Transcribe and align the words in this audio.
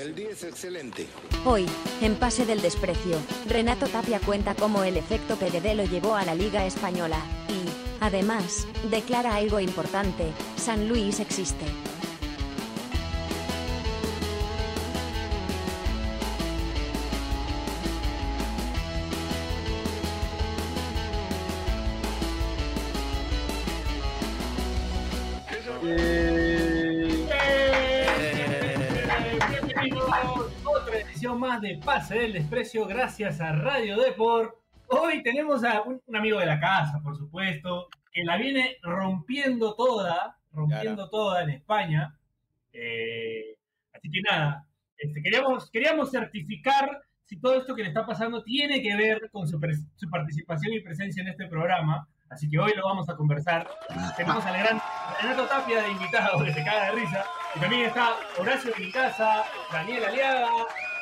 El 0.00 0.14
día 0.14 0.30
es 0.30 0.44
excelente. 0.44 1.06
Hoy, 1.44 1.66
en 2.00 2.14
Pase 2.14 2.46
del 2.46 2.62
Desprecio, 2.62 3.18
Renato 3.46 3.86
Tapia 3.86 4.18
cuenta 4.18 4.54
cómo 4.54 4.82
el 4.82 4.96
efecto 4.96 5.36
PDD 5.36 5.74
lo 5.74 5.84
llevó 5.84 6.16
a 6.16 6.24
la 6.24 6.34
Liga 6.34 6.64
Española 6.64 7.18
y, 7.50 8.02
además, 8.02 8.66
declara 8.90 9.34
algo 9.34 9.60
importante, 9.60 10.32
San 10.56 10.88
Luis 10.88 11.20
existe. 11.20 11.66
Más 31.50 31.60
de 31.62 31.80
Pase 31.84 32.14
del 32.14 32.32
Desprecio, 32.32 32.86
gracias 32.86 33.40
a 33.40 33.50
Radio 33.50 33.98
Deport. 33.98 34.54
Hoy 34.86 35.20
tenemos 35.24 35.64
a 35.64 35.82
un, 35.82 36.00
un 36.06 36.16
amigo 36.16 36.38
de 36.38 36.46
la 36.46 36.60
casa, 36.60 37.00
por 37.02 37.16
supuesto, 37.16 37.88
que 38.12 38.22
la 38.22 38.36
viene 38.36 38.76
rompiendo 38.82 39.74
toda, 39.74 40.38
rompiendo 40.52 41.10
toda 41.10 41.42
en 41.42 41.50
España. 41.50 42.16
Eh, 42.72 43.56
así 43.92 44.08
que 44.08 44.20
nada, 44.30 44.64
este, 44.96 45.20
queríamos, 45.20 45.68
queríamos 45.72 46.12
certificar 46.12 47.02
si 47.24 47.40
todo 47.40 47.56
esto 47.56 47.74
que 47.74 47.82
le 47.82 47.88
está 47.88 48.06
pasando 48.06 48.44
tiene 48.44 48.80
que 48.80 48.94
ver 48.94 49.28
con 49.32 49.48
su, 49.48 49.58
su 49.96 50.08
participación 50.08 50.72
y 50.74 50.80
presencia 50.82 51.20
en 51.20 51.30
este 51.30 51.48
programa. 51.48 52.06
Así 52.28 52.48
que 52.48 52.60
hoy 52.60 52.72
lo 52.76 52.84
vamos 52.84 53.08
a 53.08 53.16
conversar. 53.16 53.68
Tenemos 54.16 54.46
al 54.46 54.56
gran 54.56 54.80
Renato 55.20 55.46
Tapia 55.46 55.82
de 55.82 55.90
invitado, 55.90 56.44
que 56.44 56.52
se 56.52 56.62
caga 56.62 56.92
de 56.92 57.00
risa. 57.00 57.24
Y 57.56 57.58
también 57.58 57.86
está 57.86 58.14
Horacio 58.38 58.70
casa, 58.92 59.42
Daniel 59.72 60.04
Aliaga 60.04 60.46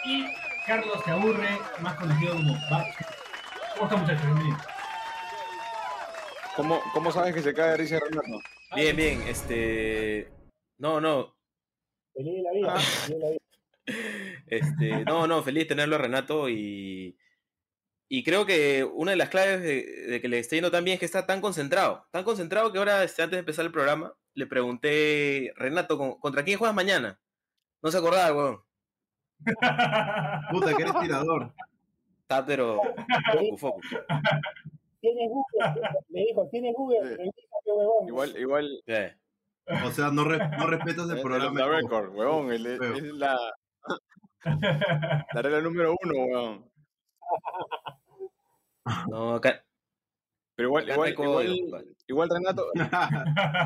y 0.05 0.27
Carlos 0.67 1.01
Se 1.05 1.11
Aburre, 1.11 1.49
más 1.81 1.95
conocido 1.97 2.35
como 2.35 2.55
Bacho. 2.71 3.05
¿Cómo 3.75 3.85
están 3.85 4.01
muchachos? 4.01 4.25
Bienvenidos. 4.27 4.63
¿Cómo, 6.57 6.81
¿Cómo 6.93 7.13
sabes 7.13 7.35
que 7.35 7.43
se 7.43 7.55
cae 7.55 7.71
de 7.71 7.77
risa 7.77 8.01
Renato? 8.01 8.41
Bien, 8.75 8.97
bien, 8.97 9.23
este. 9.29 10.31
No, 10.79 11.01
no. 11.01 11.37
Feliz 12.15 12.35
de 12.35 12.43
la 12.43 12.53
vida, 12.53 12.75
Ah. 12.75 12.81
feliz 12.81 13.09
de 13.09 13.19
la 13.19 13.31
vida. 13.31 13.39
Este, 14.47 15.05
no, 15.05 15.27
no, 15.27 15.43
feliz 15.43 15.65
de 15.65 15.69
tenerlo 15.69 15.97
a 15.97 15.99
Renato 16.01 16.49
y. 16.49 17.17
Y 18.11 18.25
creo 18.25 18.47
que 18.47 18.85
una 18.85 19.11
de 19.11 19.19
las 19.19 19.29
claves 19.29 19.61
de, 19.63 19.85
de 19.85 20.21
que 20.23 20.29
le 20.29 20.39
esté 20.39 20.57
yendo 20.57 20.71
tan 20.71 20.83
bien 20.83 20.95
es 20.95 21.01
que 21.01 21.05
está 21.07 21.27
tan 21.27 21.43
concentrado. 21.43 22.07
Tan 22.11 22.25
concentrado 22.25 22.73
que 22.73 22.79
ahora, 22.79 23.05
este, 23.05 23.23
antes 23.23 23.37
de 23.37 23.41
empezar 23.41 23.67
el 23.67 23.73
programa, 23.73 24.15
le 24.35 24.47
pregunté, 24.47 25.53
Renato, 25.57 25.99
¿con- 25.99 26.19
¿contra 26.19 26.43
quién 26.43 26.59
juegas 26.59 26.75
mañana? 26.75 27.21
No 27.83 27.91
se 27.91 27.99
acordaba, 27.99 28.35
weón. 28.35 28.65
Puta, 30.51 30.75
que 30.77 30.83
eres 30.83 30.99
tirador. 31.01 31.53
Está, 32.23 32.45
pero. 32.45 32.81
Focus, 33.33 33.61
focus. 33.61 33.87
¿Tienes 35.01 35.31
Google? 35.31 35.81
Le 36.09 36.21
dijo, 36.21 36.49
¿tienes 36.51 36.75
Google? 36.75 37.31
Igual, 38.07 38.37
igual. 38.37 38.83
O 39.87 39.91
sea, 39.91 40.11
no, 40.11 40.25
re- 40.25 40.49
no 40.59 40.67
respetas 40.67 41.09
el 41.11 41.21
programa. 41.21 41.59
the 41.61 41.67
record, 41.69 42.15
huevón. 42.15 42.53
el- 42.53 42.67
es 42.67 43.03
la, 43.15 43.37
la 45.35 45.43
regla 45.43 45.61
número 45.61 45.95
uno, 46.03 46.15
huevón. 46.25 46.71
No, 49.11 49.35
acá. 49.35 49.63
Pero 50.57 50.69
igual, 50.71 50.89
igual, 50.89 51.13
igual, 51.13 51.87
igual 52.09 52.29
Renato, 52.31 52.65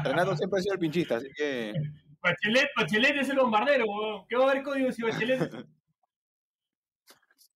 Renato 0.04 0.36
siempre 0.36 0.58
ha 0.58 0.62
sido 0.62 0.74
el 0.74 0.80
pinchista, 0.80 1.16
así 1.16 1.28
que. 1.34 1.72
Bachelet, 2.22 2.68
Bachelet 2.76 3.16
es 3.16 3.28
el 3.30 3.36
bombardero, 3.38 3.84
weón. 3.86 4.26
¿Qué 4.28 4.36
va 4.36 4.46
a 4.46 4.50
haber 4.50 4.62
código 4.62 4.92
si 4.92 5.02
Bachelet? 5.02 5.40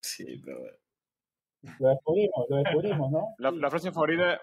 Sí, 0.01 0.41
pero. 0.45 0.61
Lo 1.81 1.89
descubrimos, 1.89 2.47
lo 2.49 2.57
descubrimos, 2.59 3.11
¿no? 3.11 3.35
La, 3.39 3.51
la 3.51 3.69
frase 3.71 3.91
favorita, 3.91 4.41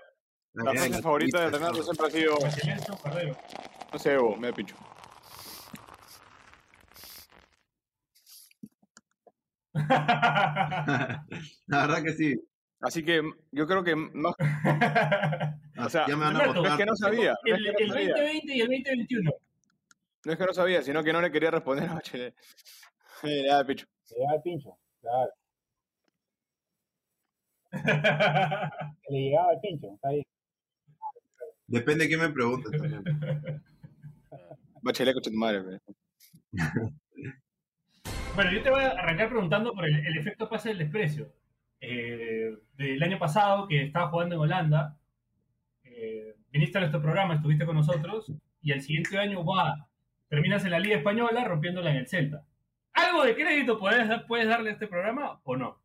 la 0.53 0.71
Ay, 0.71 0.77
frase 0.77 0.89
la 0.89 1.01
favorita 1.01 1.39
de 1.39 1.45
pizza, 1.47 1.57
Renato 1.57 1.77
no. 1.77 1.83
siempre 1.83 2.07
ha 2.07 2.09
sido, 2.11 2.35
Bachelet 2.37 2.77
es 2.79 2.89
un 2.89 2.95
bombardero. 2.95 3.37
no 3.93 3.99
sé, 3.99 4.13
Evo, 4.13 4.35
me 4.35 4.47
da 4.47 4.53
pincho. 4.53 4.75
La 11.67 11.87
verdad 11.87 12.03
que 12.03 12.13
sí. 12.13 12.35
Así 12.81 13.03
que 13.03 13.21
yo 13.51 13.65
creo 13.67 13.83
que 13.83 13.95
más, 13.95 14.35
O 15.77 15.89
sea, 15.89 16.05
ya 16.07 16.15
me 16.15 16.25
van 16.25 16.35
a 16.37 16.47
no 16.47 16.65
es 16.67 16.73
que 16.75 16.85
no 16.85 16.95
sabía, 16.95 17.33
no 17.45 17.55
es 17.55 17.61
el, 17.61 17.75
que 17.75 17.87
no 17.87 17.95
el 17.95 18.09
sabía, 18.09 18.13
2020 18.15 18.55
y 18.55 18.61
el 18.61 18.67
2021. 18.67 19.31
No 20.25 20.31
es 20.31 20.37
que 20.37 20.45
no 20.45 20.53
sabía, 20.53 20.81
sino 20.81 21.03
que 21.03 21.13
no 21.13 21.21
le 21.21 21.31
quería 21.31 21.51
responder 21.51 21.89
a 21.89 21.93
Bachelet. 21.95 22.35
Le 23.23 23.45
da 23.45 23.65
pincho. 23.65 23.85
Le 24.09 24.25
da 24.25 24.35
el 24.35 24.41
pincho, 24.41 24.77
claro. 25.01 25.31
Le 29.09 29.19
llegaba 29.19 29.53
el 29.53 29.59
pincho, 29.61 29.93
está 29.95 30.09
bien. 30.09 30.23
Depende 31.67 32.03
de 32.03 32.07
quién 32.09 32.19
me 32.19 32.29
pregunte 32.29 32.69
también. 32.69 33.03
Bachelet, 34.81 35.15
tu 35.21 35.31
madre. 35.31 35.79
Bueno, 38.35 38.51
yo 38.51 38.63
te 38.63 38.69
voy 38.69 38.83
a 38.83 38.89
arrancar 38.89 39.29
preguntando 39.29 39.73
por 39.73 39.85
el, 39.85 40.05
el 40.05 40.17
efecto 40.17 40.49
pase 40.49 40.69
del 40.69 40.79
desprecio. 40.79 41.31
Eh, 41.85 42.57
del 42.77 43.03
año 43.03 43.19
pasado, 43.19 43.67
que 43.67 43.83
estaba 43.83 44.09
jugando 44.09 44.35
en 44.35 44.41
Holanda, 44.41 44.97
eh, 45.83 46.33
viniste 46.49 46.77
a 46.77 46.81
nuestro 46.81 47.01
programa, 47.01 47.35
estuviste 47.35 47.65
con 47.65 47.75
nosotros, 47.75 48.31
y 48.61 48.71
el 48.71 48.81
siguiente 48.81 49.17
año, 49.17 49.43
va, 49.43 49.89
terminas 50.33 50.65
en 50.65 50.71
la 50.71 50.79
Liga 50.79 50.97
Española 50.97 51.43
rompiéndola 51.43 51.91
en 51.91 51.97
el 51.97 52.07
Celta. 52.07 52.43
¿Algo 52.93 53.23
de 53.23 53.35
crédito 53.35 53.77
puedes, 53.77 54.09
puedes 54.27 54.47
darle 54.47 54.71
a 54.71 54.73
este 54.73 54.87
programa 54.87 55.39
o 55.43 55.55
no? 55.55 55.79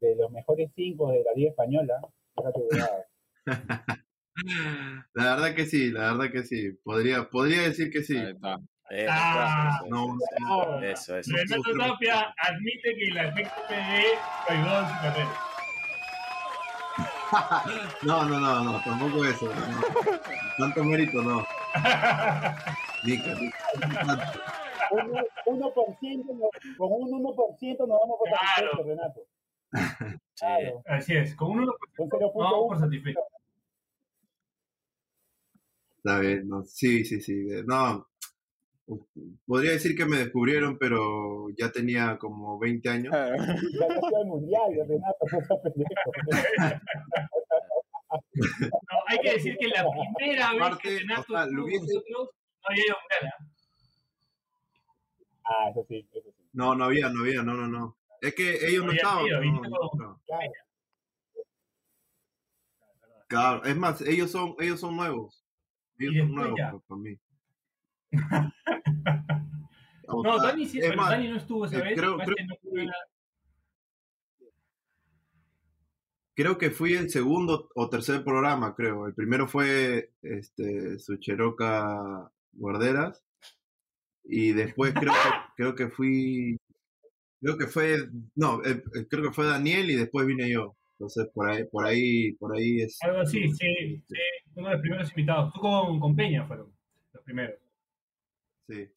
De 0.00 0.16
los 0.16 0.30
mejores 0.30 0.70
cinco 0.74 1.10
de 1.12 1.22
la 1.22 1.32
Liga 1.36 1.50
Española. 1.50 2.00
La 5.12 5.34
verdad 5.34 5.54
que 5.54 5.66
sí, 5.66 5.90
la 5.90 6.14
verdad 6.14 6.32
que 6.32 6.42
sí. 6.42 6.72
Podría, 6.82 7.28
podría 7.28 7.60
decir 7.62 7.90
que 7.90 8.02
sí. 8.02 8.16
Ahí 8.16 8.32
está. 8.32 8.58
Eso, 8.88 9.10
Ah. 9.12 9.78
eso, 9.84 9.88
No, 9.90 10.16
Claro. 10.38 10.82
eso, 10.82 11.18
eso. 11.18 11.36
Renato 11.36 11.72
Tapia 11.78 12.34
admite 12.38 12.94
que 12.96 13.04
el 13.08 13.16
efecto 13.18 13.60
PD 13.68 14.04
lo 14.48 14.54
ayudó 14.54 14.80
en 14.80 14.88
su 14.88 14.94
carrera. 15.02 15.32
no, 18.02 18.24
no, 18.24 18.40
no, 18.40 18.64
no, 18.64 18.80
tampoco 18.82 19.24
eso. 19.26 19.46
no. 19.46 20.16
Tanto 20.58 20.82
mérito 20.84 21.20
no. 21.22 21.46
Un 25.46 25.58
1%, 25.58 26.34
no- 26.34 26.50
con 26.76 26.92
un 26.92 27.10
1% 27.10 27.86
nos 27.86 27.98
vamos 28.00 28.18
por 28.18 28.28
Claro. 28.28 28.42
satisfechos, 28.44 28.86
Renato. 28.86 29.20
Sí. 29.72 30.18
Claro, 30.38 30.82
Así 30.86 31.16
es, 31.16 31.34
con 31.34 31.50
un 31.52 31.58
1% 31.60 31.74
con 31.96 32.20
nos 32.20 32.32
vamos 32.34 32.68
por 32.68 32.76
0.1. 32.76 32.80
satisfecho. 32.80 33.20
Está 35.98 36.18
bien, 36.18 36.48
no, 36.48 36.64
sí, 36.64 37.04
sí, 37.04 37.20
sí. 37.20 37.32
eh, 37.50 37.62
No, 37.66 38.06
podría 39.46 39.70
decir 39.72 39.96
que 39.96 40.04
me 40.04 40.18
descubrieron, 40.18 40.76
pero 40.78 41.48
ya 41.56 41.70
tenía 41.70 42.18
como 42.18 42.58
20 42.58 42.88
años. 42.90 43.12
Ya 43.12 43.30
nació 43.88 44.20
el 44.20 44.26
mundial, 44.26 44.72
Renato, 44.86 45.18
hay 49.12 49.18
que 49.20 49.32
decir 49.34 49.56
que 49.58 49.68
la 49.68 49.84
primera 50.16 50.52
vez 50.52 50.76
que 50.78 50.98
Renato 50.98 51.32
o 51.32 51.36
sea, 51.36 51.46
lo 51.46 51.64
hubiese- 51.64 51.80
nosotros 51.86 52.30
no 52.62 52.68
había 52.68 52.84
ido 52.86 52.96
a 52.96 53.00
mundial, 53.00 53.34
¿ah? 55.44 55.68
Eso 55.70 55.84
sí, 55.88 56.08
eso 56.12 56.30
sí. 56.36 56.42
No, 56.52 56.74
no 56.74 56.84
había, 56.84 57.08
no 57.08 57.20
había, 57.22 57.42
no, 57.42 57.54
no, 57.54 57.66
no. 57.68 57.96
Es 58.20 58.34
que 58.34 58.66
ellos 58.68 58.84
no 58.84 58.92
estaban. 58.92 59.24
sido, 59.24 59.40
no, 59.40 59.60
no. 59.98 60.20
Claro. 60.26 60.52
Claro, 63.28 63.64
es 63.64 63.76
más, 63.76 64.00
ellos 64.02 64.30
son, 64.30 64.54
ellos 64.58 64.78
son 64.80 64.94
nuevos. 64.96 65.44
Ellos 65.98 66.14
Y 66.14 66.18
son 66.18 66.34
nuevos 66.34 66.58
ya. 66.58 66.70
pues, 66.70 66.82
para 66.84 67.00
mí. 67.00 67.18
No, 70.08 70.38
Dani 70.42 70.66
sí, 70.66 70.78
es 70.78 70.84
pero 70.88 70.96
más, 71.00 71.08
Dani 71.10 71.28
no 71.28 71.36
estuvo 71.38 71.64
esa 71.64 71.78
eh, 71.78 71.82
vez. 71.82 71.98
creo- 71.98 72.18
Pase 72.18 72.30
no 72.44 72.54
que- 72.56 72.68
fue 72.68 72.84
la- 72.84 72.92
creo 76.34 76.58
que 76.58 76.70
fui 76.70 76.94
el 76.94 77.10
segundo 77.10 77.68
o 77.74 77.88
tercer 77.88 78.24
programa, 78.24 78.74
creo. 78.74 79.06
El 79.06 79.14
primero 79.14 79.48
fue 79.48 80.12
este 80.22 80.98
Sucheroca 80.98 82.30
Guarderas. 82.52 83.22
Y 84.24 84.52
después 84.52 84.94
creo 84.94 85.12
que, 85.12 85.18
creo 85.56 85.74
que 85.74 85.88
fui. 85.88 86.58
Creo 87.40 87.58
que 87.58 87.66
fue. 87.66 88.08
No, 88.34 88.62
eh, 88.64 88.82
eh, 88.94 89.06
creo 89.08 89.24
que 89.24 89.32
fue 89.32 89.46
Daniel 89.46 89.90
y 89.90 89.96
después 89.96 90.26
vine 90.26 90.50
yo. 90.50 90.76
Entonces 90.92 91.28
por 91.34 91.50
ahí, 91.50 91.64
por 91.64 91.84
ahí, 91.84 92.32
por 92.34 92.56
ahí 92.56 92.82
es. 92.82 92.98
Algo 93.02 93.20
así, 93.20 93.48
sí, 93.48 94.02
sí. 94.08 94.16
Uno 94.54 94.68
de 94.68 94.74
los 94.74 94.82
primeros 94.82 95.08
invitados. 95.10 95.52
Tú 95.52 95.60
con, 95.60 95.98
con 95.98 96.14
Peña 96.14 96.46
fueron 96.46 96.72
los 97.12 97.22
primeros. 97.24 97.56
Sí. 98.68 98.88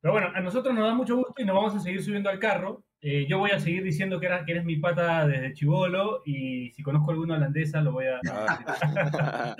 Pero 0.00 0.12
bueno, 0.12 0.28
a 0.32 0.40
nosotros 0.40 0.72
nos 0.72 0.84
da 0.84 0.94
mucho 0.94 1.16
gusto 1.16 1.34
y 1.38 1.44
nos 1.44 1.56
vamos 1.56 1.74
a 1.74 1.80
seguir 1.80 2.02
subiendo 2.02 2.30
al 2.30 2.38
carro. 2.38 2.84
Eh, 3.08 3.24
yo 3.28 3.38
voy 3.38 3.52
a 3.52 3.60
seguir 3.60 3.84
diciendo 3.84 4.18
que, 4.18 4.26
era- 4.26 4.44
que 4.44 4.50
eres 4.50 4.64
mi 4.64 4.78
pata 4.78 5.28
desde 5.28 5.52
chivolo 5.52 6.22
y 6.26 6.72
si 6.72 6.82
conozco 6.82 7.12
alguna 7.12 7.36
holandesa 7.36 7.80
lo 7.80 7.92
voy 7.92 8.06
a... 8.06 8.18
Ah, 8.28 9.56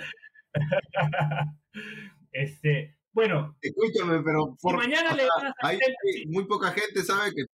este, 2.33 2.97
Bueno, 3.13 3.55
Escúchame, 3.61 4.21
pero 4.21 4.57
si 4.59 4.67
mañana 4.73 5.13
le 5.15 5.23
ganas 5.23 5.53
al 5.61 5.69
hay, 5.69 5.79
muy 6.27 6.43
poca 6.45 6.71
gente 6.73 7.01
sabe 7.03 7.31
que 7.33 7.45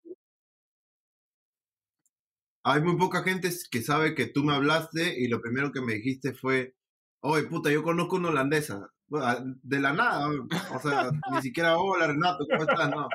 hay 2.63 2.81
muy 2.81 2.97
poca 2.97 3.21
gente 3.21 3.49
que 3.69 3.81
sabe 3.83 4.15
que 4.15 4.25
tú 4.25 4.43
me 4.43 4.55
hablaste 4.55 5.19
y 5.19 5.27
lo 5.27 5.41
primero 5.41 5.71
que 5.71 5.81
me 5.81 5.93
dijiste 5.93 6.33
fue, 6.33 6.73
oye 7.19 7.43
puta, 7.43 7.69
yo 7.71 7.83
conozco 7.83 8.15
una 8.15 8.29
holandesa. 8.29 8.89
Bueno, 9.05 9.57
De 9.61 9.79
la 9.79 9.93
nada, 9.93 10.27
o 10.73 10.79
sea, 10.79 11.11
ni 11.35 11.41
siquiera, 11.43 11.77
hola 11.77 12.07
Renato, 12.07 12.47
¿cómo 12.49 12.63
estás? 12.63 12.89
No. 12.89 13.07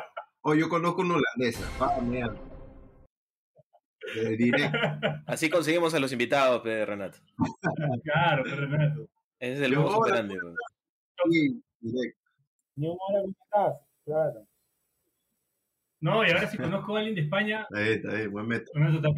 O 0.42 0.54
yo 0.54 0.68
conozco 0.68 1.00
una 1.00 1.16
holandesa. 1.16 1.68
Ah, 1.80 2.00
mierda. 2.00 2.47
Directo. 4.36 4.78
Así 5.26 5.50
conseguimos 5.50 5.94
a 5.94 5.98
los 6.00 6.12
invitados, 6.12 6.60
pe, 6.62 6.84
Renato. 6.86 7.18
Claro, 8.04 8.42
pero 8.44 8.56
Renato. 8.66 9.08
Ese 9.38 9.52
es 9.54 9.60
el 9.60 9.72
Yo, 9.72 9.82
modo 9.82 10.00
weón. 10.00 10.30
Sí, 11.30 11.62
directo. 11.80 12.20
Ni 12.76 12.86
un 12.88 12.96
hora, 13.00 13.20
¿cómo 13.22 13.34
estás? 13.44 13.74
Claro. 14.04 14.46
No, 16.00 16.24
y 16.24 16.28
ahora 16.30 16.48
si 16.48 16.56
conozco 16.58 16.94
a 16.96 16.98
alguien 17.00 17.14
de 17.16 17.22
España, 17.22 17.66
bien, 17.70 17.92
está 17.94 18.14
bien, 18.14 18.30
buen 18.30 18.46
método. 18.46 18.72
con 18.72 18.82
eso 18.86 18.96
está 18.96 19.08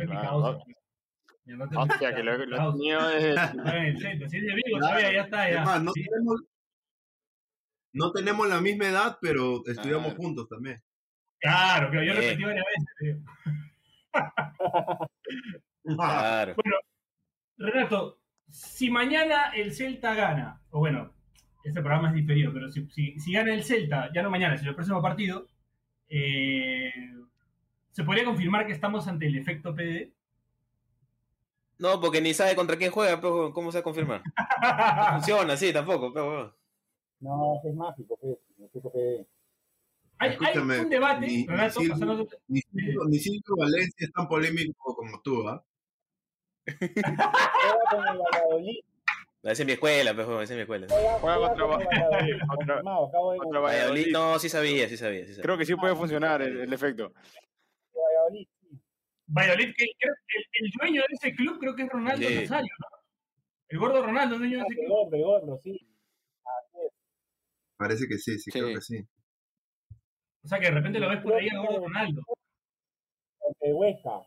está 1.64 1.80
Hostia, 1.80 2.14
que 2.14 2.22
lo, 2.22 2.36
lo. 2.46 2.72
Si 2.76 2.90
es 2.90 4.30
de 4.30 4.54
Vigo, 4.54 4.78
Claro. 4.78 4.86
todavía 4.98 5.12
ya 5.12 5.22
está. 5.22 5.48
Es 5.48 5.54
Ya. 5.56 5.64
más, 5.64 5.82
no, 5.82 5.92
Sí. 5.92 6.04
tenemos, 6.04 6.40
no 7.92 8.12
tenemos 8.12 8.48
la 8.48 8.60
misma 8.60 8.86
edad, 8.88 9.18
pero 9.20 9.62
estudiamos 9.66 10.08
Claro. 10.14 10.16
juntos 10.22 10.48
también. 10.48 10.78
Claro, 11.40 11.90
que 11.90 12.06
yo 12.06 12.12
repetí 12.14 12.44
varias 12.44 12.64
veces. 12.66 12.94
tío. 12.98 13.16
Claro. 15.82 16.54
Renato, 17.56 18.18
si 18.48 18.90
mañana 18.90 19.50
el 19.54 19.72
Celta 19.72 20.14
gana, 20.14 20.62
o 20.70 20.78
bueno, 20.78 21.12
este 21.64 21.80
programa 21.80 22.08
es 22.08 22.14
diferido, 22.14 22.52
pero 22.52 22.70
si, 22.70 22.86
si, 22.90 23.18
si 23.18 23.32
gana 23.32 23.52
el 23.52 23.64
Celta, 23.64 24.10
ya 24.14 24.22
no 24.22 24.30
mañana, 24.30 24.56
sino 24.56 24.70
el 24.70 24.76
próximo 24.76 25.02
partido, 25.02 25.46
eh, 26.08 26.92
¿se 27.90 28.04
podría 28.04 28.24
confirmar 28.24 28.66
que 28.66 28.72
estamos 28.72 29.06
ante 29.08 29.26
el 29.26 29.36
efecto 29.36 29.74
PD? 29.74 30.12
No, 31.78 32.00
porque 32.00 32.20
ni 32.20 32.34
sabe 32.34 32.54
contra 32.54 32.76
quién 32.76 32.90
juega, 32.90 33.20
pero 33.20 33.52
¿cómo 33.52 33.72
se 33.72 33.78
va 33.78 33.80
a 33.80 33.84
confirmar? 33.84 34.22
No 35.06 35.12
funciona 35.12 35.54
así 35.54 35.72
tampoco, 35.72 36.12
pero. 36.12 36.54
No, 37.20 37.60
es 37.64 37.74
mágico, 37.74 38.18
pues. 38.20 38.36
el 38.58 38.64
efecto 38.66 38.90
PD. 38.90 39.26
Hay, 40.20 40.28
hay 40.28 40.34
Escúchame, 40.36 40.80
un 40.80 40.88
debate, 40.90 41.26
ni- 41.26 41.36
ni 41.38 41.46
Renato, 41.46 41.80
Silvio- 41.80 41.92
pasando- 41.94 42.28
Ni 42.48 42.60
Silvio, 42.60 43.00
ni 43.08 43.18
Silvio 43.18 43.56
Valencia 43.56 44.04
es 44.06 44.12
tan 44.12 44.28
polémico 44.28 44.94
como 44.94 45.20
tú, 45.22 45.48
¿ah? 45.48 45.64
Juega 46.78 47.32
con 47.90 48.08
el 48.08 48.18
Valladolid. 48.18 48.78
Esa 49.42 49.62
es 49.62 49.66
mi 49.66 49.72
escuela, 49.72 50.14
pero 50.14 50.42
esa 50.42 50.52
es 50.52 50.56
mi 50.56 50.62
escuela. 50.62 50.86
Juega, 51.20 51.38
contra 51.38 51.64
Valladolid. 51.64 52.38
contra- 52.46 52.82
no, 54.12 54.38
sí 54.38 54.48
sabía, 54.50 54.88
sí 54.88 54.96
sabía, 54.98 55.24
sí 55.26 55.32
sabía. 55.32 55.42
Creo 55.42 55.56
que 55.58 55.64
sí 55.64 55.74
puede 55.76 55.96
funcionar 55.96 56.42
el, 56.42 56.60
el 56.60 56.72
efecto. 56.72 57.12
Valladolid, 57.94 58.46
sí. 58.60 58.78
Valladolid, 59.28 59.74
que 59.76 59.86
creo 59.98 60.14
que 60.28 60.38
el, 60.38 60.44
el 60.66 60.70
dueño 60.78 61.00
de 61.02 61.14
ese 61.14 61.34
club 61.34 61.58
creo 61.58 61.74
que 61.74 61.82
es 61.84 61.88
Ronaldo 61.88 62.28
Sí. 62.28 62.34
Nazario, 62.34 62.74
¿no? 62.78 62.86
El 63.68 63.78
gordo 63.78 64.02
Ronaldo, 64.04 64.34
el 64.34 64.40
dueño 64.40 64.58
de 64.58 64.64
ese 64.64 64.72
el 64.80 64.86
club. 64.86 64.88
gordo, 64.98 65.16
el 65.16 65.22
gordo, 65.22 65.60
sí. 65.64 65.70
Así 66.44 66.78
es. 66.86 66.92
Parece 67.78 68.06
que 68.08 68.18
sí, 68.18 68.38
sí, 68.38 68.50
Sí. 68.50 68.60
creo 68.60 68.74
que 68.74 68.80
sí. 68.82 69.06
O 70.42 70.48
sea 70.48 70.58
que 70.58 70.66
de 70.66 70.72
repente 70.72 70.98
lo 71.00 71.08
ves 71.08 71.20
por 71.20 71.34
ahí 71.34 71.48
al 71.48 71.58
gordo 71.66 71.80
Ronaldo. 71.86 72.22
Huesca. 73.60 74.26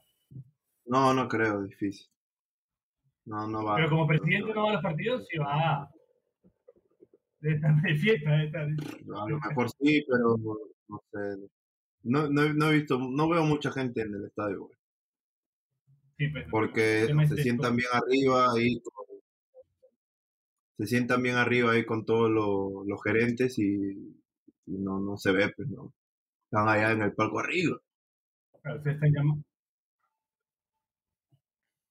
No, 0.85 1.13
no 1.13 1.27
creo, 1.27 1.63
difícil. 1.63 2.07
No, 3.25 3.47
no 3.47 3.63
va. 3.63 3.75
Pero 3.77 3.89
como 3.89 4.07
presidente 4.07 4.53
no 4.53 4.63
va 4.65 4.69
a 4.71 4.73
los 4.73 4.83
partidos, 4.83 5.25
sí 5.29 5.37
va. 5.37 5.89
De 7.39 7.95
fiesta, 7.97 8.43
estar. 8.43 8.63
A 8.63 9.29
lo 9.29 9.39
mejor 9.39 9.69
sí, 9.71 10.05
pero 10.09 10.37
no 10.87 11.03
sé. 11.11 11.49
No, 12.03 12.27
no, 12.29 12.43
he- 12.43 12.53
no 12.53 12.69
he 12.69 12.73
visto, 12.79 12.97
no 12.99 13.29
veo 13.29 13.43
mucha 13.43 13.71
gente 13.71 14.01
en 14.01 14.13
el 14.13 14.25
estadio, 14.25 14.65
güey, 14.65 14.77
Sí, 16.17 16.27
pues, 16.27 16.45
porque 16.51 17.05
se 17.07 17.21
esto. 17.23 17.35
sientan 17.37 17.75
bien 17.77 17.87
arriba 17.93 18.51
ahí, 18.53 18.81
con- 18.81 19.05
se 20.77 20.85
sientan 20.87 21.21
bien 21.23 21.35
arriba 21.37 21.71
ahí 21.71 21.85
con 21.85 22.05
todos 22.05 22.29
los, 22.29 22.85
los 22.85 23.01
gerentes 23.03 23.57
y, 23.57 23.63
y 24.65 24.77
no, 24.79 24.99
no 24.99 25.17
se 25.17 25.31
ve, 25.31 25.49
pues 25.55 25.69
no. 25.69 25.93
Están 26.53 26.69
allá 26.69 26.91
en 26.91 27.01
el 27.01 27.13
palco 27.13 27.39
arriba. 27.39 27.79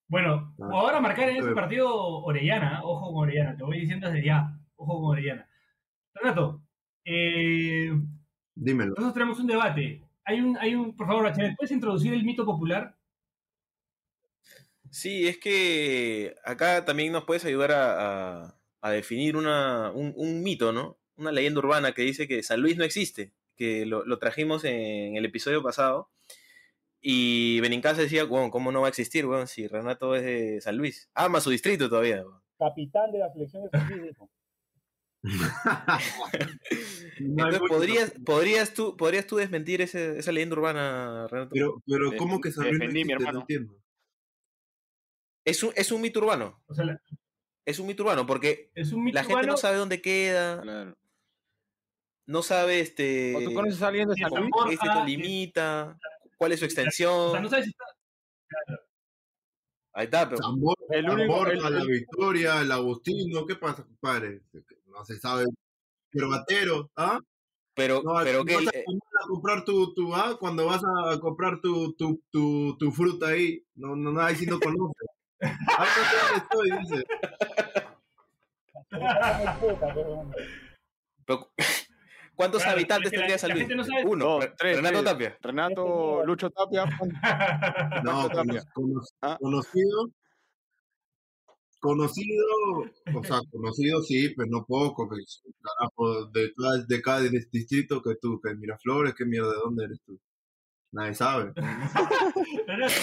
Bueno, 0.07 0.55
Ah, 0.61 0.69
ahora 0.71 1.01
marcar 1.01 1.27
en 1.27 1.35
ese 1.35 1.51
partido 1.53 1.93
Orellana, 2.23 2.81
ojo 2.85 3.11
con 3.13 3.23
Orellana, 3.23 3.57
te 3.57 3.63
voy 3.65 3.81
diciendo 3.81 4.07
desde 4.09 4.25
ya, 4.25 4.57
ojo 4.77 5.01
con 5.01 5.11
Orellana. 5.11 5.49
Renato, 6.13 6.63
eh, 7.03 7.91
Dímelo. 8.55 8.91
nosotros 8.91 9.13
tenemos 9.13 9.39
un 9.41 9.47
debate. 9.47 10.01
Hay 10.23 10.39
un, 10.39 10.57
hay 10.57 10.75
un, 10.75 10.95
por 10.95 11.07
favor, 11.07 11.23
Bachelet, 11.23 11.57
¿puedes 11.57 11.71
introducir 11.71 12.13
el 12.13 12.23
mito 12.23 12.45
popular? 12.45 12.95
Sí, 14.91 15.27
es 15.27 15.37
que 15.39 16.35
acá 16.45 16.85
también 16.85 17.11
nos 17.11 17.25
puedes 17.25 17.43
ayudar 17.43 17.73
a, 17.73 18.43
a- 18.45 18.59
a 18.81 18.91
definir 18.91 19.35
una, 19.35 19.91
un, 19.91 20.13
un 20.15 20.41
mito, 20.41 20.71
¿no? 20.71 20.99
Una 21.17 21.33
leyenda 21.33 21.59
urbana 21.59 21.91
que 21.91 22.03
dice 22.03 22.29
que 22.29 22.43
San 22.43 22.61
Luis 22.61 22.77
no 22.77 22.83
existe, 22.85 23.33
que 23.55 23.85
lo, 23.85 24.05
lo 24.05 24.19
trajimos 24.19 24.63
en 24.65 25.15
el 25.15 25.25
episodio 25.25 25.61
pasado. 25.63 26.09
Y 27.05 27.59
Benincasa 27.59 28.01
decía, 28.01 28.23
bueno, 28.23 28.49
¿cómo 28.49 28.71
no 28.71 28.79
va 28.81 28.87
a 28.87 28.89
existir, 28.89 29.25
weón? 29.25 29.47
Si 29.47 29.67
Renato 29.67 30.15
es 30.15 30.23
de 30.23 30.61
San 30.61 30.77
Luis. 30.77 31.09
Ama 31.13 31.41
su 31.41 31.49
distrito 31.49 31.89
todavía, 31.89 32.21
weón. 32.23 32.41
Capitán 32.57 33.11
de 33.11 33.19
la 33.19 33.29
selección 33.33 33.63
de 33.63 33.69
San 33.69 33.89
Luis, 33.89 34.03
dijo. 34.03 34.29
Entonces, 37.19 37.61
¿podrías, 37.67 38.13
podrías, 38.25 38.73
tú, 38.73 38.95
¿podrías 38.97 39.25
tú 39.27 39.35
desmentir 39.37 39.81
ese- 39.81 40.17
esa 40.19 40.31
leyenda 40.31 40.55
urbana, 40.55 41.27
Renato? 41.29 41.51
Pero, 41.53 41.81
pero 41.85 42.11
¿cómo 42.17 42.41
que 42.41 42.51
San 42.51 42.67
Luis 42.69 42.79
no 42.79 42.87
mi 42.87 43.01
entiendo. 43.39 43.77
Es 45.45 45.61
un, 45.63 45.71
es 45.75 45.91
un 45.91 46.01
mito 46.01 46.19
urbano. 46.19 46.61
O 46.67 46.73
sea, 46.73 46.85
la- 46.85 47.01
Es 47.65 47.79
un 47.79 47.87
mito 47.87 48.03
urbano 48.03 48.25
porque 48.25 48.71
es 48.75 48.91
un 48.91 49.03
mito 49.03 49.15
la 49.15 49.21
gente 49.21 49.33
urbano. 49.35 49.51
no 49.53 49.57
sabe 49.57 49.77
dónde 49.77 50.01
queda, 50.01 50.61
Claro. 50.61 50.97
No 52.25 52.41
sabe 52.41 52.79
este. 52.79 53.35
¿O 53.35 53.41
tú 53.43 53.53
conoces 53.53 53.81
a 53.81 53.87
alguien 53.87 54.07
de 54.09 54.15
San 54.15 54.29
Luis? 54.31 54.49
Borja, 54.51 54.65
qué 54.65 54.71
distrito 54.71 55.05
que- 55.05 55.11
limita, 55.11 55.97
cuál 56.37 56.51
es 56.51 56.59
su 56.59 56.65
O 56.65 56.67
extensión. 56.67 57.31
sea, 57.31 57.41
no 57.41 57.49
sabes 57.49 57.65
si 57.65 57.71
está. 57.71 57.85
Ahí 59.95 60.05
está, 60.05 60.27
pero 60.27 60.41
San 60.41 60.59
Borja, 60.59 60.83
El 60.89 61.09
único- 61.09 61.47
el- 61.47 61.61
la 61.61 61.67
el- 61.67 61.87
Victoria, 61.87 62.61
el 62.61 62.71
Agustino, 62.71 63.45
¿qué 63.45 63.55
pasa, 63.55 63.83
compadre? 63.83 64.41
No 64.87 65.05
se 65.05 65.19
sabe. 65.19 65.45
Cervatero, 66.11 66.89
¿ah? 66.95 67.19
pero, 67.75 68.01
No, 68.03 68.13
pero 68.23 68.45
que 68.45 68.55
vas 68.55 68.63
el- 68.73 68.81
a, 68.81 69.27
comprar 69.27 69.65
tu, 69.65 69.93
tu 69.95 70.13
ah, 70.15 70.37
cuando 70.39 70.65
vas 70.67 70.81
a 70.83 71.19
comprar 71.19 71.59
tu, 71.61 71.93
tu, 71.93 72.21
tu, 72.31 72.75
tu 72.77 72.91
fruta 72.91 73.29
ahí, 73.29 73.63
no, 73.75 73.95
no, 73.95 74.11
no, 74.11 74.21
ahí 74.21 74.35
sí 74.35 74.45
no 74.45 74.59
conoces. 74.59 75.07
Ah, 75.77 75.85
no 75.85 76.03
sé 76.05 76.15
dónde 76.21 76.37
estoy, 76.43 76.71
dice. 76.79 77.03
Pero- 78.89 80.31
pero- 81.25 81.51
¿cuántos 82.35 82.61
Claro, 82.63 82.77
habitantes 82.77 83.11
que 83.11 83.17
tendría 83.17 83.37
San 83.37 83.51
Luis? 83.51 83.61
gente 83.61 83.75
no 83.75 83.83
sabe- 83.83 84.05
Uno. 84.05 84.25
Dos, 84.25 84.49
tres, 84.57 84.77
Renato 84.77 84.99
tres. 84.99 85.11
Tapia. 85.11 85.37
Renato, 85.41 86.25
Lucho 86.25 86.49
Tapia. 86.49 86.85
No, 88.03 88.29
Tapia. 88.29 88.63
Ah. 89.21 89.37
conocido. 89.39 90.09
Conocido, 91.79 92.45
o 93.13 93.23
sea, 93.25 93.39
conocido 93.51 94.01
sí, 94.03 94.29
pues 94.35 94.47
no 94.49 94.63
poco, 94.65 95.07
pues, 95.09 95.41
carajo, 95.61 96.25
de, 96.27 96.53
cada- 96.55 96.85
de 96.87 97.01
cada 97.01 97.19
distrito 97.51 98.01
que 98.01 98.15
tú, 98.21 98.39
que 98.41 98.55
Miraflores, 98.55 99.13
que 99.13 99.25
mierda, 99.25 99.49
¿de 99.49 99.57
dónde 99.63 99.83
eres 99.85 99.99
tú? 100.05 100.17
Nadie 100.93 101.13
sabe. 101.13 101.51
Renato, 102.67 102.93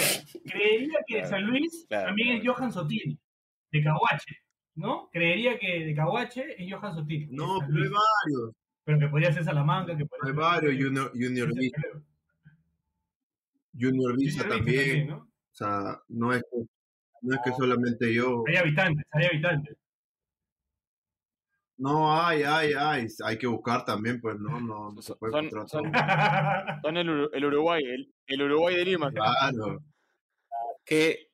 creería 0.46 0.98
que 1.06 1.14
Claro, 1.16 1.28
San 1.28 1.42
Luis 1.44 1.84
claro, 1.88 2.06
también 2.06 2.38
es. 2.38 2.46
Johan 2.46 2.72
Sotil, 2.72 3.18
de 3.70 3.82
Caguache, 3.82 4.36
¿no? 4.76 5.10
Creería 5.12 5.58
que 5.58 5.84
de 5.84 5.94
Caguache 5.94 6.44
es 6.56 6.72
Johan 6.72 6.94
Sotil. 6.94 7.28
que 7.28 7.34
No, 7.36 7.58
pero 7.58 7.82
hay 7.82 7.90
varios, 7.90 8.54
pero 8.90 8.98
que 9.06 9.08
podría 9.08 9.32
ser 9.32 9.44
Salamanca, 9.44 9.96
que 9.96 10.04
podría 10.04 10.24
hay 10.24 10.34
ser- 10.34 10.34
varios, 10.66 10.84
Junior, 10.84 11.10
Junior 11.12 11.54
Visa, 11.54 11.82
Junior 13.78 14.16
Vista 14.16 14.48
también, 14.48 15.06
¿no? 15.06 15.16
o 15.18 15.28
sea, 15.52 16.00
no 16.08 16.32
es 16.32 16.42
que, 16.42 16.58
no 17.22 17.34
es 17.36 17.40
que 17.44 17.52
solamente 17.52 18.12
yo, 18.12 18.42
Hay 18.48 18.56
habitantes, 18.56 19.06
hay 19.12 19.26
habitantes. 19.26 19.76
no 21.76 22.20
hay, 22.20 22.42
hay, 22.42 22.72
hay, 22.72 23.06
hay 23.24 23.38
que 23.38 23.46
buscar 23.46 23.84
también, 23.84 24.20
pues 24.20 24.36
no, 24.40 24.60
no, 24.60 24.90
no 24.92 25.02
se 25.02 25.14
puede 25.14 25.32
Son- 25.32 25.44
encontrar 25.44 25.68
son- 25.68 25.92
todo. 25.92 26.80
Son 26.82 26.96
el, 26.96 27.08
Uru- 27.08 27.30
el 27.32 27.44
Uruguay, 27.44 27.82
el, 27.84 28.12
el 28.26 28.42
Uruguay 28.42 28.74
de 28.76 28.84
Lima. 28.84 29.12
Claro, 29.12 29.78
Que. 30.84 31.28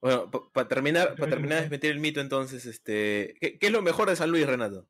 Bueno, 0.00 0.28
para 0.52 0.66
terminar, 0.66 1.14
para 1.14 1.30
terminar 1.30 1.58
de 1.58 1.60
desmentir 1.62 1.92
el 1.92 2.00
mito, 2.00 2.20
entonces, 2.20 2.66
este. 2.66 3.34
¿qué, 3.40 3.56
qué 3.56 3.66
es 3.66 3.72
lo 3.72 3.82
mejor 3.82 4.08
de 4.08 4.16
San 4.16 4.32
Luis, 4.32 4.44
Renato? 4.46 4.88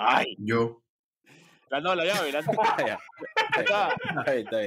Ay, 0.00 0.36
yo. 0.38 0.82
ganó 1.70 1.94
la 1.94 2.04
llave. 2.04 2.32
La... 2.32 2.40
Ah. 3.72 3.94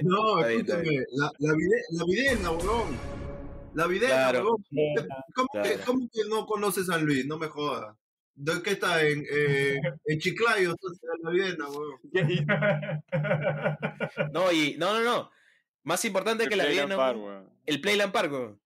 No, 0.04 0.46
escúchame, 0.46 0.98
la, 1.14 1.32
la, 1.40 1.54
vide- 1.54 1.84
la 1.92 2.06
videna, 2.06 2.52
weón. 2.52 2.98
La 3.74 3.88
videna, 3.88 4.14
Claro. 4.14 4.44
weón. 4.44 4.66
¿Cómo, 5.34 5.48
que, 5.54 5.62
Claro. 5.62 5.84
cómo 5.86 6.10
que 6.12 6.22
no 6.30 6.46
conoces 6.46 6.88
San 6.88 7.06
Luis? 7.06 7.26
No 7.26 7.38
me 7.38 7.48
jodas. 7.48 7.96
¿De 8.36 8.62
qué 8.64 8.72
está? 8.72 9.02
En, 9.06 9.24
eh, 9.32 9.78
en 10.06 10.20
Chiclayo, 10.20 10.72
entonces, 10.72 11.02
en 11.04 11.24
la 11.24 11.30
Viena, 11.32 11.66
weón. 11.70 12.00
No, 14.34 14.52
y. 14.52 14.76
No, 14.78 14.94
no, 14.94 15.02
no. 15.04 15.32
Más 15.84 16.04
importante 16.06 16.48
que 16.48 16.56
la 16.56 16.66
weón. 16.66 17.50
el 17.66 17.82
Playland 17.82 18.12
Park, 18.12 18.32
weón. 18.32 18.62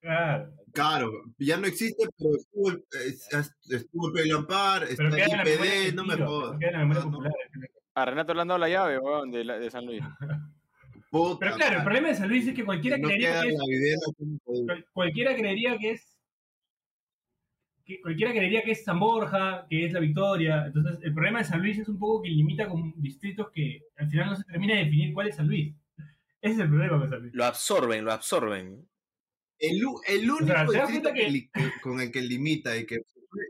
Claro. 0.00 0.52
Claro, 0.72 1.10
ya 1.38 1.56
no 1.56 1.66
existe, 1.66 2.04
pero 2.16 2.30
estuvo, 2.36 2.70
el- 2.70 2.84
eh, 3.00 3.44
estuvo 3.70 4.10
Lampard, 4.10 4.84
está 4.84 4.96
Pero 5.04 5.16
queda 5.16 5.24
en 5.24 5.30
la 5.36 5.42
el 5.42 5.48
memoria 5.48 5.74
IPD, 5.88 5.94
no 5.94 6.04
me 6.04 6.16
jodas. 6.16 6.58
Ah. 7.94 8.02
A 8.02 8.04
Renato 8.04 8.34
le 8.34 8.40
han 8.42 8.48
dado 8.48 8.58
la 8.58 8.68
llave, 8.68 8.98
weón, 8.98 9.30
de, 9.30 9.44
la- 9.44 9.58
de 9.58 9.70
San 9.70 9.86
Luis. 9.86 10.00
puta 11.10 11.38
Pero 11.40 11.56
claro, 11.56 11.78
el 11.78 11.84
problema 11.84 12.08
de 12.08 12.14
San 12.14 12.28
Luis 12.28 12.46
es 12.46 12.54
que 12.54 12.64
cualquiera 12.64 12.98
no 12.98 13.08
creería 13.08 13.40
que 13.42 13.48
es 13.48 14.84
cualquiera 14.92 15.34
creería 15.34 15.78
que 15.78 15.90
es 15.92 16.14
que 17.84 18.00
cualquiera 18.02 18.32
creería 18.32 18.62
que 18.62 18.72
es 18.72 18.84
San 18.84 19.00
Borja, 19.00 19.66
que 19.70 19.86
es 19.86 19.92
la 19.94 20.00
Victoria. 20.00 20.66
Entonces, 20.66 20.98
el 21.02 21.14
problema 21.14 21.38
de 21.38 21.46
San 21.46 21.62
Luis 21.62 21.78
es 21.78 21.88
un 21.88 21.98
poco 21.98 22.22
que 22.22 22.28
limita 22.28 22.68
con 22.68 22.92
distritos 23.00 23.50
que 23.50 23.80
al 23.96 24.10
final 24.10 24.26
no 24.28 24.36
se 24.36 24.44
termina 24.44 24.74
de 24.74 24.84
definir 24.84 25.14
cuál 25.14 25.28
es 25.28 25.36
San 25.36 25.46
Luis. 25.46 25.74
Ese 26.42 26.52
es 26.54 26.58
el 26.60 26.68
problema 26.68 26.98
con 26.98 27.08
San 27.08 27.20
Luis. 27.22 27.34
Lo 27.34 27.44
absorben, 27.46 28.04
lo 28.04 28.12
absorben. 28.12 28.86
El, 29.58 29.84
único 29.84 30.00
sea, 30.46 30.66
¿te 30.66 30.72
das 30.78 30.88
distrito 30.88 31.12
que- 31.12 31.50
que 31.52 31.70
con 31.82 32.00
el 32.00 32.10
que 32.12 32.20
limita 32.22 32.76
y 32.76 32.86
que, 32.86 32.96
se 32.96 33.20
puede- 33.28 33.48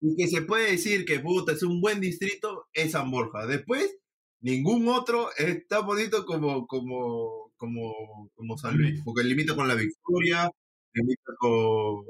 y 0.00 0.16
que 0.16 0.26
se 0.28 0.42
puede 0.42 0.70
decir 0.72 1.04
que 1.04 1.20
puta 1.20 1.52
es 1.52 1.62
un 1.62 1.80
buen 1.80 2.00
distrito 2.00 2.66
es 2.72 2.92
San 2.92 3.10
Borja. 3.10 3.46
Después, 3.46 3.96
ningún 4.40 4.88
otro 4.88 5.28
está 5.36 5.80
bonito 5.80 6.26
como, 6.26 6.66
como, 6.66 7.52
como, 7.56 8.30
como 8.34 8.58
San 8.58 8.76
Luis, 8.76 9.00
porque 9.04 9.22
limita 9.24 9.54
con 9.54 9.68
la 9.68 9.74
Victoria, 9.74 10.50
limita 10.92 11.32
con, 11.38 12.04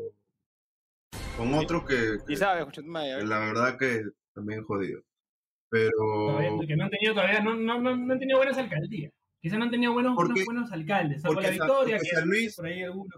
con 1.37 1.55
otros 1.55 1.85
que, 1.85 2.35
sabes, 2.37 2.67
que 2.73 2.83
la 3.27 3.39
verdad 3.41 3.79
que 3.79 4.03
también 4.35 4.65
jodido. 4.65 5.03
Pero 5.71 5.91
que 6.67 6.77
no 6.77 6.85
han 6.85 6.91
tenido 6.91 7.15
todavía, 7.15 7.41
no, 7.43 7.55
no, 7.57 7.81
no, 7.81 7.97
no 7.97 8.13
han 8.13 8.19
tenido 8.19 8.39
buenas 8.39 8.57
alcaldías. 8.59 9.13
Quizás 9.41 9.59
no 9.59 9.65
han 9.65 9.71
tenido 9.71 9.93
buenos, 9.93 10.15
Porque- 10.15 10.45
buenos 10.45 10.73
alcaldes. 10.73 11.21
Salvo 11.21 11.41
la 11.41 11.49
San- 11.49 11.59
Victoria, 11.59 11.97
porque 11.97 12.09
que 12.11 12.17
San 12.17 12.29
Luis- 12.29 12.57
por 12.57 12.67
ahí 12.67 12.83
alguno. 12.83 13.15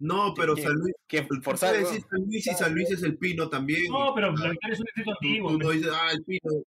No, 0.00 0.32
pero 0.34 0.54
¿Qué- 0.54 0.62
San 0.62 0.74
Luis, 0.74 0.94
Que 1.06 1.22
forzar, 1.42 1.76
decir 1.76 2.02
San 2.08 2.20
Luis 2.24 2.46
y 2.46 2.50
San 2.54 2.74
Luis 2.74 2.90
es 2.90 3.02
el 3.02 3.18
Pino 3.18 3.48
también. 3.48 3.90
No, 3.90 4.12
pero 4.14 4.32
la 4.32 4.50
Victoria 4.50 4.74
es 4.74 4.80
un 4.80 4.84
distrito 4.86 5.10
antiguo. 5.12 5.50
tú 5.50 5.56
pues. 5.58 5.66
no 5.66 5.72
dices, 5.72 5.92
ah, 5.94 6.10
el 6.12 6.24
pino. 6.24 6.62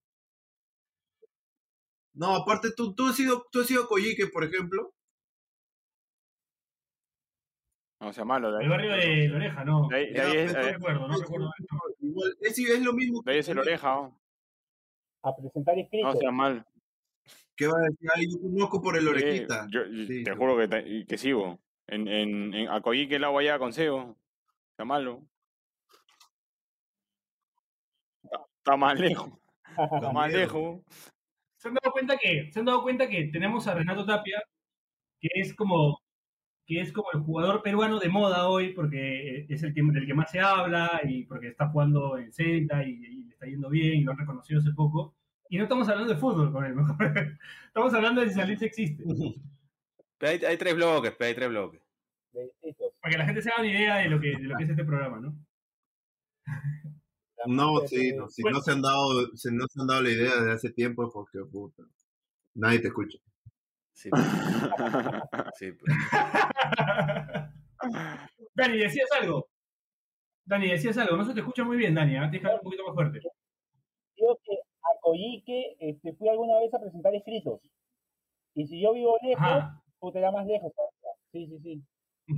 No, 2.14 2.36
aparte 2.36 2.68
tú, 2.76 2.94
tú 2.94 3.06
has 3.06 3.16
sido, 3.16 3.46
tú 3.50 3.60
has 3.60 3.66
sido 3.66 3.86
Coyique, 3.88 4.26
por 4.26 4.44
ejemplo. 4.44 4.92
No 8.00 8.12
sea 8.12 8.24
malo, 8.24 8.50
de 8.50 8.58
ahí. 8.58 8.64
El 8.64 8.70
barrio 8.70 8.92
de 8.92 9.28
La 9.28 9.36
Oreja, 9.36 9.64
no. 9.64 9.88
De 9.88 9.96
ahí, 9.96 10.12
de 10.12 10.20
ahí 10.20 10.36
es, 10.38 10.52
No 10.52 10.60
recuerdo, 10.62 11.08
no 11.08 11.16
recuerdo. 11.18 11.50
Igual, 12.00 12.36
es, 12.40 12.58
es 12.58 12.82
lo 12.82 12.92
mismo. 12.92 13.22
de 13.24 13.32
ahí 13.32 13.38
es 13.38 13.48
el 13.48 13.58
oreja, 13.60 13.94
¿no? 13.94 14.20
A 15.22 15.36
presentar 15.36 15.78
escritos. 15.78 16.14
No 16.14 16.20
sea 16.20 16.30
mal. 16.32 16.66
¿Qué 17.56 17.68
va 17.68 17.78
a 17.78 17.82
decir? 17.82 18.08
Ay, 18.14 18.26
yo 18.28 18.40
conozco 18.40 18.82
por 18.82 18.96
el 18.96 19.06
orejita. 19.06 19.68
yo 19.70 19.84
yo 19.86 20.06
Sí, 20.06 20.24
te 20.24 20.32
sí. 20.32 20.36
juro 20.36 20.56
que, 20.58 20.66
te- 20.68 21.06
que 21.06 21.16
sigo. 21.18 21.60
En, 21.88 22.08
en, 22.08 22.54
en 22.54 22.68
Acoyique 22.68 23.16
el 23.16 23.24
agua 23.24 23.42
ya 23.42 23.58
con 23.58 23.72
Seo. 23.72 24.16
Está 24.70 24.84
malo. 24.84 25.22
Está, 28.22 28.38
está 28.58 28.76
más 28.76 28.98
lejos. 28.98 29.30
Está 29.68 30.12
más 30.12 30.32
lejos. 30.32 30.80
se 31.56 31.68
han 31.68 31.74
dado 31.74 31.92
cuenta 31.92 32.16
que 32.16 32.50
se 32.52 32.58
han 32.58 32.66
dado 32.66 32.82
cuenta 32.82 33.08
que 33.08 33.24
tenemos 33.24 33.66
a 33.68 33.74
Renato 33.74 34.04
Tapia 34.04 34.42
que 35.20 35.28
es 35.34 35.54
como 35.54 36.00
que 36.66 36.80
es 36.80 36.92
como 36.92 37.08
el 37.12 37.20
jugador 37.20 37.62
peruano 37.62 37.98
de 37.98 38.08
moda 38.08 38.48
hoy 38.48 38.72
porque 38.72 39.46
es 39.48 39.62
el 39.62 39.74
que, 39.74 39.82
del 39.82 40.06
que 40.06 40.14
más 40.14 40.30
se 40.30 40.40
habla 40.40 41.00
y 41.04 41.24
porque 41.24 41.48
está 41.48 41.68
jugando 41.68 42.18
en 42.18 42.32
Celta 42.32 42.84
y, 42.84 42.90
y 42.92 43.24
le 43.24 43.32
está 43.32 43.46
yendo 43.46 43.68
bien 43.68 43.94
y 43.94 44.02
lo 44.02 44.12
han 44.12 44.18
reconocido 44.18 44.60
hace 44.60 44.72
poco 44.72 45.14
y 45.48 45.58
no 45.58 45.64
estamos 45.64 45.88
hablando 45.88 46.12
de 46.12 46.18
fútbol 46.18 46.52
con 46.52 46.64
él 46.64 46.74
mejor. 46.76 47.36
estamos 47.66 47.94
hablando 47.94 48.20
de 48.20 48.30
si 48.30 48.42
Luis 48.42 48.62
existe 48.62 49.04
Pero 50.22 50.34
hay, 50.34 50.44
hay 50.44 50.56
tres 50.56 50.76
bloques, 50.76 51.12
pero 51.18 51.28
hay 51.30 51.34
tres 51.34 51.48
bloques. 51.48 51.82
para 53.00 53.10
que 53.10 53.18
la 53.18 53.24
gente 53.24 53.42
se 53.42 53.50
haga 53.50 53.62
una 53.62 53.72
idea 53.72 53.96
de 53.96 54.08
lo 54.08 54.20
que 54.20 54.28
de 54.28 54.44
lo 54.44 54.56
que 54.56 54.62
es 54.62 54.70
este 54.70 54.84
programa 54.84 55.18
¿no? 55.18 55.34
No, 57.46 57.80
sí, 57.88 58.12
no, 58.14 58.28
si 58.28 58.42
Bueno. 58.42 58.58
no 58.58 58.62
se 58.62 58.70
han 58.70 58.82
dado, 58.82 59.36
si 59.36 59.52
no 59.52 59.66
se 59.66 59.80
han 59.80 59.88
dado 59.88 60.02
la 60.02 60.10
idea 60.10 60.36
desde 60.36 60.52
hace 60.52 60.70
tiempo 60.70 61.04
es 61.04 61.12
porque 61.12 61.40
puta. 61.50 61.82
Nadie 62.54 62.78
te 62.78 62.86
escucha. 62.86 63.18
Sí, 63.94 64.10
pues, 64.10 64.22
sí, 65.58 65.72
pues. 65.72 65.92
Dani 68.54 68.78
decías 68.78 69.08
algo 69.20 69.48
Dani 70.44 70.70
decías 70.70 70.96
algo 70.98 71.16
no 71.16 71.24
se 71.24 71.34
te 71.34 71.40
escucha 71.40 71.64
muy 71.64 71.76
bien 71.76 71.96
Dani 71.96 72.12
que 72.30 72.36
hablar 72.36 72.60
un 72.60 72.62
poquito 72.62 72.86
más 72.86 72.94
fuerte 72.94 73.18
Digo 74.14 74.38
que 74.44 74.54
a 74.54 75.00
Coyique 75.00 75.76
este, 75.80 76.12
fui 76.12 76.28
alguna 76.28 76.60
vez 76.60 76.72
a 76.72 76.78
presentar 76.78 77.12
escritos. 77.12 77.60
Y 78.54 78.68
si 78.68 78.80
yo 78.80 78.92
vivo 78.92 79.18
lejos, 79.20 79.42
Ajá. 79.42 79.81
Puta, 80.02 80.18
era 80.18 80.32
más 80.32 80.44
lejos. 80.46 80.72
Sí, 81.32 81.46
sí, 81.46 81.58
sí. 81.62 81.82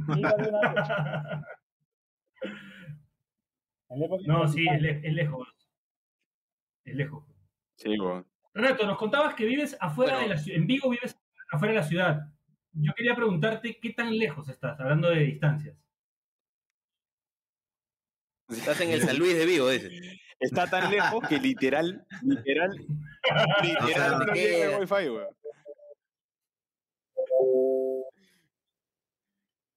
No, 4.26 4.48
sí, 4.48 4.62
es, 4.66 4.72
universitaria. 4.72 4.80
le- 4.80 5.08
es 5.08 5.14
lejos. 5.14 5.48
Es 6.84 6.94
lejos. 6.96 7.24
Sí, 7.76 7.98
weón. 7.98 8.26
Renato, 8.52 8.86
nos 8.86 8.98
contabas 8.98 9.34
que 9.34 9.44
vives 9.46 9.76
afuera 9.80 10.14
Bueno. 10.14 10.28
de 10.28 10.34
la 10.34 10.40
ciudad. 10.40 10.58
En 10.58 10.66
Vigo 10.66 10.90
vives 10.90 11.16
afuera 11.50 11.74
de 11.74 11.80
la 11.80 11.86
ciudad. 11.86 12.20
Yo 12.72 12.92
quería 12.94 13.14
preguntarte 13.14 13.78
qué 13.80 13.90
tan 13.92 14.16
lejos 14.16 14.48
estás, 14.48 14.78
hablando 14.80 15.10
de 15.10 15.20
distancias. 15.20 15.76
Estás 18.48 18.80
en 18.80 18.90
el 18.90 19.00
San 19.08 19.18
Luis 19.18 19.34
de 19.38 19.46
Vigo, 19.46 19.68
dice. 19.70 19.90
Está 20.40 20.66
tan 20.68 20.90
lejos 20.90 21.26
que 21.28 21.38
literal, 21.38 22.04
literal, 22.22 22.70
literal 23.62 24.18
no 24.26 24.32
¿qué? 24.32 24.40
llega 24.42 24.76
el 24.76 24.80
wifi, 24.80 25.08
weón. 25.10 25.36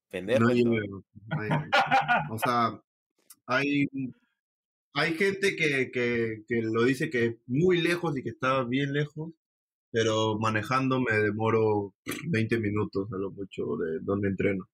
Pendejo. 0.10 0.40
No 0.40 0.50
llega, 0.50 0.86
no. 0.90 1.04
O 2.32 2.38
sea, 2.40 2.82
hay, 3.46 3.88
hay 4.94 5.14
gente 5.16 5.56
que, 5.56 5.92
que, 5.92 6.44
que 6.48 6.62
lo 6.62 6.84
dice 6.84 7.10
que 7.10 7.26
es 7.26 7.36
muy 7.48 7.82
lejos 7.82 8.18
y 8.18 8.24
que 8.24 8.30
está 8.30 8.64
bien 8.64 8.94
lejos, 8.94 9.32
pero 9.92 10.38
manejando 10.40 11.00
me 11.02 11.14
demoro 11.18 11.94
20 12.30 12.60
minutos 12.60 13.12
a 13.14 13.18
lo 13.18 13.32
mucho 13.32 13.78
de 13.78 14.00
donde 14.02 14.30
entreno. 14.30 14.68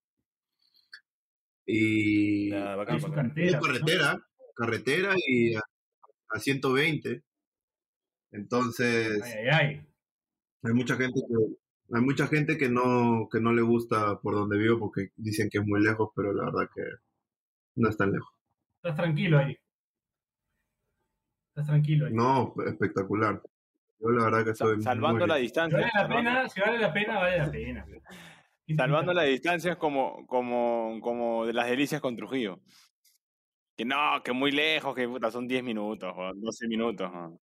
Y 1.66 2.50
bacán, 2.52 2.96
Es 2.98 3.04
su 3.04 3.10
bacán. 3.10 3.34
es 3.38 3.54
cartera. 3.54 3.60
¿no? 3.60 3.62
carretera, 3.62 4.28
carretera 4.56 5.16
y 5.28 5.56
a, 5.56 5.62
a 6.30 6.40
120. 6.40 7.24
Entonces, 8.32 9.22
Ay, 9.24 9.32
ay, 9.34 9.48
ay. 9.52 9.88
hay 10.64 10.74
mucha 10.74 10.96
gente 10.96 11.20
que 11.28 11.56
hay 11.94 12.02
mucha 12.02 12.28
gente 12.28 12.58
que 12.58 12.70
no 12.70 13.28
que 13.32 13.40
no 13.40 13.54
le 13.54 13.62
gusta 13.62 14.20
por 14.22 14.34
donde 14.36 14.58
vivo 14.58 14.80
porque 14.80 15.10
dicen 15.16 15.50
que 15.52 15.60
es 15.60 15.66
muy 15.66 15.82
lejos, 15.84 16.10
pero 16.16 16.34
la 16.34 16.46
verdad 16.46 16.70
que 16.74 16.82
no 17.76 17.90
es 17.90 17.98
tan 17.98 18.12
lejos. 18.12 18.30
Estás 18.78 18.96
tranquilo 18.96 19.38
ahí. 19.40 19.58
Estás 21.50 21.68
tranquilo 21.68 22.08
ahí. 22.08 22.14
No, 22.14 22.54
espectacular. 22.66 23.42
Yo 24.00 24.10
la 24.10 24.26
verdad 24.26 24.44
que 24.46 24.56
Sa- 24.56 24.66
soy 24.66 24.82
salvando 24.82 25.20
muy 25.20 25.28
la 25.30 25.36
bien. 25.36 25.38
Si 25.38 25.44
distancia. 25.44 25.78
vale 25.80 25.92
la 25.94 26.02
salvando- 26.02 26.30
pena, 26.30 26.50
si 26.50 26.60
vale 26.62 26.80
la 26.80 26.94
pena, 26.94 27.18
vale 27.20 27.38
la 27.38 27.52
pena. 27.52 27.86
Salvando 28.78 29.14
las 29.14 29.26
distancias 29.26 29.76
como, 29.78 30.26
como, 30.26 31.00
como 31.02 31.46
de 31.46 31.54
las 31.54 31.68
delicias 31.70 32.00
con 32.02 32.16
Trujillo. 32.16 32.60
Que 33.76 33.86
no, 33.86 34.22
que 34.24 34.32
muy 34.32 34.52
lejos, 34.52 34.96
que 34.96 35.08
puta, 35.08 35.30
son 35.32 35.48
10 35.48 35.64
minutos, 35.64 36.14
o 36.16 36.32
12 36.34 36.68
minutos. 36.68 37.12
¿no? 37.12 37.40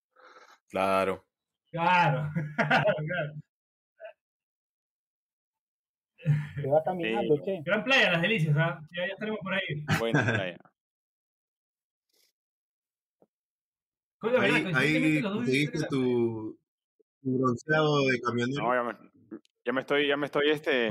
Claro. 0.69 1.25
Claro. 1.71 2.30
claro. 2.57 3.33
Te 6.57 6.67
vas 6.67 6.83
caminando, 6.85 7.37
Sí. 7.37 7.43
che. 7.45 7.62
Gran 7.65 7.83
playa, 7.85 8.12
las 8.12 8.23
delicias, 8.23 8.57
¿ah? 8.57 8.81
Ya, 8.93 9.07
ya 9.07 9.12
estaremos 9.15 9.41
por 9.41 9.55
ahí. 9.55 9.85
Buena 9.99 10.21
playa. 10.45 10.59
Coño. 14.19 14.41
Ahí, 14.41 14.73
ahí 14.75 15.21
los 15.21 15.33
dos 15.33 15.41
conseguiste 15.45 15.79
tu, 15.89 16.59
tu 17.23 17.39
bronceado 17.39 18.07
de 18.07 18.21
camionero. 18.21 18.62
No, 18.65 18.75
ya 18.75 18.83
me, 18.83 19.39
ya 19.65 19.73
me 19.73 19.81
estoy, 19.81 20.07
ya 20.09 20.17
me 20.19 20.27
estoy 20.27 20.50
este, 20.50 20.91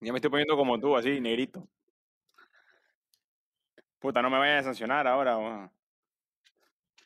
ya 0.00 0.12
me 0.12 0.16
estoy 0.18 0.30
poniendo 0.30 0.56
como 0.56 0.78
tú, 0.80 0.96
así, 0.96 1.20
negrito. 1.20 1.68
Puta, 4.00 4.22
no 4.22 4.30
me 4.30 4.38
vayan 4.38 4.58
a 4.58 4.62
sancionar 4.64 5.06
ahora. 5.06 5.70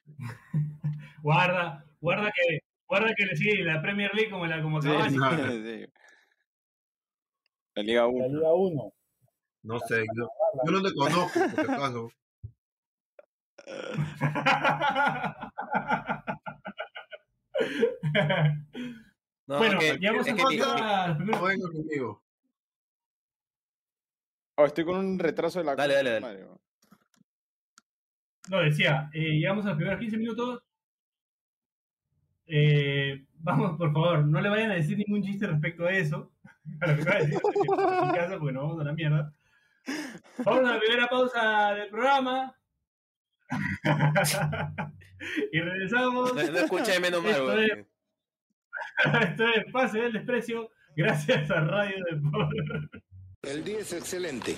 Guarda, 1.22 1.84
guarda 2.00 2.30
que, 2.34 2.60
guarda 2.88 3.12
que 3.14 3.26
le 3.26 3.36
sigue 3.36 3.62
la 3.62 3.82
Premier 3.82 4.10
League 4.14 4.30
como 4.30 4.46
la 4.46 4.62
como 4.62 4.80
Sí, 4.80 4.88
Ajá. 4.88 5.10
sí. 5.52 5.86
La 7.74 7.82
Liga 7.82 8.00
La 8.02 8.06
1. 8.08 8.28
Liga 8.28 8.52
1. 8.52 8.92
No 9.62 9.78
sé, 9.80 10.04
yo, 10.16 10.28
yo 10.64 10.72
no 10.72 10.82
te 10.82 10.94
conozco, 10.94 11.38
por 11.40 11.50
si 11.66 11.72
acaso. 11.72 12.10
No, 19.46 19.58
bueno, 19.58 19.78
que- 19.80 19.98
ya 20.00 20.10
hemos 20.10 20.26
es 20.26 20.34
que 20.34 20.42
a 20.62 21.14
No 21.18 21.42
venga 21.42 21.68
conmigo. 21.70 22.22
Oh, 24.56 24.64
estoy 24.64 24.84
con 24.84 24.96
un 24.98 25.18
retraso 25.18 25.58
de 25.58 25.64
la 25.64 25.74
Dale, 25.74 25.94
dale, 25.94 26.20
dale. 26.20 26.44
weón. 26.44 26.60
No, 28.48 28.60
decía, 28.60 29.10
eh, 29.12 29.38
llegamos 29.38 29.64
a 29.64 29.70
los 29.70 29.76
primeros 29.76 30.00
15 30.00 30.16
minutos. 30.18 30.62
Eh, 32.46 33.24
vamos, 33.42 33.76
por 33.76 33.92
favor, 33.92 34.24
no 34.24 34.40
le 34.40 34.48
vayan 34.48 34.70
a 34.70 34.74
decir 34.74 34.96
ningún 34.98 35.22
chiste 35.22 35.46
respecto 35.46 35.86
a 35.86 35.92
eso. 35.92 36.30
A 36.80 36.86
lo 36.86 36.96
que 36.96 37.02
voy 37.04 37.12
a 37.12 37.18
decir 37.18 37.40
en 37.42 38.10
casa, 38.14 38.38
porque 38.38 38.52
nos 38.52 38.62
vamos 38.62 38.80
a 38.80 38.84
la 38.84 38.92
mierda. 38.92 39.32
Vamos 40.44 40.68
a 40.68 40.74
la 40.74 40.78
primera 40.78 41.08
pausa 41.08 41.72
del 41.74 41.88
programa. 41.88 42.54
y 45.52 45.60
regresamos. 45.60 46.34
No, 46.34 46.42
no 46.52 46.58
escuché 46.58 47.00
menos 47.00 47.22
mal, 47.22 47.32
Esto 47.32 47.58
es- 47.60 47.86
Esto 49.28 49.44
es 49.48 49.72
Pase 49.72 49.98
del 49.98 50.12
Desprecio, 50.12 50.70
gracias 50.96 51.50
a 51.50 51.60
Radio 51.60 51.96
Deport. 52.10 52.52
El 53.42 53.64
día 53.64 53.78
es 53.80 53.92
excelente. 53.92 54.54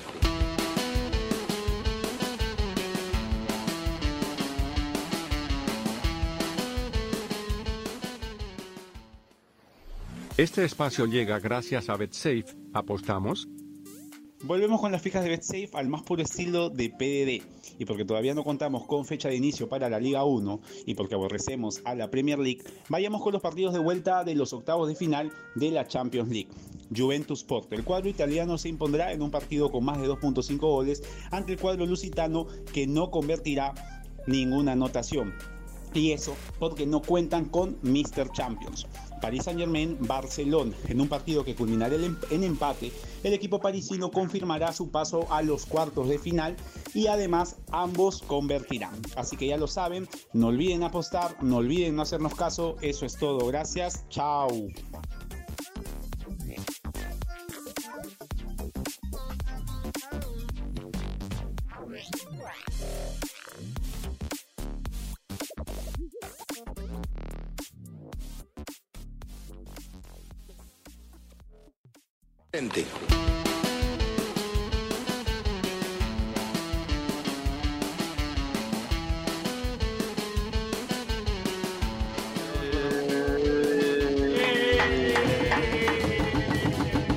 Este 10.42 10.64
espacio 10.64 11.06
llega 11.06 11.38
gracias 11.38 11.88
a 11.88 11.96
BetSafe. 11.96 12.46
¿Apostamos? 12.72 13.46
Volvemos 14.42 14.80
con 14.80 14.90
las 14.90 15.00
fijas 15.00 15.22
de 15.22 15.30
BetSafe 15.30 15.70
al 15.74 15.86
más 15.86 16.02
puro 16.02 16.20
estilo 16.20 16.68
de 16.68 16.90
PDD. 16.90 17.46
Y 17.78 17.84
porque 17.84 18.04
todavía 18.04 18.34
no 18.34 18.42
contamos 18.42 18.84
con 18.84 19.04
fecha 19.04 19.28
de 19.28 19.36
inicio 19.36 19.68
para 19.68 19.88
la 19.88 20.00
Liga 20.00 20.24
1 20.24 20.60
y 20.84 20.96
porque 20.96 21.14
aborrecemos 21.14 21.80
a 21.84 21.94
la 21.94 22.10
Premier 22.10 22.40
League, 22.40 22.64
vayamos 22.88 23.22
con 23.22 23.34
los 23.34 23.40
partidos 23.40 23.72
de 23.72 23.78
vuelta 23.78 24.24
de 24.24 24.34
los 24.34 24.52
octavos 24.52 24.88
de 24.88 24.96
final 24.96 25.30
de 25.54 25.70
la 25.70 25.86
Champions 25.86 26.28
League. 26.28 26.48
Juventus 26.92 27.44
Porto. 27.44 27.76
El 27.76 27.84
cuadro 27.84 28.08
italiano 28.08 28.58
se 28.58 28.68
impondrá 28.68 29.12
en 29.12 29.22
un 29.22 29.30
partido 29.30 29.70
con 29.70 29.84
más 29.84 30.00
de 30.02 30.08
2.5 30.08 30.58
goles 30.58 31.04
ante 31.30 31.52
el 31.52 31.60
cuadro 31.60 31.86
lusitano 31.86 32.48
que 32.72 32.88
no 32.88 33.12
convertirá 33.12 33.74
ninguna 34.26 34.72
anotación. 34.72 35.34
Y 35.94 36.10
eso 36.10 36.34
porque 36.58 36.84
no 36.84 37.00
cuentan 37.00 37.44
con 37.44 37.78
Mr. 37.82 38.32
Champions. 38.32 38.88
Paris 39.22 39.44
Saint 39.44 39.58
Germain, 39.58 39.96
Barcelona. 40.00 40.72
En 40.88 41.00
un 41.00 41.08
partido 41.08 41.44
que 41.44 41.54
culminará 41.54 41.94
em- 41.94 42.16
en 42.30 42.42
empate, 42.42 42.92
el 43.22 43.32
equipo 43.32 43.60
parisino 43.60 44.10
confirmará 44.10 44.72
su 44.72 44.90
paso 44.90 45.26
a 45.32 45.40
los 45.42 45.64
cuartos 45.64 46.08
de 46.08 46.18
final 46.18 46.56
y 46.92 47.06
además 47.06 47.56
ambos 47.70 48.20
convertirán. 48.20 49.00
Así 49.16 49.36
que 49.36 49.46
ya 49.46 49.56
lo 49.56 49.68
saben, 49.68 50.08
no 50.32 50.48
olviden 50.48 50.82
apostar, 50.82 51.36
no 51.42 51.58
olviden 51.58 51.94
no 51.94 52.02
hacernos 52.02 52.34
caso. 52.34 52.76
Eso 52.82 53.06
es 53.06 53.16
todo, 53.16 53.46
gracias, 53.46 54.04
chao. 54.10 54.48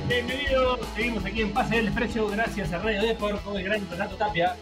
Bienvenidos, 0.07 0.79
seguimos 0.95 1.25
aquí 1.25 1.41
en 1.41 1.53
Pase 1.53 1.75
del 1.75 1.85
Desprecio, 1.85 2.27
gracias 2.29 2.73
a 2.73 2.79
Radio 2.79 3.01
Deport, 3.01 3.43
con 3.43 3.57
el 3.57 3.63
gran 3.63 3.89
Renato 3.89 4.15
Tapia. 4.15 4.55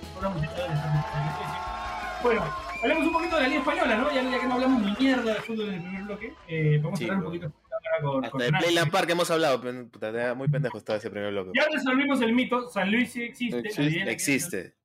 Bueno, 2.21 2.41
hablemos 2.81 3.07
un 3.07 3.13
poquito 3.13 3.35
de 3.35 3.41
la 3.43 3.47
Liga 3.47 3.59
Española, 3.61 3.97
¿no? 3.97 4.11
Ya, 4.13 4.23
ya 4.23 4.39
que 4.39 4.47
no 4.47 4.53
hablamos 4.53 4.81
ni 4.81 4.95
mierda 5.05 5.33
de 5.33 5.41
fútbol 5.41 5.69
en 5.69 5.73
el 5.75 5.81
primer 5.81 6.03
bloque, 6.03 6.33
eh, 6.47 6.79
vamos 6.81 6.99
Sí, 6.99 7.05
a 7.05 7.07
hablar 7.07 7.19
un 7.19 7.25
poquito 7.25 7.51
con, 8.01 8.25
Hasta 8.25 8.37
de. 8.37 8.49
Playland 8.51 8.91
Park 8.91 9.09
hemos 9.09 9.29
hablado, 9.31 9.61
pero 9.61 9.87
puta, 9.87 10.35
muy 10.35 10.47
pendejo 10.47 10.77
estaba 10.77 10.97
ese 10.97 11.09
primer 11.09 11.31
bloque. 11.31 11.51
Ya 11.55 11.67
resolvimos 11.71 12.21
el 12.21 12.33
mito, 12.33 12.69
San 12.69 12.91
Luis 12.91 13.11
sí 13.11 13.23
existe. 13.23 14.11
Existe. 14.11 14.75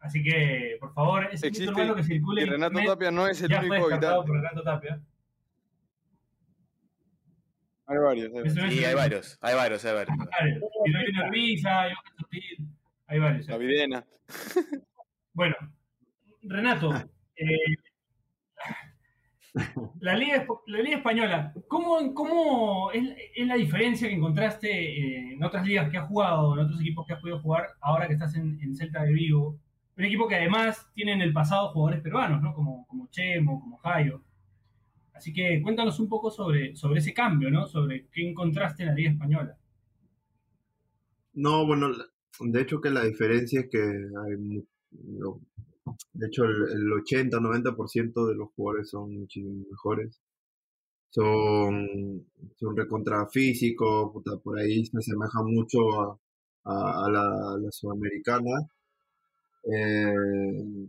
Así 0.00 0.22
que, 0.22 0.76
por 0.80 0.92
favor, 0.92 1.24
ese 1.32 1.46
mito 1.46 1.46
Existe 1.46 1.70
urbano 1.70 1.94
que 1.94 2.02
circule 2.02 2.40
Y 2.40 2.44
en 2.44 2.50
Renato 2.50 2.72
internet 2.72 2.92
Tapia 2.92 3.10
no 3.10 3.28
es 3.28 3.40
el 3.42 3.48
ya 3.48 3.60
único 3.60 3.74
habitante. 3.74 4.26
por 4.26 4.30
Renato 4.30 4.62
Tapia. 4.62 5.00
Hay 7.86 7.98
varios. 7.98 8.26
hay 8.26 8.42
varios. 8.42 8.54
Sí, 8.54 8.84
hay 8.84 8.94
varios, 8.94 9.38
hay 9.40 9.54
varios, 9.54 9.84
hay 9.84 9.94
varios. 9.94 10.18
Hay 10.40 10.52
Junior 10.92 11.30
Visa, 11.30 11.80
hay 11.82 11.92
Sutil, 12.18 12.68
hay 13.06 13.18
varios. 13.18 13.46
La 13.48 13.56
Videna. 13.58 14.06
Bueno, 15.34 15.56
Renato, 16.42 16.94
eh, 17.36 17.46
la, 20.00 20.16
Liga, 20.16 20.46
la 20.66 20.80
Liga 20.80 20.96
Española, 20.96 21.52
¿cómo, 21.68 22.14
cómo 22.14 22.90
es, 22.92 23.46
la 23.46 23.56
diferencia 23.56 24.08
que 24.08 24.14
encontraste 24.14 24.70
eh, 24.70 25.34
en 25.34 25.44
otras 25.44 25.66
ligas 25.66 25.90
que 25.90 25.98
has 25.98 26.08
jugado, 26.08 26.54
en 26.54 26.60
otros 26.60 26.80
equipos 26.80 27.06
que 27.06 27.12
has 27.12 27.20
podido 27.20 27.40
jugar, 27.40 27.68
ahora 27.80 28.06
que 28.06 28.14
estás 28.14 28.34
en, 28.34 28.58
en 28.62 28.74
Celta 28.74 29.02
de 29.02 29.12
Vigo? 29.12 29.58
Un 29.96 30.04
equipo 30.04 30.26
que 30.26 30.36
además 30.36 30.90
tiene 30.94 31.12
en 31.12 31.20
el 31.20 31.34
pasado 31.34 31.68
jugadores 31.72 32.02
peruanos, 32.02 32.42
¿no? 32.42 32.54
Como, 32.54 32.86
como 32.86 33.08
Chemo, 33.10 33.60
como 33.60 33.76
Jairo. 33.76 34.22
Así 35.12 35.32
que 35.32 35.60
cuéntanos 35.62 36.00
un 36.00 36.08
poco 36.08 36.30
sobre, 36.30 36.74
sobre 36.74 37.00
ese 37.00 37.12
cambio, 37.12 37.50
¿no? 37.50 37.66
Sobre 37.66 38.06
qué 38.10 38.26
encontraste 38.26 38.82
en 38.82 38.88
la 38.88 38.94
Liga 38.94 39.10
Española. 39.10 39.56
No, 41.34 41.66
bueno, 41.66 41.90
de 42.40 42.60
hecho 42.60 42.80
que 42.80 42.90
la 42.90 43.04
diferencia 43.04 43.60
es 43.60 43.68
que 43.70 43.78
hay, 43.78 44.64
de 46.12 46.26
hecho 46.26 46.44
el, 46.44 46.70
el 46.72 46.92
80-90% 46.92 48.26
de 48.26 48.34
los 48.36 48.50
jugadores 48.54 48.90
son 48.90 49.14
muchísimo 49.18 49.64
mejores. 49.70 50.20
Son, 51.10 52.26
son 52.58 52.76
recontra 52.76 53.26
físicos, 53.28 54.12
puta, 54.12 54.36
por 54.38 54.58
ahí 54.58 54.84
se 54.86 54.98
asemeja 54.98 55.42
mucho 55.44 55.78
a, 56.02 56.18
a- 56.64 57.10
la, 57.10 57.70
sudamericana. 57.70 58.50
Eh, 59.64 60.86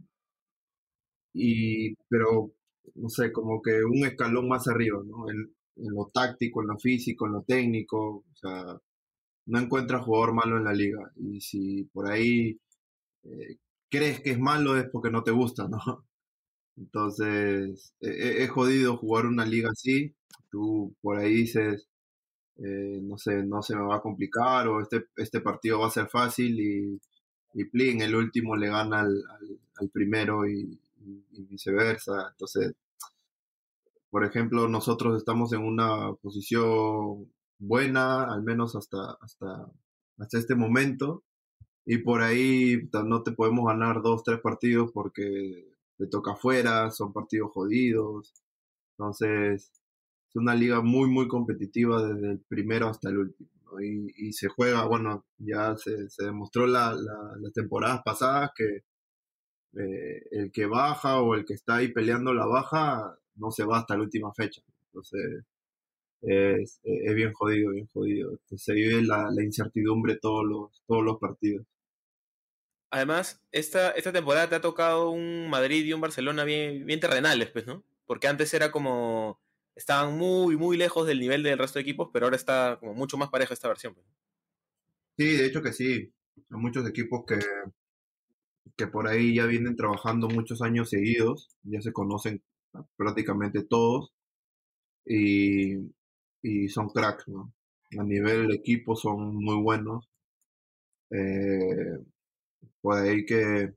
y, 1.33 1.95
pero, 2.09 2.51
no 2.95 3.09
sé, 3.09 3.31
como 3.31 3.61
que 3.61 3.83
un 3.83 4.05
escalón 4.05 4.47
más 4.47 4.67
arriba, 4.67 5.01
¿no? 5.05 5.29
En, 5.29 5.37
en 5.77 5.93
lo 5.95 6.09
táctico, 6.13 6.61
en 6.61 6.67
lo 6.69 6.77
físico, 6.79 7.25
en 7.27 7.33
lo 7.33 7.41
técnico, 7.43 8.17
o 8.17 8.35
sea, 8.35 8.77
no 9.47 9.59
encuentras 9.59 10.05
jugador 10.05 10.33
malo 10.35 10.57
en 10.57 10.65
la 10.65 10.73
liga. 10.73 11.11
Y 11.17 11.41
si 11.41 11.85
por 11.93 12.11
ahí 12.11 12.59
eh, 13.25 13.57
crees 13.93 14.21
que 14.21 14.31
es 14.31 14.39
malo 14.39 14.77
es 14.77 14.87
porque 14.91 15.11
no 15.11 15.23
te 15.23 15.31
gusta, 15.31 15.67
¿no? 15.69 15.79
Entonces, 16.77 17.93
eh, 18.01 18.43
es 18.43 18.49
jodido 18.51 18.97
jugar 18.97 19.25
una 19.27 19.45
liga 19.45 19.69
así. 19.71 20.15
Tú 20.51 20.95
por 21.01 21.19
ahí 21.19 21.33
dices, 21.33 21.87
eh, 22.57 22.99
no 23.03 23.17
sé, 23.17 23.43
no 23.43 23.61
se 23.63 23.75
me 23.75 23.83
va 23.83 23.97
a 23.97 24.01
complicar 24.01 24.67
o 24.69 24.81
este, 24.81 25.05
este 25.17 25.41
partido 25.41 25.79
va 25.81 25.87
a 25.87 25.91
ser 25.91 26.07
fácil 26.09 26.59
y, 26.59 27.01
y 27.55 27.65
plin, 27.65 28.01
el 28.01 28.15
último 28.15 28.55
le 28.57 28.69
gana 28.69 29.01
al, 29.01 29.23
al- 29.79 29.89
primero 29.91 30.47
y 30.47 30.79
viceversa. 31.49 32.29
Entonces, 32.31 32.73
por 34.09 34.23
ejemplo, 34.25 34.67
nosotros 34.69 35.17
estamos 35.17 35.53
en 35.53 35.61
una 35.63 36.13
posición 36.21 37.31
buena, 37.59 38.31
al 38.31 38.43
menos 38.43 38.75
hasta, 38.75 39.17
hasta, 39.21 39.67
hasta 40.17 40.37
este 40.37 40.55
momento, 40.55 41.23
y 41.85 41.97
por 41.99 42.21
ahí 42.21 42.89
no 43.05 43.23
te 43.23 43.31
podemos 43.33 43.65
ganar 43.67 44.01
dos, 44.01 44.23
tres 44.23 44.39
partidos 44.41 44.91
porque 44.93 45.67
te 45.97 46.07
toca 46.07 46.33
afuera, 46.33 46.91
son 46.91 47.13
partidos 47.13 47.51
jodidos. 47.51 48.33
Entonces, 48.97 49.71
es 50.29 50.35
una 50.35 50.55
liga 50.55 50.81
muy, 50.81 51.09
muy 51.09 51.27
competitiva 51.27 52.03
desde 52.05 52.31
el 52.33 52.39
primero 52.41 52.87
hasta 52.89 53.09
el 53.09 53.17
último. 53.19 53.49
¿no? 53.71 53.81
Y, 53.81 54.13
y 54.17 54.33
se 54.33 54.49
juega, 54.49 54.85
bueno, 54.85 55.25
ya 55.39 55.77
se, 55.77 56.09
se 56.09 56.25
demostró 56.25 56.67
la, 56.67 56.93
la- 56.93 57.35
las 57.39 57.53
temporadas 57.53 58.01
pasadas 58.05 58.51
que 58.55 58.83
eh, 59.75 60.21
el 60.31 60.51
que 60.51 60.65
baja 60.65 61.21
o 61.21 61.35
el 61.35 61.45
que 61.45 61.53
está 61.53 61.77
ahí 61.77 61.91
peleando 61.91 62.33
la 62.33 62.45
baja 62.45 63.17
no 63.35 63.51
se 63.51 63.65
va 63.65 63.79
hasta 63.79 63.95
la 63.97 64.03
última 64.03 64.33
fecha. 64.33 64.61
Entonces, 64.87 65.43
es, 66.21 66.79
es 66.83 67.15
bien 67.15 67.33
jodido, 67.33 67.71
bien 67.71 67.87
jodido. 67.93 68.39
Se 68.57 68.73
vive 68.73 69.03
la, 69.03 69.29
la 69.31 69.43
incertidumbre 69.43 70.17
todos 70.21 70.45
los, 70.45 70.83
todos 70.87 71.03
los 71.03 71.19
partidos. 71.19 71.65
Además, 72.93 73.41
esta, 73.51 73.89
esta 73.93 74.11
temporada 74.13 74.47
te 74.49 74.53
ha 74.53 74.61
tocado 74.61 75.09
un 75.09 75.49
Madrid 75.49 75.83
y 75.83 75.93
un 75.93 76.01
Barcelona 76.01 76.43
bien, 76.43 76.85
bien 76.85 76.99
terrenales, 76.99 77.49
pues, 77.49 77.65
¿no? 77.65 77.83
Porque 78.05 78.27
antes 78.27 78.53
era 78.53 78.71
como. 78.71 79.41
Estaban 79.75 80.15
muy, 80.15 80.57
muy 80.57 80.77
lejos 80.77 81.07
del 81.07 81.19
nivel 81.19 81.41
del 81.41 81.57
resto 81.57 81.79
de 81.79 81.81
equipos, 81.81 82.09
pero 82.13 82.27
ahora 82.27 82.35
está 82.35 82.77
como 82.79 82.93
mucho 82.93 83.17
más 83.17 83.29
pareja 83.31 83.55
esta 83.55 83.67
versión. 83.67 83.95
pues. 83.95 84.05
Sí, 85.17 85.25
de 85.37 85.45
hecho 85.47 85.63
que 85.63 85.73
sí. 85.73 86.13
Hay 86.51 86.59
muchos 86.59 86.87
equipos 86.87 87.23
que, 87.27 87.39
que 88.77 88.85
por 88.87 89.07
ahí 89.07 89.35
ya 89.35 89.47
vienen 89.47 89.75
trabajando 89.75 90.27
muchos 90.27 90.61
años 90.61 90.89
seguidos, 90.91 91.49
ya 91.63 91.81
se 91.81 91.93
conocen 91.93 92.43
prácticamente 92.95 93.63
todos 93.63 94.13
y, 95.05 95.77
y 96.43 96.69
son 96.69 96.89
cracks, 96.89 97.27
¿no? 97.27 97.53
A 97.99 98.03
nivel 98.03 98.51
equipo 98.53 98.95
son 98.95 99.35
muy 99.35 99.61
buenos. 99.61 100.09
Eh, 101.11 101.97
por 102.83 102.99
ahí 102.99 103.25
que 103.25 103.73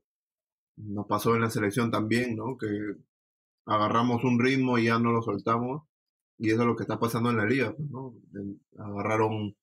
nos 0.75 1.07
pasó 1.07 1.33
en 1.33 1.41
la 1.41 1.49
selección 1.49 1.89
también, 1.89 2.35
¿no? 2.35 2.57
Que 2.57 2.67
agarramos 3.65 4.25
un 4.25 4.37
ritmo 4.37 4.77
y 4.77 4.87
ya 4.87 4.99
no 4.99 5.13
lo 5.13 5.21
soltamos. 5.21 5.83
Y 6.37 6.49
eso 6.49 6.61
es 6.61 6.67
lo 6.67 6.75
que 6.75 6.83
está 6.83 6.99
pasando 6.99 7.29
en 7.31 7.37
la 7.37 7.45
liga, 7.45 7.73
pues, 7.73 7.89
¿no? 7.89 8.13
Agarraron, 8.77 9.55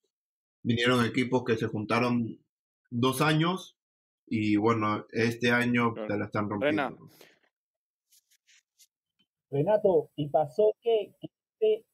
vinieron 0.63 1.05
equipos 1.05 1.43
que 1.43 1.57
se 1.57 1.67
juntaron 1.67 2.39
dos 2.89 3.21
años 3.21 3.77
y 4.25 4.57
bueno, 4.57 5.05
este 5.11 5.51
año 5.51 5.93
te 5.93 6.17
la 6.17 6.25
están 6.25 6.49
rompiendo. 6.49 7.07
Renato, 9.51 10.09
y 10.15 10.27
pasó 10.29 10.75
que, 10.81 11.13
que 11.21 11.29
este, 11.53 11.85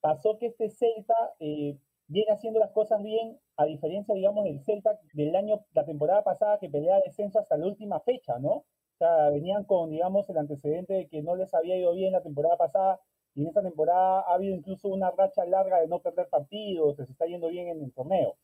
pasó 0.00 0.38
que 0.38 0.46
este 0.46 0.70
Celta 0.70 1.14
eh, 1.40 1.76
viene 2.06 2.32
haciendo 2.32 2.60
las 2.60 2.70
cosas 2.70 3.02
bien, 3.02 3.36
a 3.62 3.66
diferencia, 3.66 4.14
digamos, 4.14 4.44
del 4.44 4.60
Celta 4.64 4.98
del 5.12 5.34
año, 5.36 5.64
la 5.74 5.84
temporada 5.84 6.22
pasada 6.24 6.58
que 6.58 6.68
peleaba 6.70 7.00
descenso 7.04 7.38
hasta 7.38 7.56
la 7.56 7.66
última 7.66 8.00
fecha, 8.00 8.38
¿no? 8.38 8.50
O 8.50 8.64
sea, 8.98 9.30
venían 9.30 9.64
con, 9.64 9.90
digamos, 9.90 10.28
el 10.30 10.38
antecedente 10.38 10.92
de 10.94 11.08
que 11.08 11.22
no 11.22 11.36
les 11.36 11.52
había 11.54 11.76
ido 11.78 11.92
bien 11.94 12.12
la 12.12 12.22
temporada 12.22 12.56
pasada, 12.56 13.00
y 13.34 13.42
en 13.42 13.48
esta 13.48 13.62
temporada 13.62 14.20
ha 14.22 14.34
habido 14.34 14.54
incluso 14.56 14.88
una 14.88 15.10
racha 15.10 15.44
larga 15.46 15.80
de 15.80 15.88
no 15.88 16.00
perder 16.00 16.28
partidos, 16.28 16.96
se 16.96 17.04
está 17.04 17.26
yendo 17.26 17.48
bien 17.48 17.68
en 17.68 17.82
el 17.84 17.92
torneo. 17.92 18.36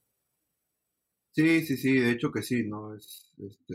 Sí, 1.32 1.64
sí, 1.64 1.76
sí, 1.76 2.00
de 2.00 2.10
hecho 2.12 2.32
que 2.32 2.42
sí, 2.42 2.64
¿no? 2.66 2.94
Es, 2.96 3.32
este, 3.38 3.74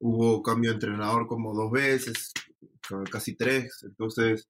hubo 0.00 0.42
cambio 0.42 0.70
de 0.70 0.74
entrenador 0.74 1.26
como 1.26 1.54
dos 1.54 1.70
veces, 1.70 2.32
ca- 2.88 3.04
casi 3.10 3.36
tres, 3.36 3.82
entonces 3.84 4.48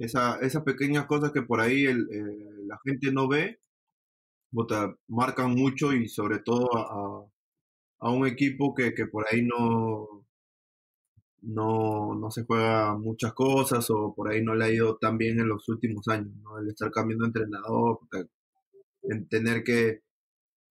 esa, 0.00 0.38
esas 0.40 0.62
pequeñas 0.64 1.06
cosas 1.06 1.32
que 1.32 1.42
por 1.42 1.60
ahí 1.60 1.84
el, 1.86 2.00
eh, 2.12 2.64
la 2.66 2.78
gente 2.84 3.12
no 3.12 3.28
ve, 3.28 3.60
puta, 4.56 4.96
marcan 5.08 5.54
mucho 5.54 5.92
y 5.92 6.08
sobre 6.08 6.38
todo 6.38 6.68
a, 6.76 7.26
a 8.00 8.10
un 8.10 8.26
equipo 8.26 8.74
que, 8.74 8.94
que 8.94 9.06
por 9.06 9.26
ahí 9.30 9.42
no, 9.42 10.24
no, 11.42 12.14
no 12.14 12.30
se 12.30 12.44
juega 12.44 12.96
muchas 12.96 13.32
cosas 13.34 13.88
o 13.90 14.14
por 14.14 14.30
ahí 14.30 14.42
no 14.42 14.54
le 14.54 14.64
ha 14.64 14.70
ido 14.70 14.96
tan 14.96 15.18
bien 15.18 15.38
en 15.38 15.48
los 15.48 15.68
últimos 15.68 16.08
años, 16.08 16.34
¿no? 16.42 16.58
El 16.58 16.68
estar 16.68 16.90
cambiando 16.90 17.24
de 17.24 17.28
entrenador, 17.28 18.00
en 19.02 19.28
tener 19.28 19.62
que 19.62 20.00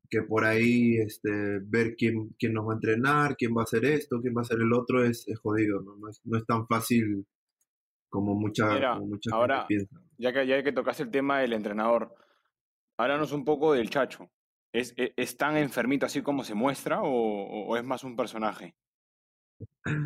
que 0.07 0.21
por 0.21 0.45
ahí 0.45 0.97
este, 0.97 1.59
ver 1.65 1.95
quién, 1.97 2.29
quién 2.37 2.53
nos 2.53 2.67
va 2.67 2.73
a 2.73 2.75
entrenar, 2.75 3.35
quién 3.35 3.55
va 3.57 3.61
a 3.61 3.63
hacer 3.63 3.85
esto, 3.85 4.21
quién 4.21 4.35
va 4.35 4.41
a 4.41 4.43
hacer 4.43 4.59
el 4.61 4.71
otro, 4.71 5.03
es, 5.03 5.27
es 5.27 5.39
jodido, 5.39 5.81
¿no? 5.81 5.95
No 5.97 6.09
es, 6.09 6.21
no 6.25 6.37
es 6.37 6.45
tan 6.45 6.67
fácil 6.67 7.25
como 8.07 8.35
mucha, 8.35 8.71
Mira, 8.75 8.93
como 8.93 9.07
mucha 9.07 9.31
ahora- 9.35 9.65
gente 9.67 9.67
piensa. 9.67 10.01
Ya 10.19 10.31
que, 10.31 10.45
ya 10.45 10.63
que 10.63 10.71
tocaste 10.71 11.03
el 11.03 11.09
tema 11.11 11.39
del 11.39 11.53
entrenador, 11.53 12.13
háblanos 12.97 13.31
un 13.31 13.45
poco 13.45 13.73
del 13.73 13.89
Chacho. 13.89 14.29
¿Es, 14.73 14.93
es, 14.97 15.11
es 15.15 15.37
tan 15.37 15.55
enfermito 15.57 16.05
así 16.05 16.21
como 16.21 16.43
se 16.43 16.53
muestra 16.53 17.01
o, 17.01 17.07
o- 17.67 17.77
es 17.77 17.83
más 17.83 18.03
un 18.03 18.15
personaje? 18.15 18.75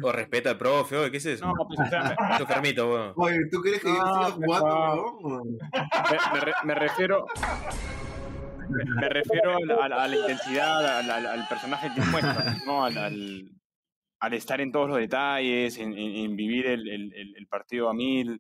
O 0.04 0.12
respeta 0.12 0.52
al 0.52 0.58
profe, 0.58 0.98
oye, 0.98 1.10
¿qué 1.12 1.18
es 1.18 1.26
eso? 1.26 1.48
No, 1.48 1.54
pues, 1.68 1.80
o 1.80 1.86
sea, 1.90 2.16
me, 2.30 2.38
Su 2.38 2.44
enfermito, 2.44 2.88
weón. 2.94 3.14
Oye, 3.16 3.38
¿tú 3.52 3.62
crees 3.62 3.82
que 3.82 3.88
yo 3.88 3.94
No, 3.98 4.14
siga 4.14 4.32
jugando, 4.32 4.68
no. 4.68 5.18
huevón? 5.18 5.58
me- 5.58 6.34
me 6.34 6.40
re- 6.42 6.54
me 6.66 6.76
refiero... 6.76 7.26
Me, 8.70 8.84
me 9.02 9.10
refiero 9.10 9.56
a 9.56 9.60
la, 9.66 9.76
a 9.86 9.90
la- 9.90 10.04
a 10.04 10.08
la 10.08 10.16
intensidad, 10.16 11.00
al, 11.00 11.10
al- 11.10 11.26
al 11.26 11.48
personaje 11.48 11.90
que 11.96 12.02
muestra, 12.02 12.56
¿no? 12.68 12.84
Al, 12.86 12.98
al- 12.98 13.50
al 14.22 14.34
estar 14.34 14.62
en 14.62 14.72
todos 14.72 14.88
los 14.90 14.98
detalles, 15.00 15.78
en, 15.80 15.94
en- 15.98 16.16
en 16.18 16.36
vivir 16.36 16.68
el- 16.68 16.88
el- 16.88 17.36
el 17.36 17.48
partido 17.48 17.90
a 17.90 17.94
mil, 17.96 18.40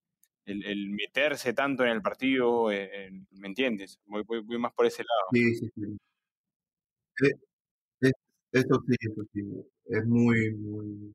el, 0.52 0.90
meterse 0.92 1.54
tanto 1.54 1.84
en 1.84 1.90
el 1.92 2.02
partido, 2.02 2.72
eh, 2.72 3.12
¿me 3.32 3.48
entiendes? 3.48 4.00
Voy, 4.06 4.24
voy- 4.24 4.42
voy 4.42 4.58
más 4.58 4.74
por 4.74 4.86
ese 4.86 5.04
lado. 5.04 5.28
Sí, 5.32 5.56
sí, 5.56 5.70
sí. 5.76 5.98
Es- 8.02 8.14
eso 8.52 8.84
sí, 8.88 8.96
eso 9.00 9.24
sí. 9.34 9.42
Es 9.86 10.06
muy, 10.06 10.54
muy, 10.56 11.14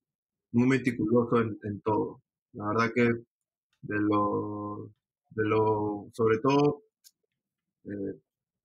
muy 0.53 0.69
meticuloso 0.69 1.41
en, 1.41 1.81
todo. 1.83 2.23
La 2.53 2.69
verdad 2.69 2.93
que 2.95 3.05
de 3.05 4.01
lo, 4.01 4.91
de 5.31 5.45
lo, 5.45 6.09
sobre 6.13 6.39
todo, 6.39 6.85
eh, 7.85 8.19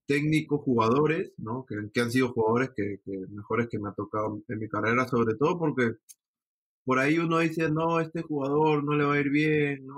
técnicos, 0.07 0.61
jugadores, 0.61 1.33
¿no? 1.37 1.65
Que, 1.65 1.75
que 1.93 2.01
han 2.01 2.11
sido 2.11 2.29
jugadores 2.33 2.71
que, 2.75 2.99
que 3.05 3.11
mejores 3.29 3.67
que 3.69 3.79
me 3.79 3.89
ha 3.89 3.93
tocado 3.93 4.41
en 4.47 4.59
mi 4.59 4.67
carrera, 4.69 5.07
sobre 5.07 5.35
todo 5.35 5.57
porque 5.59 5.95
por 6.89 6.97
ahí 6.99 7.19
uno 7.19 7.37
dice, 7.39 7.69
no, 7.69 7.99
este 7.99 8.23
jugador 8.23 8.83
no 8.83 8.95
le 8.95 9.05
va 9.05 9.13
a 9.15 9.19
ir 9.19 9.29
bien, 9.29 9.85
¿no? 9.85 9.93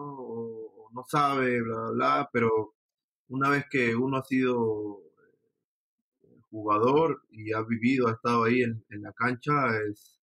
No 0.93 1.06
sabe, 1.08 1.62
bla, 1.62 1.75
bla, 1.77 1.91
bla, 1.93 2.30
pero 2.34 2.73
una 3.30 3.49
vez 3.49 3.65
que 3.71 3.95
uno 3.95 4.17
ha 4.17 4.23
sido 4.25 4.99
jugador 6.49 7.21
y 7.32 7.54
ha 7.54 7.62
vivido, 7.63 8.08
ha 8.08 8.12
estado 8.13 8.43
ahí 8.43 8.62
en, 8.63 8.84
en 8.89 9.01
la 9.04 9.13
cancha, 9.13 9.54
es, 9.89 10.19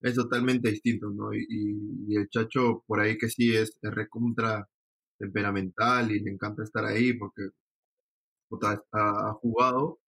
es 0.00 0.14
totalmente 0.14 0.70
distinto, 0.70 1.10
¿no? 1.10 1.34
Y, 1.34 2.14
el 2.16 2.28
Chacho 2.28 2.84
por 2.86 3.00
ahí 3.00 3.18
que 3.18 3.28
sí 3.28 3.54
es, 3.56 3.76
es 3.82 3.90
recontra 3.94 4.68
temperamental 5.18 6.10
y 6.12 6.20
le 6.20 6.30
encanta 6.30 6.62
estar 6.62 6.84
ahí 6.84 7.14
porque 7.14 7.42
ha, 8.92 9.32
jugado, 9.40 9.98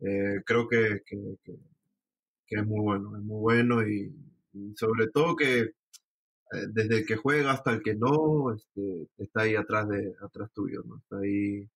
eh, 0.00 0.42
creo 0.46 0.68
que, 0.68 1.02
que, 1.06 1.16
que- 1.44 1.58
que 2.46 2.56
es 2.56 2.66
muy 2.66 2.80
bueno, 2.80 3.16
es 3.16 3.22
muy 3.24 3.40
bueno 3.40 3.88
y 3.88 4.12
sobre 4.76 5.08
todo 5.08 5.36
que 5.36 5.72
eh, 6.52 6.66
desde 6.72 6.98
el 6.98 7.06
que 7.06 7.16
juega 7.16 7.52
hasta 7.52 7.72
el 7.72 7.82
que 7.82 7.94
no, 7.94 8.52
este, 8.54 9.08
está 9.18 9.42
ahí 9.42 9.56
atrás 9.56 9.88
de 9.88 10.14
atrás 10.20 10.50
tuyo, 10.54 10.82
¿no? 10.86 10.98
Está 10.98 11.18
ahí 11.18 11.68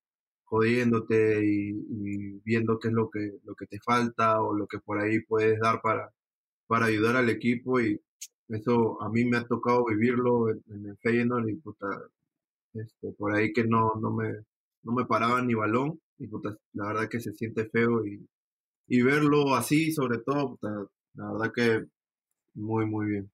jodiéndote 0.45 1.45
y, 1.45 2.39
viendo 2.45 2.79
qué 2.79 2.89
es 2.89 2.93
lo 2.93 3.09
que, 3.09 3.39
lo 3.43 3.55
que 3.55 3.67
te 3.67 3.79
falta 3.79 4.41
o 4.41 4.53
lo 4.53 4.67
que 4.67 4.79
por 4.79 4.99
ahí 4.99 5.21
puedes 5.21 5.59
dar 5.59 5.81
para, 5.81 6.11
para 6.67 6.87
ayudar 6.87 7.17
al 7.17 7.29
equipo 7.29 7.79
y 7.81 7.99
eso 8.49 9.01
a 9.01 9.09
mí 9.09 9.25
me 9.25 9.37
ha 9.37 9.45
tocado 9.47 9.85
vivirlo 9.85 10.49
en, 10.49 10.63
en 10.69 10.85
el 10.87 10.97
Feyenoord 10.97 11.49
y 11.49 11.55
puta, 11.55 11.87
este, 12.73 13.11
por 13.13 13.35
ahí 13.35 13.53
que 13.53 13.65
no, 13.65 13.93
no 14.01 14.11
me, 14.11 14.29
no 14.83 14.93
me 14.93 15.05
paraban 15.05 15.47
ni 15.47 15.55
balón 15.55 15.99
y 16.17 16.27
puta, 16.27 16.57
la 16.73 16.87
verdad 16.87 17.09
que 17.09 17.19
se 17.19 17.33
siente 17.33 17.69
feo 17.69 18.05
y, 18.05 18.27
y 18.87 19.01
verlo 19.03 19.55
así 19.55 19.91
sobre 19.91 20.19
todo, 20.19 20.51
puta, 20.51 20.87
la 21.15 21.31
verdad 21.31 21.51
que 21.53 21.85
muy, 22.53 22.85
muy 22.85 23.07
bien. 23.07 23.31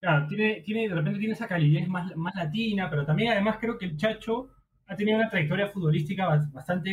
Claro, 0.00 0.26
tiene, 0.28 0.60
tiene, 0.62 0.88
de 0.88 0.94
repente 0.94 1.18
tiene 1.18 1.34
esa 1.34 1.48
calidez 1.48 1.88
más, 1.88 2.14
más 2.16 2.34
latina, 2.36 2.88
pero 2.88 3.04
también 3.04 3.32
además 3.32 3.56
creo 3.60 3.76
que 3.78 3.84
el 3.86 3.96
Chacho 3.96 4.48
ha 4.86 4.94
tenido 4.96 5.18
una 5.18 5.28
trayectoria 5.28 5.68
futbolística 5.68 6.28
bas- 6.28 6.50
bastante 6.52 6.90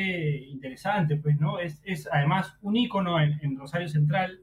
interesante, 0.48 1.18
pues, 1.18 1.40
¿no? 1.40 1.60
Es, 1.60 1.80
es 1.84 2.10
además 2.12 2.58
un 2.62 2.76
ícono 2.76 3.20
en, 3.22 3.58
Rosario 3.58 3.88
Central. 3.88 4.40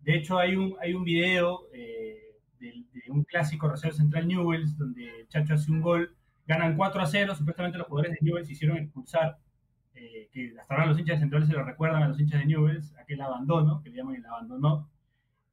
De 0.00 0.16
hecho, 0.16 0.38
hay 0.38 0.54
un, 0.56 0.76
hay 0.80 0.94
un 0.94 1.02
video 1.04 1.68
eh, 1.72 2.36
de, 2.60 2.84
un 3.08 3.24
clásico 3.24 3.68
Rosario 3.68 3.96
Central 3.96 4.28
Newells, 4.28 4.76
donde 4.78 5.20
el 5.20 5.28
Chacho 5.28 5.54
hace 5.54 5.70
un 5.72 5.80
gol, 5.80 6.16
ganan 6.46 6.76
4 6.76 7.02
a 7.02 7.06
0, 7.06 7.34
supuestamente 7.34 7.76
los 7.78 7.88
jugadores 7.88 8.12
de 8.12 8.18
Newells 8.24 8.50
hicieron 8.50 8.78
expulsar, 8.78 9.38
eh, 9.94 10.28
que 10.32 10.54
hasta 10.60 10.74
ahora 10.74 10.86
los 10.86 10.98
hinchas 10.98 11.16
de 11.16 11.20
Central 11.22 11.46
se 11.46 11.52
lo 11.54 11.64
recuerdan 11.64 12.02
a 12.04 12.08
los 12.08 12.20
hinchas 12.20 12.38
de 12.40 12.46
Newells, 12.46 12.94
aquel 12.98 13.20
abandono, 13.20 13.82
que 13.82 13.90
le 13.90 13.96
llaman 13.96 14.14
el 14.14 14.26
abandono, 14.26 14.88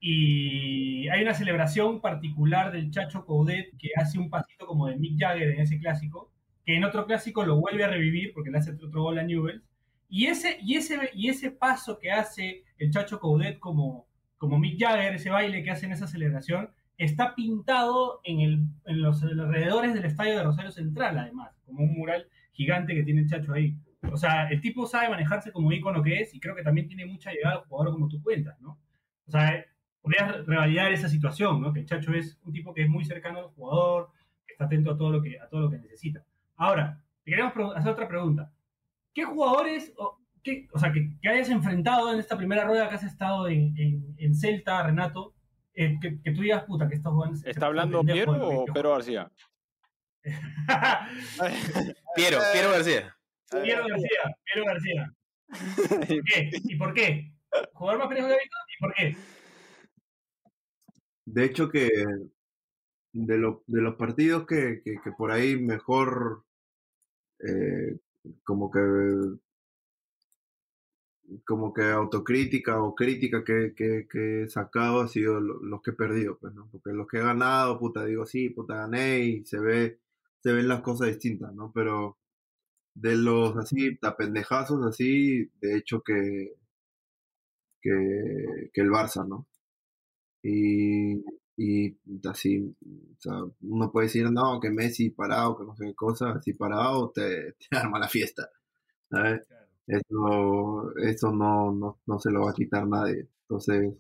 y 0.06 1.08
hay 1.08 1.22
una 1.22 1.34
celebración 1.34 2.02
particular 2.02 2.74
del 2.74 2.92
Chacho 2.92 3.26
Coudet 3.26 3.70
que 3.78 3.92
hace 3.96 4.20
un 4.20 4.30
pasito 4.30 4.68
como 4.68 4.88
de 4.88 4.98
Mick 4.98 5.18
Jagger 5.18 5.52
en 5.52 5.62
ese 5.62 5.80
clásico, 5.80 6.30
que 6.66 6.76
en 6.76 6.84
otro 6.84 7.06
clásico 7.06 7.46
lo 7.46 7.56
vuelve 7.56 7.86
a 7.86 7.88
revivir 7.88 8.34
porque 8.34 8.52
le 8.52 8.58
hace 8.58 8.72
otro 8.72 9.02
gol 9.02 9.18
a 9.18 9.24
Newell's. 9.24 9.64
Y 10.10 10.26
ese, 10.26 10.58
y 10.62 10.76
ese, 10.76 11.10
y 11.14 11.30
ese 11.30 11.52
paso 11.52 12.00
que 12.00 12.12
hace 12.12 12.66
el 12.80 12.92
Chacho 12.92 13.18
Coudet 13.18 13.60
como, 13.60 14.06
como 14.38 14.60
Mick 14.60 14.78
Jagger, 14.78 15.16
ese 15.16 15.30
baile 15.30 15.64
que 15.64 15.72
hace 15.72 15.86
en 15.86 15.94
esa 15.94 16.06
celebración, 16.06 16.70
está 16.98 17.34
pintado 17.34 18.20
en, 18.26 18.42
el, 18.42 18.60
en 18.86 19.02
los 19.02 19.24
alrededores 19.24 19.94
del 19.94 20.04
estadio 20.04 20.36
de 20.36 20.44
Rosario 20.44 20.72
Central, 20.72 21.18
además, 21.18 21.56
como 21.66 21.86
un 21.86 21.94
mural 21.94 22.28
gigante 22.52 22.94
que 22.94 23.04
tiene 23.04 23.22
el 23.22 23.30
Chacho 23.30 23.54
ahí. 23.54 23.74
O 24.12 24.18
sea, 24.18 24.50
el 24.50 24.60
tipo 24.60 24.86
sabe 24.86 25.08
manejarse 25.08 25.54
como 25.54 25.72
ícono 25.72 26.04
que 26.04 26.20
es 26.20 26.36
y 26.36 26.42
creo 26.42 26.56
que 26.58 26.64
también 26.64 26.90
tiene 26.90 27.06
mucha 27.06 27.32
llegada 27.32 27.56
al 27.56 27.62
jugador 27.62 27.94
como 27.94 28.10
tú 28.10 28.22
cuentas, 28.22 28.60
¿no? 28.60 28.78
O 29.26 29.32
sea, 29.32 29.66
podrías 30.04 30.46
revalidar 30.46 30.92
esa 30.94 31.10
situación, 31.10 31.60
¿no? 31.62 31.74
Que 31.74 31.80
el 31.80 31.86
Chacho 31.88 32.14
es 32.14 32.38
un 32.44 32.54
tipo 32.54 32.74
que 32.74 32.84
es 32.84 32.90
muy 32.90 33.04
cercano 33.06 33.40
al 33.40 33.46
jugador, 33.48 34.12
que 34.46 34.54
está 34.54 34.66
atento 34.66 34.92
a 34.92 34.98
todo 34.98 35.12
lo 35.12 35.22
que, 35.24 35.40
a 35.40 35.48
todo 35.48 35.62
lo 35.62 35.72
que 35.72 35.78
necesita. 35.80 36.24
Ahora, 36.58 37.02
te 37.24 37.32
queremos 37.32 37.54
hacer 37.76 37.92
otra 37.92 38.08
pregunta. 38.08 38.52
¿Qué 39.14 39.24
jugadores, 39.24 39.92
o, 39.98 40.20
qué- 40.44 40.68
o 40.74 40.78
sea, 40.80 40.92
que, 40.92 41.10
que 41.22 41.30
hayas 41.30 41.50
enfrentado 41.50 42.14
en 42.14 42.20
esta 42.20 42.38
primera 42.38 42.66
rueda 42.66 42.90
que 42.90 42.96
has 42.96 43.04
estado 43.04 43.48
en, 43.48 43.76
en, 43.78 44.14
en 44.18 44.36
Celta, 44.36 44.84
Renato, 44.84 45.34
eh, 45.74 45.98
que, 46.02 46.22
que 46.22 46.32
tú 46.32 46.42
digas, 46.42 46.64
puta, 46.66 46.88
que 46.88 46.96
estos 46.96 47.12
jugadores... 47.14 47.44
¿Está 47.46 47.66
hablando 47.68 48.04
Piero 48.04 48.34
o 48.48 48.66
Pedro 48.66 48.92
García? 48.92 49.32
Piero, 52.16 52.40
Piero 52.54 52.72
García. 52.72 53.16
Piero 53.52 53.88
García, 53.88 54.38
Piero 54.46 54.66
García. 54.72 55.14
¿Por 55.88 56.24
qué? 56.24 56.52
¿Y 56.64 56.76
por 56.76 56.94
qué? 56.94 57.34
¿Jugador 57.74 58.00
más 58.00 58.08
pendejo 58.08 58.28
que 58.30 58.34
Víctor? 58.42 58.60
¿Y 58.68 58.80
por 58.82 58.94
qué? 58.96 59.16
De 61.26 61.44
hecho 61.46 61.70
que 61.70 61.90
de, 63.14 63.38
lo- 63.38 63.64
de 63.68 63.82
los 63.82 63.96
partidos 63.96 64.46
que, 64.46 64.82
que, 64.84 65.00
por 65.18 65.32
ahí 65.32 65.56
mejor 65.56 66.44
eh, 67.40 67.98
como 68.44 68.72
que 68.72 68.80
como 71.46 71.74
que 71.74 71.84
autocrítica 72.02 72.82
o 72.82 72.96
crítica 72.96 73.44
que, 73.44 73.74
que, 73.76 74.08
que 74.10 74.44
he 74.44 74.50
sacado 74.50 75.02
ha 75.02 75.08
sido 75.08 75.40
lo- 75.40 75.62
los 75.64 75.82
que 75.82 75.92
he 75.92 75.94
perdido, 75.94 76.38
pues, 76.40 76.54
¿no? 76.54 76.68
Porque 76.72 76.92
los 76.92 77.08
que 77.08 77.18
he 77.18 77.22
ganado, 77.24 77.80
puta, 77.80 78.06
digo, 78.06 78.26
sí, 78.26 78.50
puta, 78.50 78.76
gané 78.76 79.20
y 79.20 79.46
se 79.46 79.60
ve, 79.60 80.00
se 80.42 80.52
ven 80.54 80.68
las 80.68 80.82
cosas 80.82 81.08
distintas, 81.08 81.54
¿no? 81.54 81.72
Pero 81.74 82.18
de 82.96 83.16
los 83.18 83.58
así, 83.58 83.98
tapendejazos 83.98 84.86
así, 84.86 85.52
de 85.62 85.78
hecho 85.78 86.02
que, 86.04 86.56
que, 87.82 88.70
que 88.74 88.82
el 88.82 88.90
Barça, 88.90 89.24
¿no? 89.28 89.46
Y, 90.44 91.24
y 91.58 91.98
así, 92.30 92.60
o 92.60 93.22
sea, 93.22 93.34
uno 93.62 93.92
puede 93.92 94.08
decir, 94.08 94.30
no, 94.32 94.60
que 94.60 94.70
Messi 94.72 95.10
parado, 95.12 95.58
que 95.58 95.66
no 95.66 95.76
sé 95.76 95.86
qué 95.88 95.96
cosa, 95.96 96.32
así 96.32 96.54
parado 96.54 97.12
te, 97.12 97.54
te 97.70 97.78
arma 97.78 98.00
la 98.00 98.10
fiesta, 98.10 98.50
¿sabes? 99.10 99.48
Eso, 99.88 100.94
eso 100.98 101.32
no, 101.32 101.72
no, 101.74 102.00
no 102.06 102.20
se 102.20 102.32
lo 102.32 102.42
va 102.44 102.52
a 102.52 102.54
quitar 102.54 102.88
nadie. 102.88 103.28
Entonces, 103.44 103.94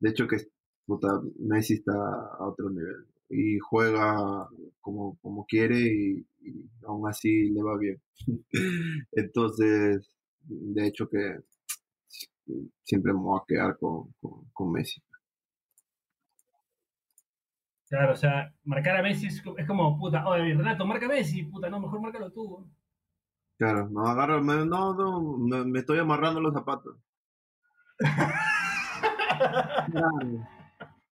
de 0.00 0.10
hecho 0.10 0.26
que 0.28 0.38
puta, 0.86 1.08
Messi 1.38 1.74
está 1.74 1.92
a 1.94 2.46
otro 2.48 2.70
nivel 2.70 3.06
y 3.28 3.58
juega 3.58 4.48
como, 4.80 5.18
como 5.20 5.44
quiere 5.46 5.78
y, 5.80 6.26
y 6.42 6.70
aún 6.86 7.08
así 7.08 7.50
le 7.50 7.62
va 7.62 7.76
bien. 7.78 8.00
Entonces, 9.12 10.08
de 10.44 10.86
hecho 10.86 11.08
que 11.08 11.38
siempre 12.84 13.12
me 13.12 13.20
voy 13.20 13.38
a 13.40 13.44
quedar 13.46 13.78
con, 13.78 14.12
con, 14.20 14.44
con 14.52 14.72
Messi. 14.72 15.00
Claro, 17.96 18.12
o 18.12 18.16
sea, 18.16 18.52
marcar 18.64 18.98
a 18.98 19.02
Messi 19.02 19.28
es, 19.28 19.40
co- 19.40 19.56
es 19.56 19.66
como, 19.66 19.98
puta, 19.98 20.26
oye, 20.28 20.52
Renato, 20.52 20.84
marca 20.84 21.06
a 21.06 21.08
Messi, 21.08 21.44
puta, 21.44 21.70
no, 21.70 21.80
mejor 21.80 21.98
márcalo 22.02 22.30
tú. 22.30 22.70
Claro, 23.58 23.88
no 23.88 24.06
agarro, 24.06 24.42
me- 24.42 24.66
no, 24.66 24.92
no, 24.92 25.38
me, 25.38 25.64
me 25.64 25.78
estoy 25.78 25.98
amarrando 25.98 26.42
los 26.42 26.52
zapatos. 26.52 26.98
Claro. 29.90 30.46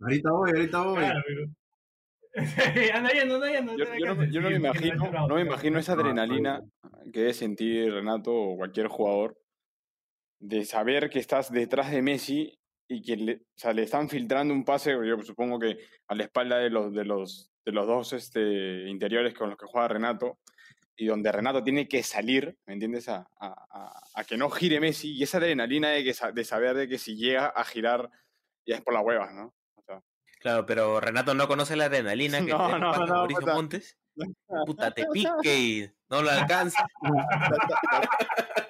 Ahorita 0.01 0.31
voy, 0.31 0.51
ahorita 0.51 0.83
voy. 0.85 0.99
Claro, 0.99 1.21
pero... 1.27 1.47
anda 2.95 3.11
yendo, 3.11 3.35
anda 3.35 3.51
yendo. 3.51 3.77
Yo, 3.77 3.85
yo 3.99 4.15
no, 4.15 4.25
yo 4.25 4.41
no 4.41 4.51
me 4.51 4.57
imagino, 4.57 5.11
no 5.27 5.35
me 5.35 5.41
imagino 5.43 5.79
esa 5.81 5.95
adrenalina 5.95 6.61
que 7.13 7.19
debe 7.21 7.35
sentir 7.35 7.93
Renato 7.93 8.33
o 8.33 8.57
cualquier 8.57 8.87
jugador 8.87 9.37
de 10.39 10.65
saber 10.65 11.11
que 11.11 11.19
estás 11.19 11.51
detrás 11.51 11.91
de 11.91 12.03
Messi 12.03 12.57
y 12.89 13.03
que 13.03 13.17
le, 13.17 13.35
o 13.35 13.39
sea, 13.55 13.73
le 13.73 13.83
están 13.83 14.09
filtrando 14.09 14.55
un 14.55 14.65
pase, 14.65 14.93
yo 14.93 15.23
supongo 15.23 15.59
que 15.59 15.79
a 16.09 16.15
la 16.15 16.25
espalda 16.25 16.59
de 16.59 16.71
los, 16.71 16.93
de 16.93 17.05
los, 17.05 17.51
de 17.65 17.73
los 17.73 17.87
dos 17.87 18.13
este, 18.15 18.89
interiores 18.89 19.35
con 19.35 19.51
los 19.51 19.59
que 19.59 19.67
juega 19.67 19.89
Renato, 19.89 20.39
y 20.97 21.07
donde 21.07 21.31
Renato 21.31 21.63
tiene 21.63 21.87
que 21.87 22.03
salir, 22.03 22.57
¿me 22.67 22.73
entiendes? 22.73 23.09
A, 23.09 23.29
a, 23.41 24.25
que 24.25 24.37
no 24.37 24.51
gire 24.51 24.81
Messi, 24.81 25.13
y 25.13 25.23
esa 25.23 25.39
adrenalina 25.39 25.91
de, 25.91 26.03
que, 26.03 26.15
de 26.33 26.45
saber 26.45 26.75
de 26.77 26.89
que 26.89 26.99
si 26.99 27.15
llega 27.17 27.47
a 27.47 27.63
girar 27.63 28.11
ya 28.67 28.77
es 28.77 28.83
por 28.83 28.95
las 28.95 29.05
huevas, 29.05 29.33
¿no? 29.33 29.55
O 29.77 29.83
sea, 29.83 30.03
Claro, 30.41 30.67
pero 30.67 31.01
Renato 31.01 31.35
no 31.35 31.47
conoce 31.47 31.77
la 31.77 31.87
adrenalina 31.87 32.39
que 32.45 32.53
No, 32.53 32.67
tiene 32.67 32.81
no, 32.81 32.93
pata 32.93 33.07
no, 33.07 33.15
Mauricio. 33.15 33.47
Montes. 33.55 33.97
Puta, 34.67 34.91
te 34.91 35.07
pique 35.13 35.59
y 35.59 35.91
no 36.11 36.23
lo 36.23 36.31
alcanza. 36.31 36.85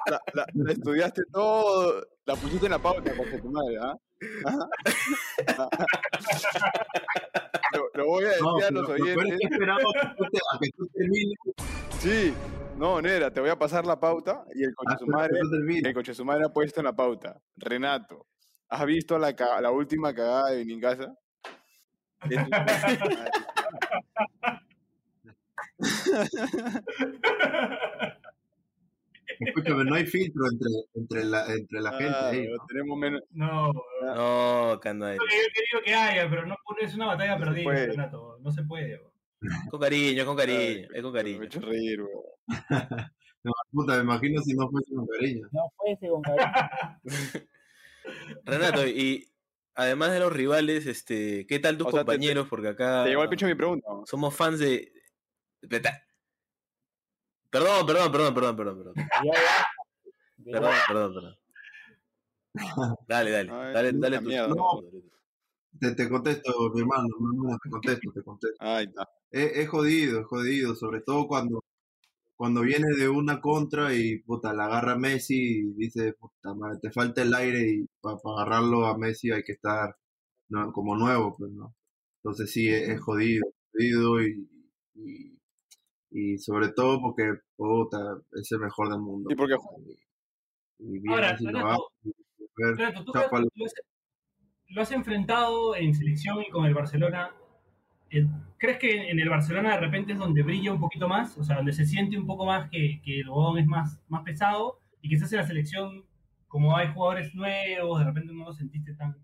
la, 0.06 0.20
la- 0.34 0.46
la 0.54 0.72
estudiaste 0.72 1.22
todo, 1.32 2.06
la 2.24 2.34
pusiste 2.37 2.66
en 2.66 2.72
la 2.72 2.78
pauta, 2.78 3.14
con 3.16 3.40
tu 3.40 3.50
madre, 3.50 3.76
¿ah? 3.80 3.94
Lo, 7.74 7.90
lo 7.94 8.06
voy 8.06 8.24
a 8.24 8.28
decir 8.28 8.42
No, 8.42 8.56
a 8.56 8.70
los 8.70 8.88
oyentes. 8.88 9.38
que 9.38 9.46
esperado 9.46 9.88
a 9.96 10.58
que 10.58 10.70
tú 10.76 10.87
termines. 10.94 11.38
Sí, 12.00 12.34
no, 12.76 13.00
Nera, 13.02 13.30
te 13.32 13.40
voy 13.40 13.50
a 13.50 13.58
pasar 13.58 13.84
la 13.87 14.00
pauta 14.00 14.44
y 14.54 14.64
el 14.64 14.74
coche 14.74 14.94
Ah, 14.94 14.98
su 14.98 15.06
madre, 15.06 15.38
el 15.84 15.94
coche 15.94 16.14
su 16.14 16.24
madre 16.24 16.44
ha 16.46 16.48
puesto 16.52 16.80
en 16.80 16.84
la 16.87 16.96
pauta. 16.96 17.40
Renato, 17.56 18.26
¿has 18.70 18.84
visto 18.87 19.18
la, 19.18 19.34
la 19.61 19.70
última 19.70 20.14
cagada 20.14 20.50
de 20.50 20.56
Vinincasa? 20.64 21.14
Escúchame, 29.41 29.85
no 29.85 29.95
hay 29.95 30.07
filtro 30.07 30.43
entre, 30.51 30.69
entre 30.95 31.25
la, 31.25 31.47
entre 31.55 31.81
la 31.81 31.93
gente 31.93 32.17
Ah, 32.19 32.29
ahí. 32.31 32.49
no, 32.49 32.67
tenemos 32.67 32.99
menos. 32.99 33.23
No, 33.31 33.73
No, 34.03 34.81
Canal. 34.81 35.17
lo 35.17 35.25
que 35.27 35.37
yo 35.73 35.79
quería 35.81 35.85
que 35.85 35.95
haya, 35.95 36.29
pero 36.31 36.47
no 36.47 36.57
es 36.81 36.95
una 36.95 37.07
batalla 37.07 37.38
perdida, 37.38 37.64
puede. 37.64 37.87
Renato. 37.88 38.38
No 38.41 38.51
se 38.51 38.62
puede. 38.64 38.97
bro. 38.99 39.12
Con 39.71 39.81
cariño, 39.81 40.27
con 40.27 40.37
cariño, 40.37 40.59
Ay, 40.59 40.87
es 40.93 41.03
con 41.03 41.12
Me 41.12 41.21
he 41.21 41.23
cariño. 41.23 41.43
hecho 41.45 41.61
reír, 41.61 42.03
weón. 42.03 42.25
No, 43.45 43.53
puta, 43.71 43.95
me 43.95 44.01
imagino 44.03 44.43
si 44.43 44.53
no 44.55 44.69
fuese 44.69 44.93
con 44.93 45.07
cariño. 45.07 45.47
No 45.53 45.61
fuese 45.77 46.09
con 46.09 46.21
cariño. 46.23 46.53
Renato, 48.45 48.85
y 48.87 49.31
además 49.77 50.11
de 50.11 50.19
los 50.19 50.33
rivales, 50.33 50.87
este, 50.87 51.47
¿qué 51.47 51.61
tal 51.61 51.79
tus 51.79 51.87
O 51.87 51.91
sea, 51.93 52.01
te- 52.01 52.05
te- 52.05 52.12
compañeros? 52.17 52.49
Porque 52.49 52.67
acá 52.69 53.05
Te 53.05 53.11
llegó 53.11 53.23
al 53.23 53.29
pecho 53.29 53.47
mi 53.47 53.55
pregunta. 53.55 53.87
¿no? 53.88 54.03
somos 54.07 54.35
fans 54.35 54.59
de. 54.59 54.93
Perdón, 57.51 57.87
perdón, 57.87 58.12
perdón, 58.12 58.35
perdón, 58.35 58.57
perdón, 58.57 58.79
perdón. 58.79 58.94
Perdón, 60.44 60.75
perdón, 60.87 61.14
perdón. 61.14 61.35
Dale, 63.09 63.31
dale, 63.31 63.51
Ay, 63.53 63.75
dale, 63.75 63.92
dale. 63.92 64.18
tu-. 64.21 64.55
No. 64.55 64.83
Te, 65.81 65.94
te 65.94 66.09
contesto, 66.09 66.71
mi 66.75 66.81
hermano, 66.81 67.09
mi 67.21 67.37
hermano, 67.37 67.59
te 67.62 67.71
contesto, 67.71 68.12
te 68.12 68.23
contesto. 68.23 68.57
Ahí 68.61 68.87
está. 68.87 69.09
Es, 69.31 69.57
es 69.59 69.68
jodido, 69.68 70.21
es 70.21 70.27
jodido, 70.27 70.75
sobre 70.75 71.03
todo 71.03 71.27
cuando, 71.29 71.62
cuando 72.37 72.62
viene 72.62 72.88
de 72.97 73.09
una 73.09 73.40
contra 73.40 73.94
y 73.94 74.18
puta, 74.21 74.53
la 74.55 74.66
agarra 74.66 74.97
Messi 74.97 75.35
y 75.37 75.73
dice, 75.75 76.14
puta 76.14 76.55
madre, 76.55 76.79
te 76.81 76.90
falta 76.90 77.23
el 77.23 77.35
aire 77.35 77.61
y 77.71 77.87
para 78.01 78.16
agarrarlo 78.25 78.87
a 78.87 78.97
Messi 78.99 79.31
hay 79.31 79.42
que 79.44 79.53
estar 79.53 79.94
no, 80.49 80.73
como 80.73 80.97
nuevo, 80.97 81.37
pues, 81.37 81.53
¿no? 81.53 81.75
Entonces 82.23 82.51
sí, 82.51 82.68
es, 82.68 82.88
es 82.88 83.01
jodido, 83.01 83.47
jodido 83.73 84.23
y, 84.23 84.49
y, 84.94 85.38
y 86.11 86.38
sobre 86.38 86.68
todo 86.71 87.01
porque, 87.01 87.25
puta, 87.57 87.99
es 88.33 88.51
el 88.53 88.61
mejor 88.61 88.90
del 88.90 89.01
mundo. 89.01 89.29
¿Y 89.31 89.35
por 89.35 89.49
qué? 89.49 89.57
Y, 90.79 90.97
y 90.97 90.99
viene 91.01 91.14
Ahora, 91.14 91.33
lo 91.33 91.47
Renato, 91.47 91.66
agarra 91.66 91.79
y, 92.05 92.12
ver, 92.57 92.77
Renato, 92.77 93.05
tú 93.05 93.12
chapa 93.12 93.38
lo, 93.38 93.49
lo 93.55 93.64
has, 93.66 93.73
lo 94.68 94.83
has 94.83 94.92
enfrentado 94.92 95.77
en 95.77 95.94
selección 95.94 96.42
y 96.42 96.51
con 96.51 96.66
el 96.66 96.75
Barcelona. 96.75 97.31
Eh, 98.11 98.27
¿Crees 98.59 98.79
que 98.79 99.11
en 99.11 99.21
el 99.21 99.29
Barcelona 99.29 99.73
de 99.75 99.81
repente 99.81 100.12
es 100.14 100.18
donde 100.18 100.42
brilla 100.42 100.73
un 100.73 100.81
poquito 100.81 101.09
más? 101.09 101.37
O 101.38 101.44
sea, 101.44 101.57
donde 101.57 101.73
se 101.73 101.85
siente 101.85 102.16
un 102.18 102.27
poco 102.27 102.47
más 102.47 102.71
que, 102.71 103.01
que 103.05 103.21
el 103.21 103.29
huevón 103.29 103.59
es 103.59 103.66
más, 103.66 104.01
más 104.09 104.23
pesado 104.23 104.81
y 105.03 105.09
quizás 105.09 105.31
en 105.33 105.38
la 105.38 105.47
selección, 105.47 106.05
como 106.49 106.77
hay 106.77 106.88
jugadores 106.92 107.35
nuevos, 107.35 107.99
de 107.99 108.05
repente 108.07 108.33
no 108.33 108.47
lo 108.47 108.53
sentiste 108.53 108.94
tan- 108.94 109.16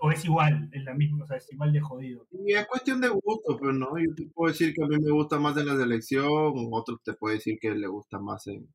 O 0.00 0.10
es 0.10 0.24
igual, 0.24 0.68
es 0.72 0.84
la 0.84 0.94
misma, 0.94 1.24
o 1.24 1.26
sea, 1.26 1.38
es 1.38 1.50
igual 1.52 1.72
de 1.72 1.80
jodido. 1.80 2.26
Y 2.30 2.52
es 2.52 2.66
cuestión 2.66 3.00
de 3.00 3.08
gusto, 3.08 3.56
pero 3.58 3.72
no, 3.72 3.98
yo 3.98 4.14
te 4.14 4.24
puedo 4.26 4.52
decir 4.52 4.74
que 4.74 4.82
a 4.84 4.86
mí 4.86 4.96
me 4.98 5.10
gusta 5.10 5.38
más 5.38 5.56
en 5.56 5.66
la 5.66 5.76
selección, 5.76 6.52
otros 6.72 7.02
te 7.02 7.14
pueden 7.14 7.38
decir 7.38 7.58
que 7.60 7.70
le 7.74 7.86
gusta 7.86 8.18
más 8.18 8.46
en, 8.48 8.68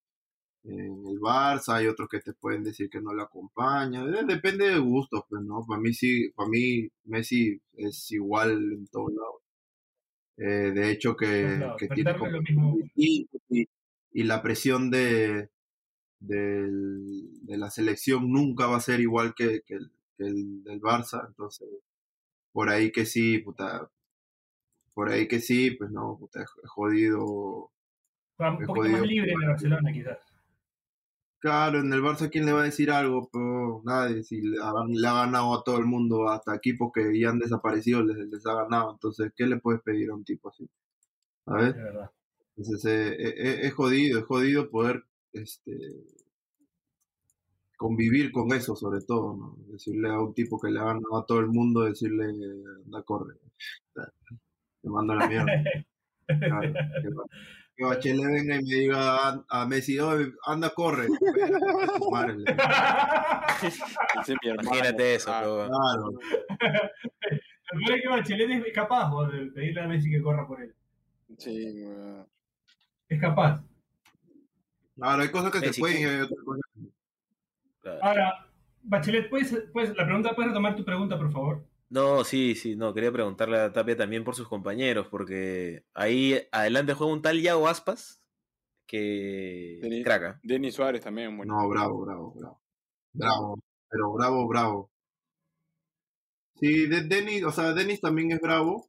en 0.63 1.05
el 1.07 1.19
Barça, 1.19 1.75
hay 1.75 1.87
otros 1.87 2.09
que 2.09 2.19
te 2.21 2.33
pueden 2.33 2.63
decir 2.63 2.89
que 2.89 3.01
no 3.01 3.13
le 3.13 3.23
acompaña, 3.23 4.03
eh, 4.05 4.25
depende 4.27 4.69
de 4.69 4.79
gustos, 4.79 5.23
pues 5.29 5.43
no, 5.43 5.65
para 5.67 5.81
mí 5.81 5.93
sí, 5.93 6.31
para 6.35 6.49
mí 6.49 6.87
Messi 7.05 7.59
es 7.75 8.11
igual 8.11 8.51
en 8.73 8.87
todos 8.87 9.11
lados. 9.13 9.41
Eh, 10.37 10.71
de 10.71 10.91
hecho 10.91 11.15
que, 11.15 11.27
pero 11.79 11.93
tiene 11.95 12.13
como 12.15 12.77
y, 12.95 13.27
y- 13.49 13.67
y 14.11 14.23
la 14.23 14.41
presión 14.41 14.89
de, 14.91 15.49
de 16.19 17.57
la 17.57 17.69
selección 17.71 18.31
nunca 18.31 18.67
va 18.67 18.77
a 18.77 18.81
ser 18.81 18.99
igual 18.99 19.33
que, 19.35 19.61
que 19.65 19.77
el, 20.25 20.25
que 20.25 20.25
el 20.27 20.63
del 20.63 20.81
Barça, 20.81 21.25
entonces 21.27 21.67
por 22.51 22.69
ahí 22.69 22.91
que 22.91 23.05
sí, 23.05 23.39
puta, 23.39 23.89
por 24.93 25.09
ahí 25.09 25.27
que 25.29 25.39
sí, 25.39 25.71
pues 25.71 25.91
no, 25.91 26.17
puta, 26.19 26.41
es 26.43 26.49
es 26.63 26.69
jodido. 26.69 27.71
Va 28.41 28.51
Un 28.51 28.59
Es 28.59 28.67
poquito 28.67 28.73
jodido. 28.81 28.97
más 28.99 29.07
libre 29.07 29.31
en 29.33 29.41
el 29.41 29.47
Barcelona, 29.49 29.91
quizás. 29.93 30.19
Claro, 31.39 31.79
en 31.79 31.93
el 31.93 32.01
Barça, 32.01 32.29
¿quién 32.31 32.45
le 32.45 32.51
va 32.51 32.61
a 32.61 32.63
decir 32.65 32.89
algo? 32.91 33.29
Pero 33.31 33.81
nadie, 33.85 34.23
si 34.23 34.41
le 34.41 34.57
ha, 34.61 34.71
le 34.87 35.07
ha 35.07 35.13
ganado 35.13 35.53
a 35.59 35.63
todo 35.63 35.77
el 35.77 35.85
mundo, 35.85 36.27
hasta 36.29 36.55
equipos 36.55 36.91
que 36.93 37.19
ya 37.19 37.29
han 37.29 37.39
desaparecido 37.39 38.03
les, 38.03 38.17
les 38.17 38.45
ha 38.47 38.55
ganado, 38.55 38.91
entonces, 38.91 39.31
¿qué 39.35 39.45
le 39.45 39.59
puedes 39.59 39.81
pedir 39.81 40.09
a 40.09 40.15
un 40.15 40.23
tipo 40.25 40.49
así? 40.49 40.67
¿Sabes? 41.45 41.75
Verdad. 41.75 42.11
Entonces, 42.55 42.85
eh, 42.85 43.15
eh, 43.19 43.33
eh, 43.37 43.59
es 43.67 43.73
jodido, 43.75 44.19
es 44.19 44.25
jodido 44.25 44.69
poder 44.69 45.05
este, 45.33 45.71
convivir 47.77 48.31
con 48.31 48.51
eso, 48.53 48.75
sobre 48.75 49.01
todo, 49.01 49.35
¿no? 49.37 49.55
Decirle 49.71 50.09
a 50.09 50.19
un 50.19 50.33
tipo 50.33 50.59
que 50.59 50.69
le 50.71 50.79
ha 50.79 50.83
ganado 50.85 51.17
a 51.17 51.25
todo 51.25 51.39
el 51.39 51.47
mundo, 51.47 51.81
decirle, 51.83 52.25
anda, 52.85 53.03
corre. 53.03 53.35
Te 53.93 54.89
mando 54.89 55.15
la 55.15 55.27
mierda. 55.27 55.45
Claro, 56.27 56.73
que, 57.01 57.09
ba- 57.09 57.23
que 57.77 57.83
Bachelet 57.85 58.25
venga 58.25 58.55
y 58.55 58.63
me 58.63 58.75
diga 58.75 59.43
a, 59.47 59.65
Messi, 59.65 59.97
"Oye, 59.99 60.33
anda, 60.45 60.71
corre. 60.71 61.07
Imagínate 64.43 65.15
eso, 65.15 65.31
pero- 65.39 65.67
Claro, 65.67 66.11
Lo 67.71 67.79
peor 67.85 67.97
es 67.97 68.01
que 68.01 68.07
Bachelet 68.09 68.65
es 68.67 68.73
capaz 68.73 69.09
de 69.31 69.45
pedirle 69.51 69.81
a 69.81 69.87
Messi 69.87 70.09
que 70.09 70.21
corra 70.21 70.47
por 70.47 70.61
él. 70.61 70.73
Sí. 71.37 71.83
Es 73.09 73.21
capaz. 73.21 73.63
claro, 74.95 75.21
hay 75.21 75.29
cosas 75.29 75.51
que 75.51 75.71
se 75.73 75.79
pueden 75.79 76.01
y 76.01 76.05
hay 76.05 76.21
otras 76.21 76.39
cosas 76.43 76.61
Ahora, 78.01 78.45
Bachelet, 78.83 79.29
¿puedes, 79.29 79.53
puedes- 79.73 79.95
la 79.95 80.05
pregunta, 80.05 80.33
¿puedes 80.35 80.51
retomar 80.51 80.75
tu 80.75 80.83
pregunta, 80.85 81.17
por 81.17 81.31
favor? 81.31 81.65
No, 81.89 82.23
sí, 82.23 82.55
sí, 82.55 82.75
no, 82.75 82.93
quería 82.93 83.11
preguntarle 83.11 83.57
a 83.59 83.71
Tapia 83.71 83.95
también 83.95 84.23
por 84.23 84.35
sus 84.35 84.47
compañeros, 84.47 85.07
porque 85.09 85.85
ahí 85.93 86.37
adelante 86.51 86.93
juega 86.93 87.13
un 87.13 87.21
tal 87.21 87.41
Yago 87.41 87.67
Aspas 87.67 88.21
que 88.85 89.79
Denis, 89.81 90.03
craca. 90.03 90.39
Denis 90.43 90.75
Suárez 90.75 91.01
también, 91.01 91.35
bueno. 91.37 91.55
No, 91.55 91.67
bravo, 91.69 92.05
bravo, 92.05 92.33
bravo. 92.35 92.61
Bravo, 93.13 93.59
pero 93.89 94.13
bravo, 94.13 94.47
bravo. 94.47 94.91
Sí, 96.59 96.87
de 96.87 97.01
Denis, 97.03 97.43
o 97.43 97.51
sea, 97.51 97.73
Denis 97.73 98.01
también 98.01 98.31
es 98.31 98.39
bravo. 98.39 98.87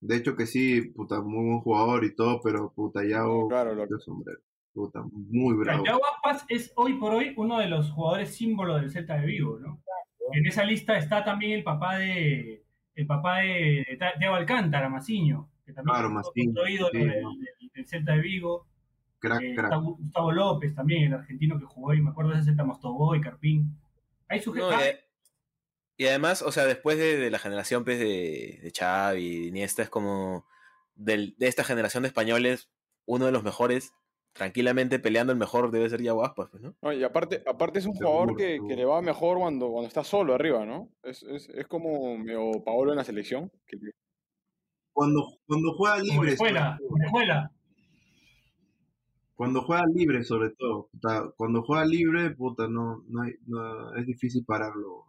De 0.00 0.16
hecho 0.16 0.34
que 0.34 0.46
sí, 0.46 0.80
puta, 0.82 1.20
muy 1.20 1.44
buen 1.46 1.60
jugador 1.60 2.04
y 2.04 2.14
todo, 2.14 2.40
pero 2.42 2.72
puta, 2.72 3.04
Yao, 3.04 3.48
Claro, 3.48 3.74
lo- 3.74 3.86
sombrero. 3.98 4.40
Puta, 4.72 5.02
muy 5.12 5.56
bravo. 5.56 5.78
Santiago 5.78 6.00
Aspas 6.14 6.44
es 6.48 6.72
hoy 6.76 6.94
por 6.94 7.12
hoy 7.12 7.34
uno 7.36 7.58
de 7.58 7.66
los 7.68 7.90
jugadores 7.90 8.34
símbolo 8.34 8.76
del 8.76 8.90
Celta 8.90 9.16
de 9.16 9.26
Vigo, 9.26 9.58
¿no? 9.58 9.82
En 10.32 10.46
esa 10.46 10.64
lista 10.64 10.96
está 10.96 11.24
también 11.24 11.52
el 11.52 11.64
papá 11.64 11.96
de 11.98 12.64
el 12.94 13.06
papá 13.06 13.38
de, 13.38 13.86
de 13.88 13.98
Thiago 14.18 14.34
Alcántara, 14.36 14.88
Maciño, 14.88 15.48
que 15.64 15.72
también 15.72 15.94
Claro, 15.94 16.08
es 16.08 16.14
Maciño, 16.14 16.50
otro 16.52 16.68
ídolo 16.68 16.90
sí, 16.92 16.98
del, 16.98 17.22
¿no? 17.22 17.30
del- 17.34 17.70
del 17.74 17.86
Celta 17.86 18.12
de 18.12 18.20
Vigo. 18.20 18.66
Crack, 19.18 19.42
Eh, 19.42 19.54
crack. 19.54 19.80
Gustavo 19.82 20.32
López 20.32 20.74
también, 20.74 21.04
el 21.04 21.14
argentino 21.14 21.58
que 21.58 21.64
jugó 21.66 21.90
ahí, 21.90 22.00
me 22.00 22.10
acuerdo 22.10 22.30
de 22.32 22.36
ese 22.38 22.46
Celta 22.46 22.64
Mostobó 22.64 23.14
y 23.16 23.20
Carpín. 23.20 23.76
Hay 24.28 24.40
sujetos. 24.40 24.70
No, 24.72 24.80
eh, 24.80 25.00
y 25.96 26.06
además, 26.06 26.42
o 26.42 26.52
sea, 26.52 26.64
después 26.64 26.96
de, 26.98 27.16
de 27.18 27.30
la 27.30 27.38
generación 27.38 27.84
pues, 27.84 27.98
de, 27.98 28.60
de 28.62 28.72
Xavi 28.76 29.20
y 29.20 29.48
Iniesta, 29.48 29.82
es 29.82 29.90
como 29.90 30.46
del- 30.94 31.34
de 31.38 31.48
esta 31.48 31.64
generación 31.64 32.02
de 32.02 32.08
españoles, 32.08 32.70
uno 33.06 33.26
de 33.26 33.32
los 33.32 33.42
mejores, 33.42 33.92
tranquilamente 34.32 34.98
peleando 34.98 35.32
el 35.32 35.38
mejor 35.38 35.70
debe 35.70 35.88
ser 35.90 36.02
Yago 36.02 36.24
Aspas, 36.24 36.48
pues, 36.50 36.62
¿no? 36.62 36.74
No, 36.82 36.92
y 36.92 37.02
aparte, 37.02 37.42
aparte 37.46 37.78
es 37.80 37.86
un 37.86 37.94
jugador 37.94 38.36
que, 38.36 38.58
que 38.66 38.76
le 38.76 38.84
va 38.84 39.02
mejor 39.02 39.38
cuando, 39.38 39.70
cuando 39.70 39.88
está 39.88 40.04
solo 40.04 40.34
arriba, 40.34 40.64
¿no? 40.64 40.88
Es, 41.02 41.22
es, 41.24 41.48
es 41.48 41.66
como 41.66 42.16
medio 42.18 42.62
Paolo 42.64 42.92
en 42.92 42.98
la 42.98 43.04
selección. 43.04 43.50
que- 43.66 43.76
Cuando, 44.92 45.38
cuando 45.46 45.72
juega 45.74 45.98
libre, 45.98 46.18
Orejuela, 46.18 46.78
Orejuela. 46.88 47.50
cuando 49.34 49.62
juega 49.62 49.84
libre 49.86 50.22
sobre 50.24 50.50
todo, 50.50 50.88
puta, 50.92 51.32
cuando 51.36 51.62
juega 51.62 51.84
libre, 51.84 52.30
puta, 52.30 52.68
no, 52.68 53.02
no, 53.08 53.22
hay- 53.22 53.34
no- 53.46 53.94
es 53.96 54.06
difícil 54.06 54.44
pararlo. 54.44 55.06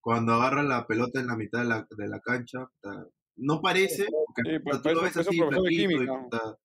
Cuando 0.00 0.32
agarra 0.34 0.62
la 0.62 0.86
pelota 0.86 1.18
en 1.20 1.26
la 1.26 1.36
mitad 1.36 1.60
de 1.60 1.64
la, 1.66 1.86
de 1.96 2.08
la 2.08 2.20
cancha, 2.20 2.66
puta, 2.66 3.06
no 3.36 3.60
parece, 3.60 4.06
porque 4.26 4.50
Sí, 4.52 4.58
puta, 4.58 4.70
pues, 4.70 4.82
tú 4.82 4.88
lo 4.90 5.00
pues, 5.00 5.04
ves 5.04 5.12
pues, 5.14 5.28
así, 5.28 5.38
flaquito, 5.38 6.02
y, 6.02 6.06
puta, 6.06 6.58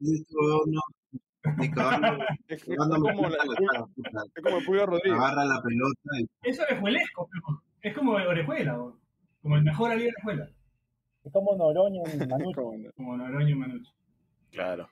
esto 0.00 0.36
no, 0.66 0.80
cagando, 1.42 2.24
Es, 2.48 2.64
como, 2.64 2.84
la- 3.28 3.36
la 3.36 3.42
el 3.42 3.54
cara, 3.54 3.84
Pulga- 3.84 3.88
puta. 3.94 4.22
es 4.34 4.42
como 4.44 4.56
el 4.58 4.64
Pulga 4.64 4.86
Rodríguez. 4.86 5.18
agarra 5.20 5.44
la 5.44 5.62
pelota 5.62 6.10
y 6.20 6.48
Es 6.48 6.60
orejuelesco, 6.60 7.28
pero 7.32 7.62
es 7.82 7.94
como 7.94 8.12
Orejuela, 8.12 8.80
o- 8.80 8.98
como 9.42 9.56
el 9.56 9.62
mejor 9.64 9.90
Ali 9.90 10.06
Orejuela, 10.08 10.48
Es 11.24 11.32
como 11.32 11.56
Noroño 11.56 12.02
en 12.06 12.28
Manucci. 12.28 12.88
como- 12.96 13.16
Noroño 13.16 13.48
y 13.48 13.54
Manucci. 13.54 13.90
Claro. 14.52 14.88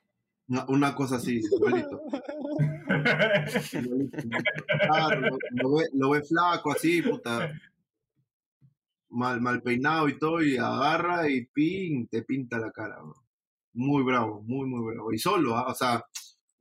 una, 0.48 0.64
una 0.68 0.94
cosa 0.94 1.16
así, 1.16 1.40
igualito. 1.52 2.00
Claro, 4.86 5.20
lo, 5.20 5.38
lo 5.52 5.74
ve, 5.76 5.84
lo 5.92 6.10
ve 6.10 6.22
flaco 6.22 6.72
así, 6.72 7.02
puta. 7.02 7.52
Mal, 9.10 9.40
mal 9.40 9.60
peinado 9.62 10.08
y 10.08 10.18
todo, 10.18 10.40
y 10.42 10.56
agarra 10.56 11.28
y 11.28 11.44
pin, 11.46 12.06
te 12.08 12.22
pinta 12.22 12.58
la 12.58 12.70
cara. 12.70 12.98
bro. 13.00 13.14
Muy 13.74 14.02
bravo, 14.04 14.42
muy, 14.42 14.66
muy 14.68 14.94
bravo. 14.94 15.12
Y 15.12 15.18
solo, 15.18 15.56
¿ah? 15.56 15.66
o 15.68 15.74
sea, 15.74 16.04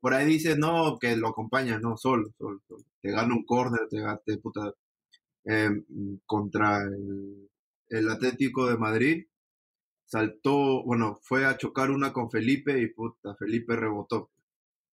por 0.01 0.13
ahí 0.13 0.25
dices, 0.27 0.57
no, 0.57 0.97
que 0.99 1.15
lo 1.17 1.29
acompaña, 1.29 1.79
no, 1.79 1.97
solo, 1.97 2.31
solo, 2.37 2.59
solo. 2.67 2.83
Te 3.01 3.11
gana 3.11 3.33
un 3.35 3.45
córner, 3.45 3.87
te 3.89 3.99
gana, 4.01 4.17
te, 4.25 4.37
puta, 4.37 4.73
eh, 5.45 5.69
contra 6.25 6.79
el, 6.83 7.49
el 7.89 8.09
Atlético 8.09 8.67
de 8.69 8.77
Madrid. 8.77 9.25
Saltó, 10.05 10.83
bueno, 10.83 11.19
fue 11.23 11.45
a 11.45 11.57
chocar 11.57 11.91
una 11.91 12.11
con 12.13 12.29
Felipe 12.31 12.79
y 12.81 12.87
puta, 12.87 13.35
Felipe 13.35 13.75
rebotó. 13.75 14.29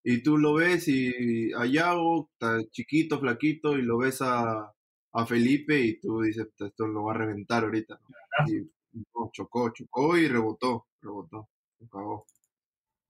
Y 0.03 0.23
tú 0.23 0.37
lo 0.37 0.55
ves 0.55 0.87
y 0.87 1.53
a 1.53 1.65
Yago, 1.65 2.29
está 2.33 2.63
chiquito, 2.71 3.19
flaquito, 3.19 3.77
y 3.77 3.83
lo 3.83 3.97
ves 3.99 4.21
a, 4.21 4.73
a 5.13 5.25
Felipe 5.25 5.79
y 5.81 5.99
tú 5.99 6.21
dices, 6.21 6.47
"Puta, 6.47 6.67
esto 6.67 6.87
lo 6.87 7.05
va 7.05 7.13
a 7.13 7.17
reventar 7.17 7.63
ahorita. 7.65 7.99
¿no? 8.01 8.51
Y 8.53 8.69
no, 9.15 9.29
chocó, 9.33 9.69
chocó 9.71 10.17
y 10.17 10.27
rebotó, 10.27 10.87
rebotó. 11.01 11.49
Se 11.79 11.87
cagó. 11.89 12.25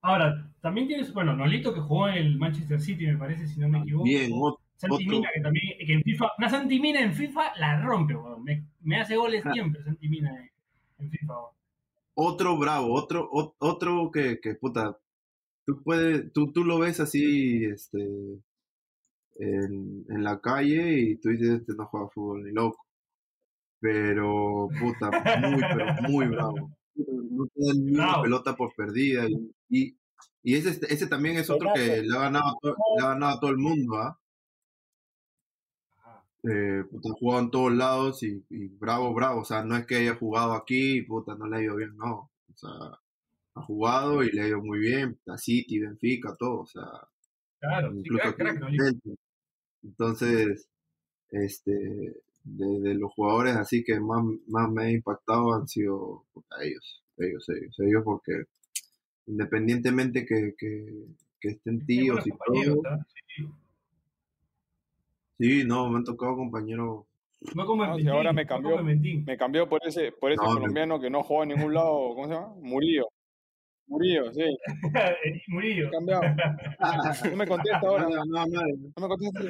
Ahora, 0.08 0.50
también 0.60 0.86
tienes, 0.88 1.12
bueno, 1.12 1.34
Nolito 1.36 1.72
que 1.74 1.80
jugó 1.80 2.08
en 2.08 2.14
el 2.16 2.38
Manchester 2.38 2.80
City, 2.80 3.06
me 3.06 3.16
parece, 3.18 3.46
si 3.46 3.60
no 3.60 3.68
me 3.68 3.78
equivoco. 3.80 4.04
Bien, 4.04 4.30
Santi 4.76 4.94
otro. 5.04 5.06
Mina, 5.10 5.28
que 5.34 5.40
también, 5.40 5.64
que 5.86 5.92
en 5.92 6.02
FIFA, 6.02 6.30
una 6.38 6.48
Santi 6.48 6.80
Mina 6.80 7.00
en 7.00 7.12
FIFA 7.12 7.56
la 7.58 7.80
rompe, 7.82 8.14
weón. 8.14 8.42
Me, 8.44 8.64
me 8.82 9.00
hace 9.00 9.16
goles 9.16 9.42
Ah. 9.44 9.52
siempre 9.52 9.82
Santi 9.82 10.08
Mina 10.08 10.30
en, 10.38 10.50
en 10.98 11.10
FIFA, 11.10 11.32
weón. 11.34 11.50
otro 12.14 12.56
bravo, 12.58 12.92
otro, 12.94 13.28
ot- 13.30 13.54
otro 13.58 14.10
que, 14.12 14.38
que 14.40 14.54
puta, 14.54 14.96
tú 15.66 15.82
puedes, 15.82 16.32
tú, 16.32 16.52
tú 16.52 16.64
lo 16.64 16.78
ves 16.78 17.00
así, 17.00 17.64
este, 17.64 17.98
en, 19.40 20.04
en 20.08 20.24
la 20.24 20.40
calle 20.40 21.00
y 21.00 21.16
tú 21.16 21.28
dices, 21.30 21.60
este 21.60 21.74
no 21.76 21.86
juega 21.86 22.08
fútbol 22.08 22.44
ni 22.44 22.52
loco. 22.52 22.84
Pero, 23.80 24.68
puta, 24.80 25.10
muy, 25.40 25.60
pero 25.60 25.86
muy 26.08 26.26
bravo. 26.28 26.70
No 27.30 27.46
te 27.54 27.60
da 27.64 27.72
ni 27.74 27.94
una 27.94 28.20
pelota 28.22 28.56
por 28.56 28.74
perdida. 28.74 29.28
Y, 29.28 29.34
y, 29.68 29.96
y 30.42 30.54
ese, 30.56 30.78
ese 30.88 31.06
también 31.06 31.36
es 31.38 31.50
otro 31.50 31.70
que 31.74 32.02
le 32.02 32.16
ha 32.16 32.20
ganado, 32.20 32.58
le 32.96 33.04
ha 33.04 33.08
ganado 33.08 33.36
a 33.36 33.40
todo 33.40 33.50
el 33.50 33.58
mundo, 33.58 33.96
¿ah? 33.96 34.18
Eh, 36.44 36.84
puta, 36.90 37.10
jugado 37.18 37.42
en 37.42 37.50
todos 37.50 37.72
lados 37.72 38.22
y, 38.22 38.44
y 38.50 38.68
bravo, 38.68 39.12
bravo. 39.14 39.40
O 39.42 39.44
sea, 39.44 39.64
no 39.64 39.76
es 39.76 39.86
que 39.86 39.96
haya 39.96 40.14
jugado 40.14 40.52
aquí 40.54 40.98
y 40.98 41.02
puta, 41.02 41.34
no 41.34 41.46
le 41.46 41.56
ha 41.56 41.62
ido 41.62 41.76
bien, 41.76 41.96
no. 41.96 42.30
O 42.52 42.56
sea, 42.56 42.70
ha 43.54 43.62
jugado 43.62 44.24
y 44.24 44.30
le 44.32 44.42
ha 44.42 44.48
ido 44.48 44.60
muy 44.62 44.78
bien. 44.80 45.18
A 45.28 45.38
City, 45.38 45.78
Benfica, 45.80 46.36
todo. 46.38 46.60
O 46.62 46.66
sea, 46.66 46.84
Claro, 47.60 47.92
sí, 47.92 47.98
incluso 48.00 48.34
crack, 48.34 48.36
crack. 48.36 48.96
Entonces, 49.82 50.68
este, 51.30 51.72
de, 52.44 52.80
de 52.80 52.94
los 52.94 53.12
jugadores 53.14 53.56
así 53.56 53.84
que 53.84 54.00
más, 54.00 54.24
más 54.48 54.70
me 54.70 54.84
ha 54.84 54.90
impactado 54.92 55.54
han 55.54 55.68
sido 55.68 56.26
puta, 56.32 56.56
ellos, 56.62 57.02
ellos, 57.18 57.48
ellos, 57.50 57.76
ellos, 57.80 58.02
porque 58.04 58.44
independientemente 59.28 60.26
que, 60.26 60.54
que, 60.58 61.04
que 61.40 61.48
estén 61.50 61.84
tíos 61.86 62.26
y 62.26 62.30
todo. 62.30 62.82
Sí. 63.36 63.48
sí, 65.38 65.64
no, 65.64 65.88
me 65.88 65.98
han 65.98 66.04
tocado 66.04 66.36
compañeros 66.36 67.04
No 67.54 67.66
como 67.66 67.84
en 67.84 67.90
No, 67.90 67.96
si 67.96 68.02
Mentín, 68.04 68.16
ahora 68.16 68.32
me 68.32 68.42
no 68.44 68.48
cambió, 68.48 68.82
me 68.82 69.36
cambió 69.36 69.68
por 69.68 69.80
ese, 69.86 70.12
por 70.12 70.32
ese 70.32 70.42
No, 70.42 70.54
no. 70.54 70.60
colombiano 70.60 71.00
que 71.00 71.10
no 71.10 71.22
juega 71.22 71.44
en 71.44 71.48
ningún 71.50 71.74
lado, 71.74 72.14
¿cómo 72.14 72.26
se 72.26 72.34
llama? 72.34 72.54
Murillo. 72.60 73.06
Murillo, 73.86 74.32
sí, 74.32 74.42
Murillo. 75.48 75.88
he 75.88 75.90
cambiado. 75.90 76.22
No 77.30 77.36
me 77.36 77.46
contesta 77.46 77.80
ahora, 77.86 78.04
No, 78.08 78.24
no, 78.26 78.46
no, 78.46 78.60
no 78.96 79.02
me 79.02 79.08
contesta. 79.08 79.40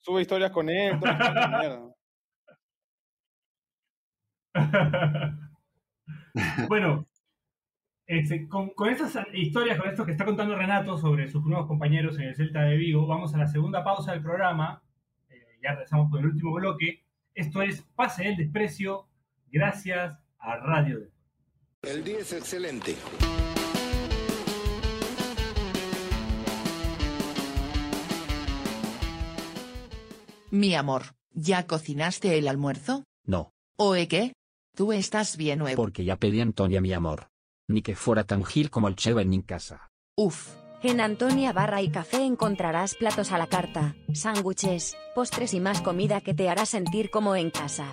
Sube 0.00 0.22
historias 0.22 0.50
con 0.52 0.68
él, 0.70 0.98
mierda. 0.98 1.92
bueno, 6.68 7.06
este, 8.06 8.48
con, 8.48 8.70
con 8.70 8.88
estas 8.90 9.18
historias, 9.32 9.78
con 9.78 9.88
esto 9.88 10.04
que 10.06 10.12
está 10.12 10.24
contando 10.24 10.54
Renato 10.56 10.96
sobre 10.96 11.28
sus 11.28 11.44
nuevos 11.44 11.66
compañeros 11.66 12.18
en 12.18 12.28
el 12.28 12.36
Celta 12.36 12.62
de 12.62 12.76
Vigo, 12.76 13.06
vamos 13.06 13.34
a 13.34 13.38
la 13.38 13.46
segunda 13.48 13.82
pausa 13.82 14.12
del 14.12 14.22
programa. 14.22 14.82
Eh, 15.28 15.58
ya 15.62 15.72
regresamos 15.72 16.10
con 16.10 16.20
el 16.20 16.26
último 16.26 16.52
bloque. 16.54 17.04
Esto 17.34 17.62
es 17.62 17.82
Pase 17.94 18.24
del 18.24 18.36
Desprecio, 18.36 19.08
gracias 19.50 20.18
a 20.38 20.56
Radio 20.56 21.00
de. 21.00 21.10
El 21.82 22.04
día 22.04 22.18
es 22.20 22.32
excelente. 22.32 22.94
Mi 30.50 30.74
amor, 30.74 31.02
¿ya 31.32 31.66
cocinaste 31.66 32.38
el 32.38 32.48
almuerzo? 32.48 33.04
No, 33.24 33.52
¿Oe 33.76 34.08
qué? 34.08 34.32
Tú 34.74 34.92
estás 34.92 35.36
bien 35.36 35.58
nuevo. 35.58 35.76
porque 35.76 36.04
ya 36.04 36.16
pedí 36.16 36.40
a 36.40 36.44
Antonia 36.44 36.80
mi 36.80 36.92
amor. 36.92 37.28
Ni 37.68 37.82
que 37.82 37.96
fuera 37.96 38.24
tan 38.24 38.44
gil 38.44 38.70
como 38.70 38.88
el 38.88 38.96
Cheven 38.96 39.32
en 39.32 39.42
casa. 39.42 39.90
Uf, 40.16 40.54
En 40.82 41.00
Antonia 41.00 41.52
Barra 41.52 41.82
y 41.82 41.90
Café 41.90 42.24
encontrarás 42.24 42.94
platos 42.94 43.32
a 43.32 43.38
la 43.38 43.48
carta, 43.48 43.96
sándwiches, 44.12 44.96
postres 45.16 45.52
y 45.52 45.58
más 45.60 45.80
comida 45.80 46.20
que 46.20 46.32
te 46.32 46.48
hará 46.48 46.64
sentir 46.64 47.10
como 47.10 47.34
en 47.34 47.50
casa. 47.50 47.92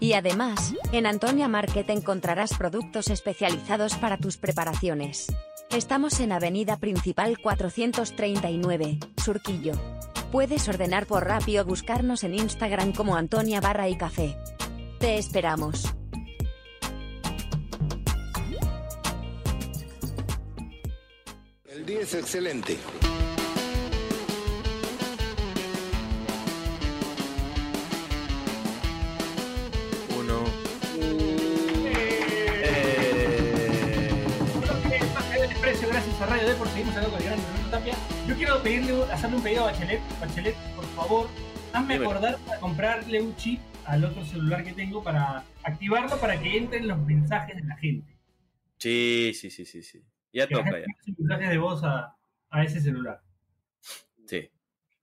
Y 0.00 0.12
además, 0.12 0.74
en 0.92 1.06
Antonia 1.06 1.48
Market 1.48 1.88
encontrarás 1.88 2.52
productos 2.58 3.08
especializados 3.08 3.94
para 3.94 4.18
tus 4.18 4.36
preparaciones. 4.36 5.28
Estamos 5.70 6.20
en 6.20 6.32
Avenida 6.32 6.76
Principal 6.76 7.38
439, 7.38 8.98
Surquillo. 9.16 9.72
Puedes 10.30 10.68
ordenar 10.68 11.06
por 11.06 11.24
Rappi 11.24 11.56
o 11.58 11.64
buscarnos 11.64 12.22
en 12.24 12.34
Instagram 12.34 12.92
como 12.92 13.16
Antonia 13.16 13.62
Barra 13.62 13.88
y 13.88 13.96
Café. 13.96 14.36
Te 14.98 15.16
esperamos. 15.16 15.86
día 21.86 22.00
es 22.00 22.14
excelente. 22.14 22.76
Uno. 30.18 30.44
Gracias 35.88 36.20
a 36.20 36.26
Radio 36.26 36.48
acá 36.48 36.58
con 36.58 36.68
el 36.68 37.24
gran 37.24 37.38
Tapia. 37.70 37.94
Yo 38.26 38.34
quiero 38.34 38.62
pedirle, 38.62 39.04
hacerle 39.12 39.36
un 39.36 39.42
pedido 39.42 39.62
a 39.62 39.70
Bachelet. 39.70 40.00
Bachelet, 40.20 40.56
por 40.74 40.84
favor, 40.86 41.28
hazme 41.72 41.94
acordar 41.94 42.38
para 42.38 42.58
comprarle 42.58 43.20
un 43.20 43.36
chip 43.36 43.60
al 43.84 44.04
otro 44.04 44.24
celular 44.24 44.64
que 44.64 44.72
tengo 44.72 45.04
para 45.04 45.44
activarlo 45.62 46.18
para 46.18 46.40
que 46.40 46.56
entren 46.56 46.88
los 46.88 46.98
mensajes 46.98 47.54
de 47.56 47.62
la 47.62 47.76
gente. 47.76 48.16
Sí, 48.78 49.32
sí, 49.34 49.50
sí, 49.50 49.64
sí, 49.64 49.82
sí. 49.84 50.02
Ya 50.36 50.46
toca, 50.48 50.78
ya. 50.78 50.84
mensajes 51.18 51.48
de 51.50 51.58
voz 51.58 51.82
a, 51.84 52.14
a 52.50 52.62
ese 52.64 52.80
celular. 52.80 53.20
Sí. 54.26 54.50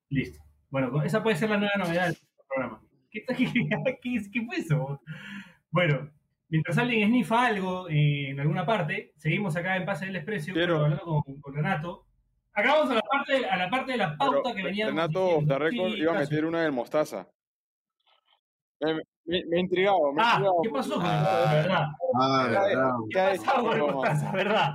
Listo. 0.10 0.44
Bueno, 0.70 1.02
esa 1.04 1.24
puede 1.24 1.36
ser 1.36 1.50
la 1.50 1.58
nueva 1.58 1.74
novedad 1.78 2.08
del 2.08 2.18
programa. 2.48 2.82
¿Qué, 3.10 3.24
qué, 3.26 3.36
qué- 4.02 4.32
qué 4.32 4.46
fue 4.46 4.58
eso? 4.58 5.02
Bueno, 5.72 6.12
mientras 6.50 6.78
alguien 6.78 7.10
snifa 7.10 7.46
algo 7.48 7.88
eh, 7.90 8.30
en 8.30 8.40
alguna 8.40 8.66
parte, 8.66 9.14
seguimos 9.18 9.56
acá 9.56 9.76
en 9.78 9.86
Pase 9.86 10.06
del 10.08 10.24
bueno, 10.68 10.84
hablando 10.84 11.04
con, 11.26 11.42
con 11.42 11.54
Renato. 11.54 12.06
Acá 12.56 12.76
vamos 12.76 12.92
a 12.92 12.96
la 12.96 13.02
parte, 13.02 13.46
a 13.48 13.58
la 13.58 13.70
parte 13.70 13.92
de 13.94 13.98
la 13.98 14.16
pauta 14.16 14.42
Pero 14.44 14.56
que 14.56 14.64
venía. 14.64 14.86
Renato 14.88 15.42
record 15.58 15.94
iba 15.96 16.16
a 16.16 16.20
meter 16.20 16.46
una 16.46 16.62
del 16.62 16.72
mostaza. 16.72 17.28
Me, 18.80 18.94
me, 19.26 19.46
me 19.48 19.58
ha 19.58 19.60
intrigado, 19.60 20.12
me 20.14 20.22
ha 20.22 20.26
Ah, 20.26 20.32
intrigado. 20.34 20.62
¿qué 20.62 20.70
pasó 20.70 20.96
con 20.96 21.06
Ah. 21.06 21.50
verdad? 21.54 21.86
Ah, 22.22 22.50
Ya, 22.52 22.62
verdad. 22.62 22.92
¿Qué 23.10 23.40
pasó 23.46 23.62
con 23.64 23.76
el 23.76 23.82
Mostaza, 23.82 24.32
verdad? 24.32 24.70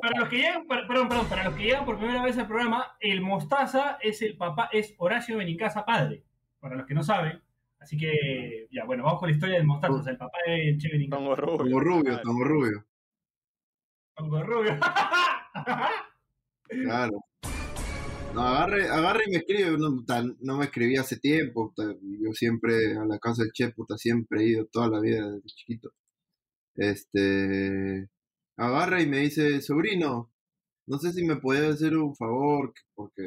Para 0.00 0.20
los 0.20 0.28
que 0.28 0.36
llegan, 0.36 0.66
para- 0.66 0.86
perdón, 0.86 1.08
perdón, 1.08 1.28
para 1.28 1.44
los 1.44 1.54
que 1.56 1.62
llegan 1.64 1.84
por 1.84 1.98
primera 1.98 2.22
vez 2.22 2.38
al 2.38 2.46
programa, 2.46 2.96
el 3.00 3.20
Mostaza 3.20 3.98
es 4.00 4.22
el 4.22 4.36
papá, 4.36 4.68
es 4.72 4.94
Horacio 4.98 5.36
Benincasa 5.38 5.84
padre, 5.84 6.22
para 6.60 6.76
los 6.76 6.86
que 6.86 6.94
no 6.94 7.02
saben. 7.02 7.40
Así 7.80 7.96
que, 7.96 8.66
ya, 8.70 8.84
bueno, 8.84 9.04
vamos 9.04 9.20
con 9.20 9.28
la 9.28 9.34
historia 9.34 9.56
del 9.56 9.66
Mostaza, 9.66 9.94
o 9.94 10.02
sea, 10.02 10.12
el 10.12 10.18
papá 10.18 10.38
de 10.46 10.76
Che 10.78 10.88
Benincasa. 10.88 11.20
Tongo 11.22 11.36
rubio. 11.36 11.58
Tongo 11.58 11.80
rubio, 11.80 12.20
tongo 12.22 12.44
rubio. 12.44 12.84
Tongo 14.14 14.42
Rubio. 14.42 14.78
Claro. 16.68 17.24
No, 18.34 18.42
agarre, 18.42 18.88
agarre 18.90 19.22
y 19.26 19.30
me 19.30 19.36
escribe. 19.38 19.78
No, 19.78 20.56
me 20.58 20.64
escribí 20.66 20.96
hace 20.96 21.18
tiempo. 21.18 21.68
puta, 21.72 21.94
Yo 22.02 22.32
siempre 22.34 22.94
a 22.96 23.04
la 23.06 23.18
casa 23.18 23.42
del 23.42 23.52
Che, 23.52 23.70
puta, 23.70 23.96
siempre 23.96 24.42
he 24.42 24.48
ido 24.48 24.66
toda 24.66 24.88
la 24.88 25.00
vida 25.00 25.30
desde 25.30 25.46
chiquito. 25.48 25.90
Este. 26.74 28.08
Agarra 28.58 29.00
y 29.02 29.06
me 29.06 29.20
dice, 29.20 29.62
sobrino, 29.62 30.30
no 30.86 30.98
sé 30.98 31.12
si 31.14 31.24
me 31.24 31.36
podías 31.36 31.74
hacer 31.76 31.96
un 31.96 32.14
favor, 32.16 32.74
que- 32.74 32.82
porque 32.94 33.22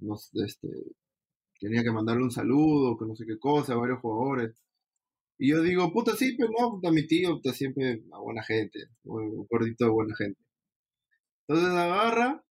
no 0.00 0.16
este, 0.46 0.68
tenía 1.60 1.82
que 1.82 1.92
mandarle 1.92 2.24
un 2.24 2.30
saludo, 2.30 2.96
que 2.98 3.06
no 3.06 3.16
sé 3.16 3.26
qué 3.26 3.38
cosa, 3.38 3.74
a 3.74 3.76
varios 3.78 4.00
jugadores. 4.00 4.62
Y 5.38 5.50
yo 5.50 5.62
digo, 5.62 5.92
puta, 5.92 6.16
sí, 6.16 6.36
pero 6.38 6.50
no, 6.58 6.72
puta, 6.72 6.90
mi 6.92 7.06
tío, 7.06 7.36
puta, 7.36 7.52
siempre 7.54 8.02
una 8.06 8.18
buena 8.18 8.42
gente, 8.44 8.80
un 9.04 9.46
gordito 9.50 9.86
de 9.86 9.90
buena 9.92 10.16
gente. 10.16 10.40
Entonces 11.48 11.70
agarra 11.74 12.42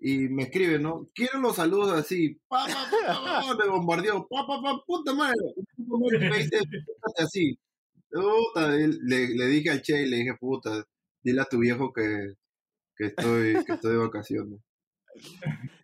y 0.00 0.28
me 0.30 0.44
escribe, 0.44 0.78
¿no? 0.78 1.08
Quiero 1.14 1.40
los 1.40 1.56
saludos 1.56 1.92
así, 1.92 2.36
pa, 2.48 2.66
pa, 2.66 2.90
pa, 3.06 3.24
pa, 3.24 3.56
me 3.56 3.70
bombardeó, 3.70 4.26
pa, 4.28 4.46
pa, 4.46 4.62
pa, 4.62 4.82
puta 4.86 5.14
madre, 5.14 5.36
me 5.78 5.86
dice, 6.50 6.58
"Pórtate 7.02 7.22
así. 7.24 7.58
Puta, 8.10 8.70
le, 8.72 9.28
le 9.36 9.46
dije 9.48 9.70
al 9.70 9.82
Che 9.82 10.06
le 10.06 10.18
dije, 10.18 10.34
puta, 10.40 10.84
dile 11.22 11.40
a 11.42 11.44
tu 11.44 11.58
viejo 11.58 11.92
que, 11.92 12.34
que 12.96 13.06
estoy, 13.06 13.64
que 13.64 13.72
estoy 13.72 13.92
de 13.92 13.98
vacaciones. 13.98 14.60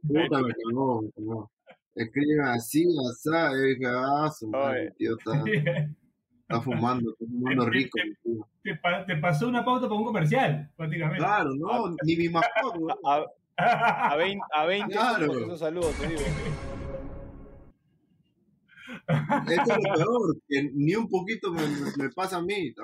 Puta, 0.07 0.43
me 0.43 0.53
cagó, 0.55 1.03
me 1.03 1.11
cagó. 1.13 1.51
Escribe 1.95 2.43
así, 2.45 2.85
así, 3.11 3.29
y 3.29 3.75
dije, 3.75 3.87
ah, 3.93 4.31
su 4.31 4.49
madre, 4.49 4.93
tío, 4.97 5.17
está, 5.19 5.33
está 6.43 6.61
fumando, 6.63 7.11
está 7.13 7.27
fumando 7.27 7.67
rico. 7.67 7.99
tío. 8.23 8.47
te, 8.63 8.77
pa- 8.77 9.05
te 9.05 9.17
pasó 9.17 9.49
una 9.49 9.65
pauta 9.65 9.89
para 9.89 9.99
un 9.99 10.07
comercial, 10.07 10.71
prácticamente. 10.77 11.19
Claro, 11.19 11.51
no, 11.57 11.95
ni 12.05 12.17
mi 12.17 12.29
mascota, 12.29 12.79
weón. 12.79 12.97
A, 13.05 14.13
a 14.13 14.17
20, 14.17 14.45
a 14.53 14.65
20 14.67 14.93
Claro. 14.95 15.33
esos 15.41 15.59
saludos, 15.59 15.93
te 15.99 16.07
digo. 16.07 16.21
Esto 19.09 19.73
es 19.73 19.79
lo 19.89 19.95
peor, 19.95 20.37
que 20.49 20.71
ni 20.75 20.95
un 20.95 21.09
poquito 21.09 21.51
me, 21.53 22.11
pasa 22.11 22.37
a 22.37 22.43
mí, 22.43 22.69
está. 22.69 22.83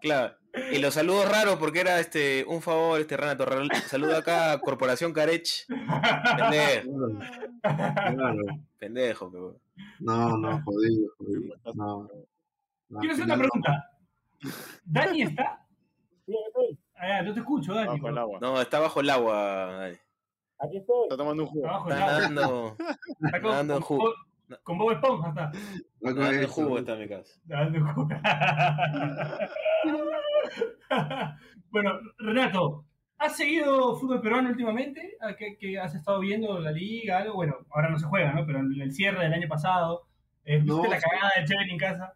Claro. 0.00 0.34
Y 0.72 0.78
los 0.78 0.94
saludos 0.94 1.30
raros, 1.30 1.56
porque 1.56 1.80
era 1.80 2.00
este 2.00 2.44
un 2.48 2.62
favor, 2.62 2.98
este 3.00 3.16
Renato. 3.16 3.44
re- 3.44 3.68
Saludo 3.88 4.16
acá 4.16 4.52
a 4.52 4.58
Corporación 4.60 5.12
Carech. 5.12 5.66
Pendejo, 5.68 7.18
Claro. 7.62 8.42
pendejo, 8.78 9.30
pero. 9.30 9.56
No, 10.00 10.36
no, 10.38 10.62
jodido, 10.62 11.10
jodido. 11.18 11.54
No. 11.74 12.08
No, 12.88 13.00
Quiero 13.00 13.14
hacer 13.14 13.24
una 13.26 13.36
pregunta. 13.36 13.90
¿Dani 14.84 15.22
está? 15.22 15.66
Sí, 16.24 16.34
estoy. 16.46 16.78
Ah, 16.96 17.20
no 17.22 17.34
te 17.34 17.40
escucho, 17.40 17.74
Dani. 17.74 17.88
Bajo 17.88 18.08
el 18.08 18.18
agua. 18.18 18.38
No, 18.40 18.60
está 18.60 18.78
bajo 18.80 19.00
el 19.00 19.10
agua. 19.10 19.36
Dani. 19.78 19.96
Aquí 20.58 20.76
estoy. 20.78 21.02
Está 21.02 21.16
tomando 21.18 21.42
un 21.42 21.48
jugo. 21.50 21.68
Abajo 21.68 21.88
el 21.88 21.92
Está 21.94 22.06
agua. 22.06 22.20
dando, 22.22 22.76
Está 23.20 23.40
con, 23.42 23.50
nadando 23.50 23.74
en 23.74 23.80
con, 23.82 23.98
jugo. 23.98 24.14
Con 24.62 24.78
Bob 24.78 24.92
Esponja 24.92 25.28
está. 25.28 25.50
En 26.00 26.42
eso, 26.42 26.48
jugo 26.48 26.78
está 26.78 26.94
en 26.94 27.00
mi 27.00 27.08
casa. 27.08 27.40
Dando 27.44 27.92
jugo. 27.92 28.08
bueno, 31.70 32.00
Renato, 32.18 32.84
¿has 33.18 33.36
seguido 33.36 33.96
fútbol 33.96 34.20
peruano 34.20 34.50
últimamente? 34.50 35.16
¿A 35.20 35.34
¿Qué, 35.34 35.56
qué 35.58 35.78
has 35.78 35.94
estado 35.94 36.20
viendo 36.20 36.58
la 36.60 36.70
liga? 36.70 37.18
Algo? 37.18 37.34
Bueno, 37.34 37.56
ahora 37.70 37.90
no 37.90 37.98
se 37.98 38.06
juega, 38.06 38.32
¿no? 38.32 38.46
Pero 38.46 38.60
en 38.60 38.80
el 38.80 38.92
cierre 38.92 39.24
del 39.24 39.34
año 39.34 39.48
pasado, 39.48 40.06
eh, 40.44 40.58
¿viste 40.58 40.72
No, 40.72 40.84
la 40.84 41.00
cagada 41.00 41.32
de 41.38 41.44
Cheven 41.44 41.70
en 41.70 41.78
casa? 41.78 42.12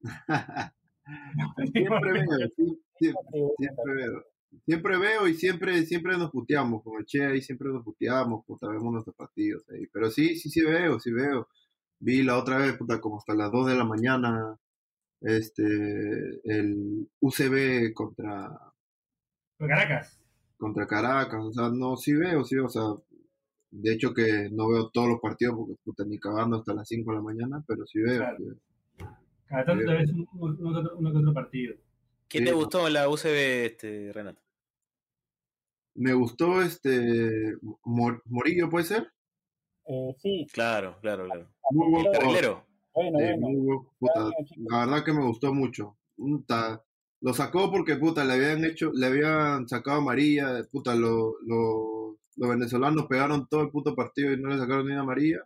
Siempre 1.72 1.84
veo, 1.84 2.00
pregunta. 2.00 2.36
siempre 2.98 3.94
veo. 3.94 4.24
Siempre 4.64 4.98
veo 4.98 5.28
y 5.28 5.34
siempre, 5.34 5.84
siempre 5.84 6.16
nos 6.16 6.30
puteamos 6.30 6.82
con 6.82 6.98
el 6.98 7.04
Che 7.04 7.24
ahí, 7.24 7.42
siempre 7.42 7.68
nos 7.68 7.84
puteamos, 7.84 8.44
puta, 8.46 8.68
vemos 8.68 8.92
nuestros 8.92 9.16
partidos 9.16 9.64
ahí. 9.70 9.86
Pero 9.92 10.10
sí, 10.10 10.36
sí, 10.36 10.48
sí 10.48 10.62
veo, 10.62 10.98
sí 11.00 11.12
veo. 11.12 11.48
Vi 11.98 12.22
la 12.22 12.38
otra 12.38 12.58
vez, 12.58 12.76
puta, 12.76 13.00
como 13.00 13.18
hasta 13.18 13.34
las 13.34 13.50
2 13.50 13.66
de 13.66 13.74
la 13.76 13.84
mañana, 13.84 14.56
este, 15.20 15.64
el 16.44 17.08
UCB 17.20 17.92
contra, 17.94 18.50
Caracas. 19.58 20.20
contra 20.56 20.86
Caracas, 20.86 21.40
o 21.44 21.52
sea, 21.52 21.68
no, 21.70 21.96
sí 21.96 22.12
veo, 22.14 22.44
sí 22.44 22.56
veo, 22.56 22.66
o 22.66 22.68
sea, 22.68 22.82
de 23.70 23.92
hecho 23.92 24.14
que 24.14 24.48
no 24.52 24.68
veo 24.68 24.90
todos 24.90 25.08
los 25.08 25.20
partidos 25.20 25.56
porque, 25.56 25.74
puta, 25.84 26.04
ni 26.04 26.18
cagando 26.18 26.58
hasta 26.58 26.74
las 26.74 26.88
5 26.88 27.10
de 27.12 27.16
la 27.18 27.22
mañana, 27.22 27.64
pero 27.66 27.86
sí 27.86 28.00
veo. 28.00 28.18
Claro. 28.18 28.36
sí 28.38 28.44
veo. 28.44 28.56
Cada 29.46 29.64
tanto 29.64 29.84
te 29.84 29.92
ves 29.94 30.10
un- 30.12 30.28
un- 30.32 30.56
uno, 30.66 30.72
que 30.74 30.78
otro, 30.80 30.96
uno 30.98 31.12
que 31.12 31.18
otro 31.18 31.34
partido. 31.34 31.74
¿Quién 32.28 32.44
Sí, 32.44 32.50
te 32.50 32.52
gustó 32.52 32.86
en 32.86 32.92
la 32.94 33.08
UCB, 33.08 33.66
este, 33.66 34.12
Renato? 34.12 34.42
Me 35.96 36.12
gustó 36.14 36.62
este 36.62 37.56
Mor- 37.82 38.22
Morillo, 38.26 38.70
¿puede 38.70 38.84
ser? 38.84 39.12
Eh, 39.86 40.14
sí, 40.18 40.46
Claro, 40.52 40.98
claro, 41.00 41.26
claro. 41.26 41.53
Muy 41.70 41.90
buen. 41.90 42.12
Carrilero. 42.12 42.64
bueno, 42.94 43.12
bueno. 43.12 43.48
muy 43.48 43.78
puta, 43.98 44.30
la 44.70 44.78
verdad 44.86 45.04
que 45.04 45.12
me 45.12 45.24
gustó 45.26 45.52
mucho. 45.54 45.96
Puta, 46.16 46.82
lo 47.20 47.34
sacó 47.34 47.70
porque 47.70 47.96
puta, 47.96 48.24
le 48.24 48.34
habían 48.34 48.64
hecho, 48.64 48.90
le 48.92 49.06
habían 49.06 49.68
sacado 49.68 49.98
amarilla, 49.98 50.62
puta, 50.70 50.94
lo- 50.94 51.36
lo- 51.42 52.18
los 52.36 52.48
venezolanos 52.50 53.06
pegaron 53.06 53.46
todo 53.48 53.62
el 53.62 53.70
puto 53.70 53.94
partido 53.94 54.32
y 54.32 54.40
no 54.40 54.48
le 54.50 54.58
sacaron 54.58 54.86
ni 54.86 54.92
una 54.92 55.02
amarilla. 55.02 55.38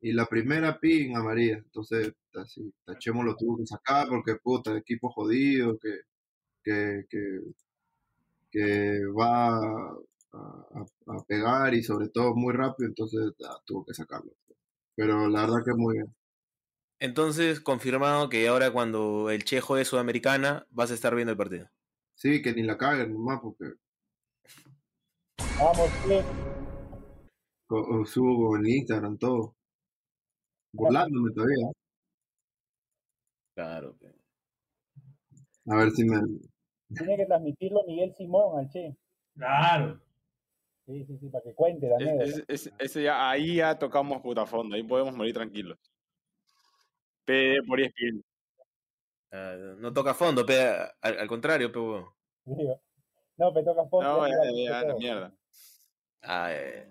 Y 0.00 0.12
la 0.12 0.26
primera 0.26 0.78
pin 0.80 1.16
amarilla. 1.16 1.58
Entonces, 1.58 2.12
así, 2.34 2.72
Tachemo 2.84 3.22
lo 3.24 3.36
tuvo 3.36 3.58
que 3.58 3.66
sacar 3.66 4.08
porque 4.08 4.36
puta, 4.36 4.76
equipo 4.76 5.10
jodido, 5.10 5.78
que, 5.78 5.90
que, 6.64 7.04
que, 7.10 7.40
que 8.50 9.00
va 9.18 9.56
a, 9.58 9.96
a- 10.32 10.86
a 11.14 11.24
pegar 11.26 11.74
y 11.74 11.82
sobre 11.82 12.08
todo 12.08 12.34
muy 12.34 12.52
rápido, 12.54 12.88
entonces 12.88 13.32
ah, 13.48 13.58
tuvo 13.64 13.84
que 13.84 13.94
sacarlo. 13.94 14.32
Pero 14.98 15.28
la 15.28 15.42
verdad 15.42 15.62
que 15.64 15.74
muy 15.74 15.94
bien. 15.98 16.12
Entonces, 16.98 17.60
confirmado 17.60 18.28
que 18.28 18.48
ahora 18.48 18.72
cuando 18.72 19.30
el 19.30 19.44
Che 19.44 19.60
juegue 19.60 19.84
Sudamericana, 19.84 20.66
vas 20.70 20.90
a 20.90 20.94
estar 20.94 21.14
viendo 21.14 21.30
el 21.30 21.38
partido. 21.38 21.70
Sí, 22.16 22.42
que 22.42 22.52
ni 22.52 22.64
la 22.64 22.76
caguen 22.76 23.12
nomás, 23.12 23.38
porque 23.40 23.74
Vamos, 25.60 25.88
Che. 26.04 26.24
co- 27.68 27.86
o 28.00 28.04
subo 28.04 28.56
en 28.56 28.66
Instagram 28.66 29.16
todo. 29.18 29.54
Burlándome 30.72 31.30
todavía. 31.32 31.68
Claro. 33.54 33.96
que- 34.00 34.14
A 35.70 35.76
ver 35.76 35.90
si 35.92 36.04
me. 36.04 36.18
Tiene 36.96 37.16
que 37.18 37.26
transmitirlo 37.26 37.84
Miguel 37.86 38.12
Simón 38.16 38.58
al 38.58 38.68
Che. 38.68 38.96
Claro. 39.36 40.00
Sí, 40.88 41.04
sí, 41.04 41.18
sí, 41.20 41.28
para 41.28 41.44
que 41.44 41.52
cuente 41.54 41.86
la 41.86 41.96
Es- 41.96 42.02
anécdota. 42.08 42.24
es- 42.54 42.66
es- 42.66 42.72
ese 42.78 43.02
ya, 43.02 43.28
ahí 43.28 43.56
ya 43.56 43.78
tocamos 43.78 44.22
puta 44.22 44.46
fondo, 44.46 44.74
ahí 44.74 44.82
podemos 44.82 45.14
morir 45.14 45.34
tranquilos. 45.34 45.78
P 47.26 47.58
por 47.66 47.78
ESPN. 47.78 48.22
ah, 49.32 49.74
no 49.76 49.92
toca 49.92 50.14
fondo, 50.14 50.46
pe, 50.46 50.58
al, 50.58 51.18
al 51.18 51.28
contrario, 51.28 51.70
pe, 51.70 51.78
No, 53.36 53.52
me 53.52 53.62
toca 53.62 53.84
fondo. 53.84 54.00
No, 54.00 54.26
ya, 54.26 54.34
ya, 54.44 54.50
ya, 54.50 54.50
ya, 54.50 54.80
ya, 54.82 54.88
la 54.88 54.94
mierda. 54.94 55.34
Ah, 56.22 56.48
eh, 56.52 56.90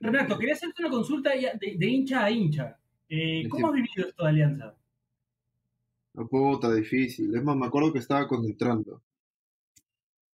Renato, 0.00 0.38
quería 0.38 0.52
hacerte 0.54 0.82
una 0.82 0.90
consulta 0.90 1.30
de, 1.30 1.76
de 1.78 1.86
hincha 1.86 2.24
a 2.26 2.30
hincha. 2.30 2.78
Eh, 3.08 3.48
¿Cómo 3.48 3.68
has 3.68 3.72
vivido 3.72 4.08
esto 4.08 4.22
de 4.24 4.28
Alianza? 4.28 4.74
No, 6.12 6.28
puta, 6.28 6.70
difícil. 6.74 7.34
Es 7.34 7.42
más, 7.42 7.56
me 7.56 7.66
acuerdo 7.66 7.90
que 7.90 8.00
estaba 8.00 8.28
concentrando. 8.28 9.00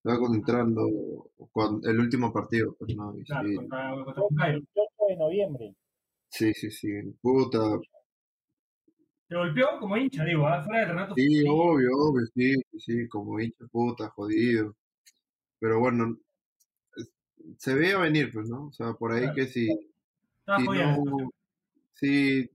Estaba 0.04 0.18
concentrando 0.20 1.30
cuando, 1.52 1.88
el 1.88 2.00
último 2.00 2.34
partido. 2.34 2.76
Pues, 2.80 2.96
no, 2.96 3.16
y 3.18 3.24
Claro, 3.24 3.48
sí, 3.48 3.56
contra, 3.56 3.92
contra 3.94 4.14
El 4.16 4.22
Huancayo. 4.24 4.54
28 4.54 4.90
de 5.10 5.16
noviembre. 5.18 5.76
sí, 6.30 6.54
sí, 6.54 6.72
sí. 6.72 6.88
Puta. 7.22 7.60
¿Te 9.28 9.36
golpeó 9.36 9.68
como 9.80 9.96
hincha, 9.96 10.26
digo, 10.26 10.48
ah, 10.48 10.64
fuera 10.64 10.80
de 10.82 10.86
Renato? 10.88 11.14
Sí, 11.16 11.44
obvio, 11.48 11.90
obvio, 11.94 12.26
sí, 12.34 12.54
sí, 12.80 13.08
como 13.08 13.40
hincha 13.40 13.66
puta, 13.72 14.10
jodido. 14.10 14.76
Pero 15.60 15.80
bueno, 15.80 16.18
se 17.58 17.76
veía 17.76 17.98
venir, 18.00 18.32
pues, 18.34 18.50
¿no? 18.50 18.68
O 18.68 18.74
sea, 18.74 18.94
por 18.94 19.12
ahí 19.14 19.22
Claro. 19.22 19.36
que 19.36 19.46
si, 19.48 19.68
si 19.68 20.68
no, 20.68 21.32
sí, 21.94 22.50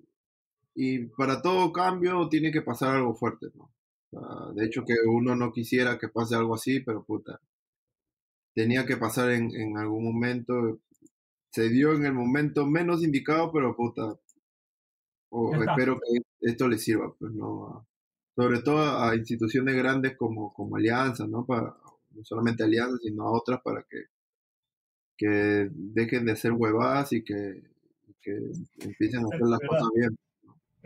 y 0.74 1.06
para 1.06 1.40
todo 1.40 1.72
cambio 1.72 2.28
tiene 2.28 2.50
que 2.52 2.62
pasar 2.62 2.96
algo 2.96 3.14
fuerte, 3.14 3.46
¿no? 3.54 3.70
Sea, 4.10 4.52
de 4.54 4.66
hecho 4.66 4.84
que 4.84 4.94
uno 5.06 5.34
no 5.36 5.52
quisiera 5.52 5.98
que 5.98 6.08
pase 6.08 6.34
algo 6.36 6.54
así, 6.54 6.80
pero 6.80 7.04
puta, 7.04 7.40
tenía 8.54 8.86
que 8.86 8.96
pasar 8.96 9.30
en, 9.32 9.54
en 9.54 9.76
algún 9.78 10.04
momento, 10.04 10.80
se 11.52 11.68
dio 11.68 11.94
en 11.94 12.06
el 12.06 12.14
momento 12.14 12.66
menos 12.66 13.02
indicado, 13.04 13.52
pero 13.52 13.76
puta, 13.76 14.18
espero 15.68 15.98
que 16.00 16.20
esto 16.40 16.68
le 16.68 16.78
sirva, 16.78 17.14
pues, 17.18 17.32
¿no? 17.32 17.86
Sobre 18.34 18.60
todo 18.62 18.78
a, 18.78 19.10
a 19.10 19.16
instituciones 19.16 19.74
grandes 19.76 20.16
como, 20.16 20.52
como 20.52 20.76
Alianza, 20.76 21.26
¿no? 21.26 21.44
Para, 21.46 21.76
no 22.10 22.24
solamente 22.24 22.64
Alianza, 22.64 22.98
sino 23.02 23.24
a 23.24 23.32
otras 23.32 23.60
para 23.62 23.84
que, 23.88 24.04
que 25.16 25.70
dejen 25.72 26.26
de 26.26 26.32
hacer 26.32 26.52
huevadas 26.52 27.12
y 27.12 27.24
que, 27.24 27.62
que 28.22 28.32
empiecen 28.80 29.24
a 29.24 29.28
hacer 29.28 29.46
las 29.46 29.60
cosas 29.60 29.88
bien. 29.94 30.16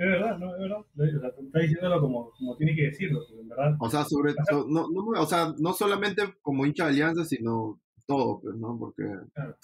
Es 0.02 0.06
verdad, 0.06 0.38
no, 0.38 0.54
es 0.54 0.60
verdad. 0.62 0.78
O 0.78 1.20
sea, 1.20 1.34
tú 1.36 1.44
estás 1.44 1.62
diciéndolo 1.62 2.00
como, 2.00 2.30
como 2.38 2.56
tiene 2.56 2.74
que 2.74 2.84
decirlo, 2.84 3.20
en 3.38 3.48
verdad. 3.48 3.76
O 3.80 3.90
sea, 3.90 4.02
sobre 4.04 4.32
so- 4.50 4.66
no, 4.66 4.88
no, 4.88 5.20
o 5.20 5.26
sea, 5.26 5.54
no 5.58 5.74
solamente 5.74 6.22
como 6.40 6.64
hincha 6.64 6.84
de 6.84 6.90
Alianza, 6.92 7.24
sino 7.26 7.78
todo, 8.06 8.40
pues, 8.40 8.56
¿no? 8.56 8.78
Porque 8.78 9.02
Claro. 9.34 9.56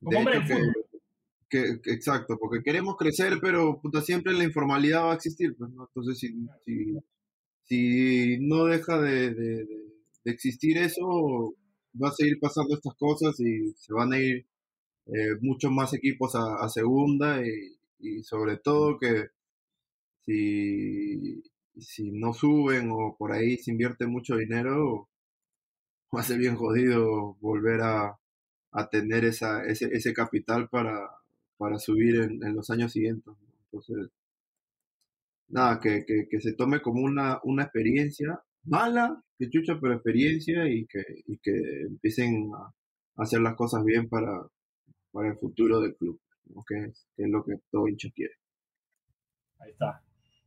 Como 0.00 0.18
hombre 0.18 0.38
del 0.38 0.46
que, 0.46 0.54
fútbol. 0.54 0.74
que- 1.48 1.80
que- 1.82 1.90
exacto, 1.92 2.36
porque 2.38 2.62
queremos 2.62 2.96
crecer, 2.96 3.38
pero 3.42 3.80
puta, 3.80 4.00
siempre 4.00 4.32
la 4.34 4.44
informalidad 4.44 5.06
va 5.06 5.12
a 5.12 5.16
existir, 5.16 5.56
pues, 5.58 5.70
¿no? 5.72 5.88
Entonces, 5.88 6.18
si, 6.20 6.28
si, 6.64 6.98
si 7.64 8.38
no 8.46 8.66
deja 8.66 9.00
de, 9.00 9.34
de- 9.34 9.64
de- 9.64 9.84
de 10.24 10.30
existir 10.32 10.78
eso, 10.78 11.54
va 12.00 12.08
a 12.10 12.12
seguir 12.12 12.38
pasando 12.40 12.74
estas 12.76 12.94
cosas 12.94 13.40
y 13.40 13.72
se 13.76 13.92
van 13.92 14.12
a 14.12 14.18
ir 14.20 14.46
eh, 15.06 15.36
muchos 15.40 15.70
más 15.72 15.92
equipos 15.94 16.34
a, 16.36 16.64
a 16.64 16.68
segunda 16.68 17.42
y, 17.44 17.76
y 17.98 18.22
sobre 18.22 18.56
todo 18.58 18.98
que 18.98 19.26
si, 20.26 21.42
si 21.78 22.10
no 22.12 22.32
suben 22.32 22.90
o 22.92 23.16
por 23.16 23.32
ahí 23.32 23.56
se 23.58 23.70
invierte 23.72 24.06
mucho 24.06 24.36
dinero, 24.36 25.08
va 26.14 26.20
a 26.20 26.24
ser 26.24 26.38
bien 26.38 26.56
jodido 26.56 27.34
volver 27.40 27.80
a, 27.82 28.18
a 28.72 28.88
tener 28.88 29.24
esa, 29.24 29.64
ese, 29.64 29.86
ese 29.92 30.12
capital 30.12 30.68
para, 30.68 31.10
para 31.56 31.78
subir 31.78 32.16
en, 32.16 32.54
los 32.54 32.70
años 32.70 32.92
siguientes. 32.92 33.34
Entonces, 33.66 34.10
nada, 35.48 35.80
que, 35.80 36.04
que, 36.06 36.26
que 36.28 36.40
se 36.40 36.54
tome 36.54 36.80
como 36.80 37.02
una, 37.02 37.40
una 37.44 37.64
experiencia 37.64 38.42
mala, 38.64 39.22
que 39.38 39.50
chucha, 39.50 39.78
pero 39.80 39.94
experiencia 39.94 40.68
y 40.68 40.86
que, 40.86 41.02
y 41.26 41.38
que 41.38 41.82
empiecen 41.88 42.50
a, 42.54 42.66
a 42.66 43.22
hacer 43.22 43.40
las 43.40 43.56
cosas 43.56 43.84
bien 43.84 44.08
para, 44.08 44.46
para 45.12 45.28
el 45.28 45.38
futuro 45.38 45.80
del 45.80 45.96
club, 45.96 46.20
¿no? 46.46 46.62
que, 46.66 46.84
es, 46.84 47.06
que 47.16 47.24
es 47.24 47.30
lo 47.30 47.44
que 47.44 47.54
todo 47.70 47.88
hincha 47.88 48.08
quiere. 48.14 48.34
Ahí 49.60 49.70
está. 49.70 50.02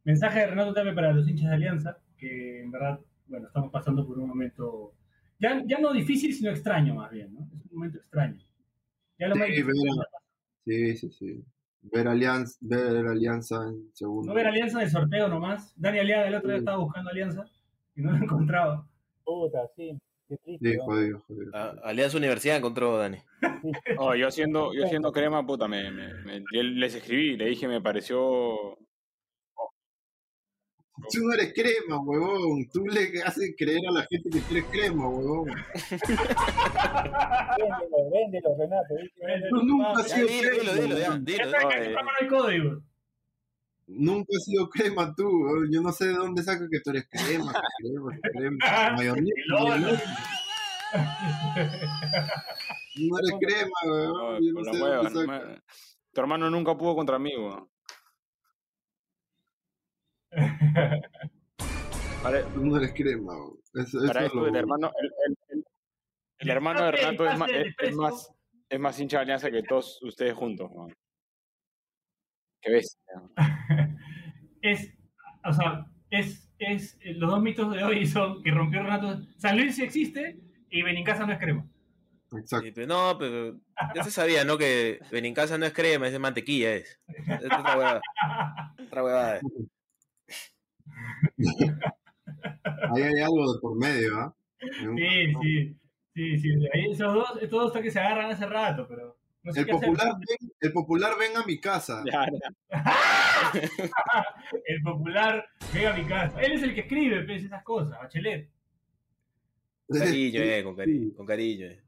Mensaje 0.07 0.39
de 0.39 0.47
Renato 0.47 0.73
Tape 0.73 0.93
para 0.93 1.11
los 1.11 1.27
hinchas 1.27 1.49
de 1.49 1.55
Alianza, 1.55 1.97
que 2.17 2.61
en 2.61 2.71
verdad, 2.71 2.97
bueno, 3.27 3.47
estamos 3.47 3.69
pasando 3.71 4.07
por 4.07 4.17
un 4.17 4.29
momento, 4.29 4.93
ya, 5.37 5.61
ya 5.65 5.79
no 5.79 5.91
difícil, 5.91 6.33
sino 6.33 6.49
extraño 6.49 6.95
más 6.95 7.11
bien, 7.11 7.33
¿no? 7.33 7.41
Es 7.41 7.65
un 7.71 7.77
momento 7.77 7.97
extraño. 7.97 8.39
Ya 9.19 9.27
lo 9.27 9.35
Sí, 9.35 9.41
ver-. 9.41 9.75
Sí, 10.65 10.95
sí, 10.97 11.11
sí. 11.11 11.43
Ver 11.81 12.07
Alianza, 12.07 12.57
ver 12.61 13.05
Alianza 13.05 13.67
en 13.67 13.89
segundo. 13.93 14.29
No 14.29 14.33
ver 14.33 14.47
Alianza 14.47 14.79
de 14.79 14.89
sorteo 14.89 15.27
nomás. 15.27 15.73
Dani 15.75 15.99
Aliaga 15.99 16.27
el 16.29 16.35
otro 16.35 16.47
día 16.51 16.57
Sí. 16.57 16.61
estaba 16.61 16.77
buscando 16.77 17.09
Alianza 17.09 17.45
y 17.95 18.01
no 18.01 18.11
lo 18.11 18.17
encontraba. 18.23 18.87
Puta, 19.25 19.67
sí. 19.75 19.97
Qué 20.29 20.37
triste. 20.37 20.71
Sí, 20.71 20.77
jodido, 20.85 21.19
jodido. 21.27 21.53
A- 21.53 21.75
Alianza 21.83 22.17
Universidad 22.17 22.55
encontró 22.57 22.97
Dani. 22.97 23.17
Oh, 23.97 24.15
yo 24.15 24.31
siendo, 24.31 24.73
yo 24.73 24.87
siendo 24.87 25.11
crema, 25.11 25.45
puta, 25.45 25.67
me, 25.67 25.91
me- 25.91 26.13
me- 26.23 26.43
les 26.63 26.95
escribí, 26.95 27.35
le 27.35 27.45
dije, 27.47 27.67
me 27.67 27.81
pareció. 27.81 28.77
Tú 31.11 31.19
no 31.23 31.33
eres 31.33 31.53
crema, 31.53 31.99
huevón. 32.01 32.67
Tú 32.73 32.85
le 32.87 33.21
haces 33.23 33.53
creer 33.57 33.81
a 33.87 33.91
la 33.91 34.07
gente 34.09 34.29
que 34.31 34.39
tú 34.41 34.51
eres 34.55 34.65
crema, 34.65 35.07
huevón. 35.07 35.45
Véndelo, 37.57 38.09
véndelo, 38.11 38.49
Renato. 38.57 38.95
Tú 39.49 39.63
nunca 39.63 39.99
has 40.01 40.09
sido 40.11 40.27
dilo, 40.27 40.49
crema. 40.49 40.73
dilo, 40.73 40.73
dilo, 40.81 40.95
huevón. 40.95 41.25
Dilo. 41.25 41.43
hay 42.19 42.27
código. 42.27 42.81
Nunca 43.87 44.27
has 44.35 44.43
sido 44.43 44.69
crema 44.69 45.13
tú. 45.15 45.23
huevón. 45.27 45.71
Yo 45.71 45.81
no 45.81 45.91
sé 45.91 46.07
de 46.07 46.13
dónde 46.15 46.43
sacas 46.43 46.67
que 46.71 46.79
tú 46.81 46.89
eres 46.89 47.07
crema. 47.09 47.53
crema, 47.79 48.17
crema. 48.33 48.57
Mayonesa, 48.97 49.31
El 52.95 53.07
no 53.09 53.19
eres 53.19 53.33
crema, 53.39 53.71
No, 53.85 53.91
huevón. 53.93 54.39
Yo 54.41 54.51
no 54.51 54.55
con 54.55 54.65
la 54.65 54.71
sé 54.71 54.77
de 54.77 54.83
hueva, 54.83 54.95
dónde 55.03 55.13
no 55.13 55.19
sacas. 55.33 55.47
me- 55.49 55.61
Tu 56.13 56.21
hermano 56.21 56.49
nunca 56.49 56.75
pudo 56.77 56.95
contra 56.95 57.19
mí, 57.19 57.35
weón. 57.37 57.67
Para, 62.23 62.41
no 62.55 62.77
eres 62.77 62.93
crema, 62.93 63.33
huevón. 63.33 63.59
Eso, 63.73 63.99
para 64.07 64.19
eso 64.21 64.25
esto, 64.27 64.39
lo- 64.39 64.47
el 64.47 64.55
hermano, 64.55 64.91
el, 64.99 65.11
el- 65.27 65.37
el- 65.49 65.65
el 66.39 66.49
hermano 66.49 66.83
de 66.85 66.91
Renato 66.91 67.27
es 67.27 67.37
más, 67.37 67.49
es, 67.49 67.55
es 67.57 67.63
desprecio. 67.65 67.97
más, 68.01 68.33
es 68.69 68.79
más 68.79 68.99
hincha 68.99 69.17
de 69.17 69.23
alianza 69.23 69.49
que 69.51 69.63
todos 69.63 70.01
ustedes 70.03 70.33
juntos, 70.35 70.69
weón. 70.71 70.93
Qué 72.61 72.71
bestia. 72.71 73.21
es, 74.61 74.93
o 75.45 75.53
sea, 75.53 75.85
es, 76.09 76.49
es, 76.59 76.99
los 77.03 77.31
dos 77.31 77.41
mitos 77.41 77.73
de 77.73 77.83
hoy 77.83 78.05
son 78.05 78.43
que 78.43 78.51
rompió 78.51 78.81
Renato. 78.83 79.19
San 79.37 79.57
Luis 79.57 79.75
sí 79.75 79.83
existe 79.83 80.39
y 80.69 80.81
Benincasa 80.83 81.25
no 81.25 81.33
es 81.33 81.39
crema. 81.39 81.65
Exacto. 82.33 82.65
Sí, 82.65 82.71
pero 82.73 82.87
no, 82.87 83.17
pero 83.17 83.57
ya 83.95 84.03
se 84.03 84.11
sabía, 84.11 84.43
¿no? 84.43 84.57
Que 84.57 84.99
Benincasa 85.11 85.57
no 85.57 85.65
es 85.65 85.73
crema, 85.73 86.07
es 86.07 86.13
de 86.13 86.19
mantequilla, 86.19 86.73
es. 86.73 86.99
Es 87.07 87.45
otra 87.45 87.77
huevada. 87.77 88.01
Otra 88.85 89.03
huevada. 89.03 89.39
Ahí 92.93 93.03
hay 93.03 93.21
algo 93.21 93.53
de 93.53 93.59
por 93.59 93.77
medio, 93.77 94.17
¿ah? 94.19 94.35
Sí, 94.59 95.33
sí, 95.41 95.77
sí, 96.13 96.37
sí. 96.39 96.49
Ahí 96.73 96.91
esos 96.91 97.13
dos, 97.13 97.29
estos 97.41 97.73
dos 97.73 97.81
que 97.81 97.91
se 97.91 97.99
agarran 97.99 98.31
hace 98.31 98.45
rato, 98.45 98.85
pero 98.87 99.17
no 99.43 99.51
sé 99.53 99.59
El 99.61 99.65
qué 99.65 99.71
hacer. 99.73 99.87
popular, 99.89 100.13
ven, 100.17 100.51
el 100.61 100.73
popular 100.73 101.13
ven 101.19 101.37
a 101.37 101.45
mi 101.45 101.59
casa. 101.59 102.03
Ya, 102.11 102.25
ya. 102.25 102.49
El 104.65 104.81
popular, 104.81 105.45
venga 105.73 105.93
a 105.93 105.97
mi 105.97 106.05
casa. 106.05 106.41
Él 106.41 106.53
es 106.53 106.63
el 106.63 106.73
que 106.73 106.81
escribe 106.81 107.23
pues, 107.23 107.43
esas 107.43 107.63
cosas, 107.63 107.97
Bachelet. 107.99 108.49
Con 109.87 109.99
cariño, 109.99 110.41
eh, 110.41 110.63
con 110.63 110.75
cariño, 110.75 111.13
con 111.15 111.25
cariño. 111.25 111.65
eh. 111.67 111.81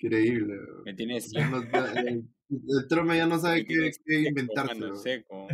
Increíble. 0.00 0.54
Me 0.84 0.94
tienes 0.94 1.30
Ya 1.30 1.48
no- 1.48 1.62
ya- 1.62 1.92
el, 2.00 2.24
el 2.50 2.88
Trome 2.88 3.16
ya 3.16 3.26
no 3.26 3.38
sabe 3.38 3.64
qué, 3.64 3.90
qué 4.06 4.28
inventarse. 4.28 4.96
seco. 4.96 5.46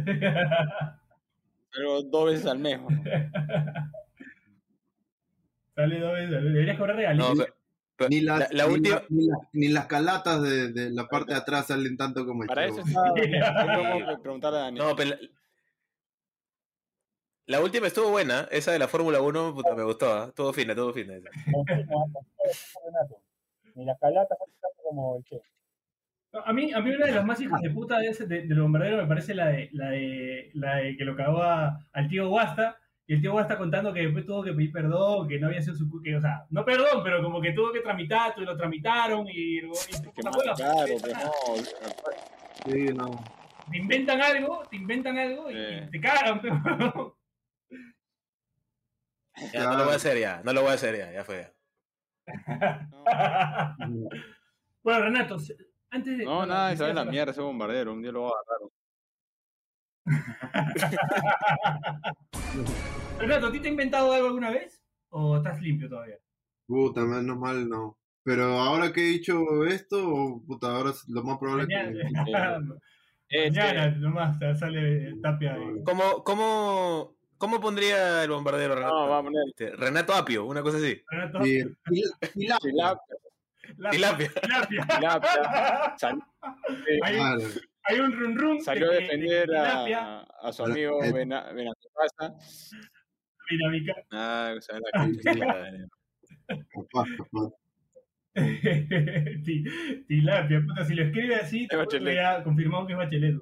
Pero 1.75 2.03
dos 2.03 2.27
veces 2.27 2.47
al 2.47 2.59
mes. 2.59 2.81
Sale 5.75 5.99
dos 6.01 6.13
veces. 6.13 6.31
Deberías 6.31 6.79
cobrar 6.79 6.97
regalías. 6.97 7.29
No, 7.37 7.45
pero, 7.97 8.09
Ni 8.11 8.21
las, 8.21 8.39
la, 8.41 8.49
la 8.53 8.67
ni, 8.69 8.75
última, 8.75 8.97
la- 8.97 9.05
ni 9.09 9.27
las- 9.27 9.39
ni 9.53 9.69
las 9.69 9.87
calatas 9.87 10.43
de, 10.43 10.73
de 10.73 10.91
la 10.91 11.07
parte 11.09 11.33
de 11.33 11.39
atrás 11.39 11.67
salen 11.67 11.97
tanto 11.97 12.25
como 12.27 12.43
el 12.43 12.49
Para 12.49 12.67
chavo. 12.69 12.81
eso. 12.81 12.87
Tengo 13.03 13.15
que 13.15 14.17
preguntarle 14.23 14.59
a 14.59 14.63
Dani. 14.63 14.79
no, 14.79 14.95
pero 14.97 15.11
la, 15.11 15.19
la 17.47 17.61
última 17.61 17.87
estuvo 17.89 18.11
buena, 18.11 18.49
esa 18.51 18.73
de 18.73 18.79
la 18.79 18.89
Fórmula 18.89 19.21
1, 19.21 19.55
puta, 19.55 19.75
me 19.75 19.83
gustó, 19.85 20.13
¿ah? 20.13 20.33
Todo 20.35 20.53
fina, 20.53 20.75
todo 20.75 20.93
fina. 20.93 21.15
esa. 21.17 21.29
Ah. 21.31 23.07
Ni 23.75 23.85
las 23.85 23.99
calatas 23.99 24.39
son 24.39 24.49
tanto 24.61 24.83
como 24.83 25.17
el 25.19 25.25
che. 25.25 25.41
A 26.45 26.53
mí, 26.53 26.73
a 26.73 26.81
mí 26.81 26.91
una 26.91 27.07
de 27.07 27.13
las 27.13 27.25
más 27.25 27.41
hijas 27.41 27.61
de 27.61 27.71
puta 27.71 27.99
de, 27.99 28.09
ese, 28.09 28.27
de, 28.27 28.43
del 28.47 28.61
bombardero 28.61 28.97
me 28.97 29.07
parece 29.07 29.35
la 29.35 29.47
de, 29.49 29.69
la 29.73 29.91
de, 29.91 30.51
la 30.55 30.77
de 30.77 30.97
que 30.97 31.05
lo 31.05 31.15
cagó 31.15 31.43
a- 31.43 31.79
al 31.93 32.09
tío 32.09 32.29
Guasta. 32.29 32.77
Y 33.07 33.15
el 33.15 33.21
tío 33.21 33.33
Guasta 33.33 33.59
contando 33.59 33.93
que 33.93 34.01
después 34.01 34.25
tuvo 34.25 34.43
que 34.43 34.53
pedir 34.53 34.73
perdón, 34.73 35.29
que 35.29 35.39
no 35.39 35.47
había 35.49 35.61
sido 35.61 35.77
su... 35.77 36.01
Que, 36.03 36.17
o 36.17 36.21
sea, 36.21 36.47
no 36.51 36.65
perdón, 36.65 37.03
pero 37.05 37.23
como 37.23 37.41
que 37.41 37.53
tuvo 37.53 37.71
que 37.71 37.81
tramitar, 37.81 38.33
y 38.39 38.41
lo 38.41 38.57
tramitaron 38.57 39.29
y... 39.29 39.59
y 39.59 39.61
Que 39.61 40.11
puta, 40.11 40.31
más 40.31 40.37
bueno, 40.37 40.55
claro, 40.55 40.87
que 40.87 41.13
nada. 41.13 41.25
no. 41.47 42.73
Sí, 42.73 42.85
no. 42.95 43.25
te 43.71 43.77
inventan 43.79 44.21
algo, 44.23 44.63
te 44.71 44.77
inventan 44.77 45.19
algo 45.19 45.51
y 45.51 45.55
te 45.91 46.01
cagan. 46.01 46.41
pero- 46.41 47.19
Ya, 49.53 49.65
no 49.65 49.77
lo 49.77 49.85
voy 49.85 49.93
a 49.93 49.97
hacer 49.97 50.19
ya, 50.19 50.41
no 50.45 50.53
lo 50.55 50.63
voy 50.63 50.71
a 50.71 50.75
hacer 50.75 50.97
ya, 50.97 51.13
ya 51.13 51.25
fue. 51.25 51.53
bueno, 54.83 55.01
Renato, 55.05 55.37
antes 55.95 56.19
de... 56.19 56.25
No, 56.25 56.37
bueno, 56.39 56.53
nada, 56.53 56.73
esa 56.73 56.85
es 56.85 56.91
sigas 56.91 57.05
la 57.07 57.11
mierda, 57.11 57.31
ese 57.33 57.41
bombardero. 57.41 57.93
Un 57.93 58.03
día 58.03 58.13
lo 58.13 58.21
voy 58.23 58.33
a 58.33 58.35
agarrar. 60.07 60.07
Renato, 63.19 63.47
¿a 63.47 63.53
ti 63.53 63.61
te 63.61 63.69
ha 63.69 63.71
inventado 63.71 64.13
algo 64.13 64.27
alguna 64.29 64.51
vez? 64.51 64.83
¿O 65.11 65.37
estás 65.37 65.61
limpio 65.63 65.89
todavía? 65.89 66.17
Puta, 66.67 67.03
menos 67.03 67.39
mal 67.39 67.69
no. 67.69 67.99
Pero 68.23 68.45
ahora 68.59 68.93
que 68.93 69.01
he 69.03 69.09
dicho 69.13 69.65
esto, 69.67 70.43
puta, 70.47 70.75
ahora 70.77 70.91
es 70.91 71.07
lo 71.09 71.23
más 71.23 71.39
probable 71.39 71.65
es 71.65 71.69
que... 71.69 72.03
Este, 73.27 73.59
mañana 73.59 73.91
nomás 73.97 74.39
sale 74.61 75.17
tapia 75.23 75.55
ahí. 75.55 75.83
¿Cómo, 75.85 76.23
cómo, 76.23 77.17
cómo 77.39 77.59
pondría 77.61 78.23
el 78.23 78.31
bombardero 78.31 78.75
Renato? 78.77 78.95
No, 78.95 79.09
va 79.09 79.19
a 79.19 79.23
poner 79.23 79.43
Este, 79.49 79.71
Renato 79.75 80.13
Apio, 80.13 80.45
una 80.45 80.63
cosa 80.63 80.77
así. 80.77 81.03
Renato, 81.09 81.43
Sí, 81.43 81.65
y 82.35 82.47
la- 82.47 82.59
tilapia, 83.91 84.31
la- 84.35 84.41
Tilapia. 84.67 84.87
tilapia. 84.87 85.95
eh, 86.89 86.99
Hay, 87.03 87.17
hay 87.85 88.01
un 88.01 88.13
run 88.13 88.39
run. 88.39 88.61
salió 88.63 88.91
a 88.91 88.95
de 88.95 88.99
que- 88.99 89.05
defender 89.05 89.49
de 89.49 89.59
a, 89.59 90.21
a 90.43 90.53
su 90.53 90.65
amigo 90.65 91.03
Eh, 91.03 91.13
Bena- 91.13 91.53
Benatopasa. 91.53 92.35
dinámica. 93.51 93.93
Ah, 94.11 94.55
o 94.57 94.61
sea, 94.61 94.79
la 94.79 94.91
tilapia, 100.09 100.61
puta, 100.67 100.85
si 100.85 100.95
lo 100.95 101.05
escribe 101.05 101.35
así, 101.37 101.67
te 101.69 101.77
ya 102.15 102.43
confirmado 102.43 102.87
que 102.87 102.93
es 102.95 102.99
Bachelet. 102.99 103.37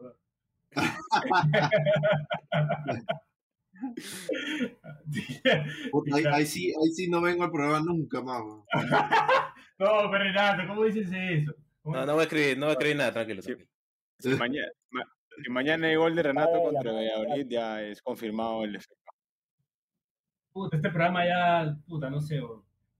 Puta, 5.90 6.16
ahí, 6.16 6.24
ahí 6.32 6.46
sí, 6.46 6.72
ahí 6.80 6.92
sí 6.92 7.08
no 7.08 7.20
vengo 7.20 7.44
al 7.44 7.50
programa 7.50 7.80
nunca 7.84 8.22
más. 8.22 8.42
No, 9.82 10.10
pero 10.10 10.24
Renato, 10.24 10.66
¿cómo 10.68 10.84
dices 10.84 11.10
eso? 11.12 11.54
¿Cómo- 11.82 11.96
No, 11.96 12.06
no 12.06 12.12
voy 12.14 12.20
a 12.20 12.24
escribir, 12.24 12.58
no 12.58 12.66
voy 12.66 12.70
a 12.70 12.72
escribir 12.74 12.96
nada, 12.96 13.12
tranquilo. 13.12 13.42
Sí. 13.42 13.48
tranquilo. 13.48 13.68
Si 14.18 14.28
mañana, 14.36 14.68
ma- 14.90 15.12
si 15.44 15.50
mañana 15.50 15.86
hay 15.88 15.96
gol 15.96 16.14
de 16.14 16.22
Renato 16.22 16.54
Ay, 16.54 16.62
contra. 16.62 16.92
Valladolid, 16.92 17.46
ya 17.48 17.82
es 17.82 18.00
confirmado 18.02 18.64
el 18.64 18.76
efecto. 18.76 19.12
Puta, 20.52 20.76
este 20.76 20.88
programa 20.90 21.26
ya, 21.26 21.76
puta, 21.88 22.10
no 22.10 22.20
sé. 22.20 22.40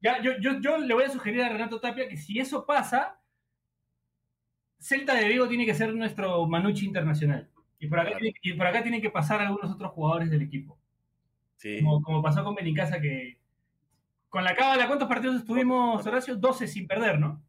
Ya, 0.00 0.20
yo, 0.22 0.32
yo, 0.40 0.58
yo 0.60 0.78
le 0.78 0.94
voy 0.94 1.04
a 1.04 1.10
sugerir 1.10 1.42
a 1.42 1.48
Renato 1.50 1.78
Tapia 1.80 2.08
que 2.08 2.16
si 2.16 2.38
eso 2.38 2.66
pasa, 2.66 3.20
Celta 4.80 5.14
de 5.14 5.28
Vigo 5.28 5.46
tiene 5.48 5.64
que 5.66 5.74
ser 5.74 5.94
nuestro 5.94 6.44
Manucci 6.46 6.86
internacional. 6.86 7.48
Y 7.78 7.86
por 7.86 8.00
acá, 8.00 8.08
Claro. 8.10 8.20
tiene, 8.22 8.38
y 8.42 8.52
por 8.54 8.66
acá 8.66 8.82
tienen 8.82 9.00
que 9.02 9.10
pasar 9.10 9.40
algunos 9.40 9.70
otros 9.70 9.92
jugadores 9.92 10.30
del 10.30 10.42
equipo. 10.42 10.76
Sí. 11.56 11.78
Como, 11.82 12.02
como 12.02 12.22
pasó 12.22 12.42
con 12.42 12.54
Benicasa 12.56 13.00
que... 13.00 13.38
Con 14.32 14.44
la 14.44 14.56
cábala, 14.56 14.86
¿cuántos 14.86 15.08
partidos 15.08 15.36
estuvimos, 15.36 16.06
Horacio? 16.06 16.36
12 16.36 16.66
sin 16.66 16.86
perder, 16.86 17.18
¿no? 17.18 17.42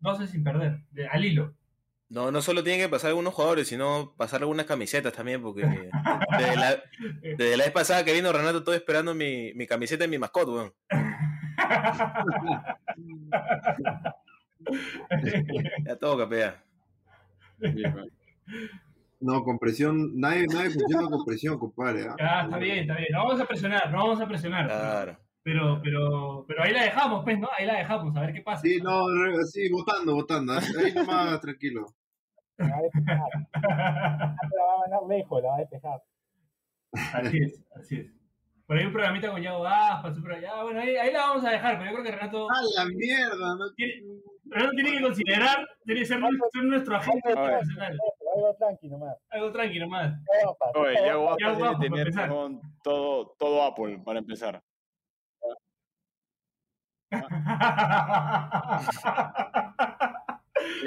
12 0.00 0.26
sin 0.26 0.42
perder, 0.42 0.80
de- 0.90 1.06
al 1.06 1.24
hilo. 1.24 1.54
No, 2.08 2.32
no 2.32 2.42
solo 2.42 2.64
tienen 2.64 2.80
que 2.84 2.88
pasar 2.88 3.10
algunos 3.10 3.32
jugadores, 3.32 3.68
sino 3.68 4.12
pasar 4.16 4.40
algunas 4.40 4.66
camisetas 4.66 5.12
también, 5.12 5.40
porque 5.40 5.62
desde 6.38 6.56
la, 6.56 6.82
desde 7.22 7.56
la 7.56 7.64
vez 7.66 7.72
pasada 7.72 8.04
que 8.04 8.12
vino 8.12 8.32
Renato, 8.32 8.58
estoy 8.58 8.78
esperando 8.78 9.14
mi, 9.14 9.52
mi 9.54 9.64
camiseta 9.68 10.06
y 10.06 10.08
mi 10.08 10.18
mascot, 10.18 10.48
weón. 10.48 10.72
Ya 15.86 15.96
todo 15.96 16.18
capea. 16.18 16.64
No, 19.20 19.44
con 19.44 19.58
presión, 19.60 20.18
nadie, 20.18 20.46
nadie 20.48 20.70
funciona 20.70 21.08
con 21.08 21.24
presión, 21.24 21.58
compadre. 21.60 22.08
¿ah? 22.08 22.16
Ah, 22.18 22.42
está 22.44 22.58
bien, 22.58 22.78
está 22.80 22.96
bien. 22.96 23.08
No 23.12 23.24
vamos 23.24 23.40
a 23.40 23.46
presionar, 23.46 23.88
no 23.92 23.98
vamos 23.98 24.20
a 24.20 24.26
presionar. 24.26 24.66
Claro. 24.66 25.16
Pero, 25.42 25.80
pero, 25.82 26.44
pero 26.46 26.62
ahí 26.62 26.72
la 26.72 26.82
dejamos, 26.84 27.24
pues, 27.24 27.38
¿no? 27.38 27.48
Ahí 27.56 27.64
la 27.66 27.78
dejamos, 27.78 28.14
a 28.16 28.20
ver 28.20 28.32
qué 28.34 28.42
pasa. 28.42 28.62
Sí, 28.62 28.78
no, 28.82 29.04
sí, 29.50 29.70
votando, 29.70 30.14
votando. 30.14 30.52
Ahí 30.52 30.92
nomás, 30.94 31.40
tranquilo. 31.40 31.86
La 32.58 32.68
va 32.68 32.76
a 32.76 32.82
despejar. 32.82 33.28
La 33.54 34.64
va 34.64 34.74
a 34.74 34.78
mandar 34.80 35.00
lejos, 35.08 35.42
la 35.42 35.48
va 35.48 35.54
a 35.56 35.60
despejar. 35.60 36.02
Así 37.14 37.38
es, 37.38 37.64
así 37.74 37.96
es. 37.96 38.12
Por 38.66 38.76
ahí 38.78 38.84
un 38.86 38.92
programita 38.92 39.30
con 39.32 39.42
Yago 39.42 39.62
un 39.62 40.22
programa- 40.22 40.40
ya, 40.40 40.62
bueno, 40.62 40.80
ahí, 40.80 40.94
ahí 40.96 41.12
la 41.12 41.20
vamos 41.20 41.44
a 41.44 41.50
dejar, 41.50 41.78
pero 41.78 41.90
yo 41.90 41.96
creo 41.96 42.04
que 42.04 42.12
Renato, 42.12 42.46
¡A 42.50 42.54
la 42.76 42.84
mierda! 42.84 43.56
No, 43.56 43.72
tiene, 43.74 43.94
Renato 44.44 44.70
tiene 44.72 44.92
que 44.92 45.00
considerar, 45.02 45.68
tiene 45.84 46.00
que 46.00 46.06
ser, 46.06 46.20
nuestro- 46.20 46.48
ser 46.52 46.64
nuestro 46.64 46.96
agente 46.96 47.30
internacional. 47.30 47.98
algo 48.36 48.54
tranqui 48.58 48.88
nomás. 48.88 49.16
Algo 49.30 49.52
tranqui 49.52 49.78
nomás. 49.80 50.12
Oye, 50.74 50.94
todo 50.94 51.06
ya 51.06 51.12
pasa. 51.12 51.16
Guapa 51.16 51.36
Ya 51.40 51.56
tiene 51.56 51.70
que 51.80 51.88
tener 51.88 51.98
empezar. 52.06 52.28
con 52.28 52.60
todo, 52.84 53.34
todo 53.38 53.62
Apple 53.64 54.02
para 54.04 54.18
empezar. 54.20 54.62
Sí, 57.10 57.18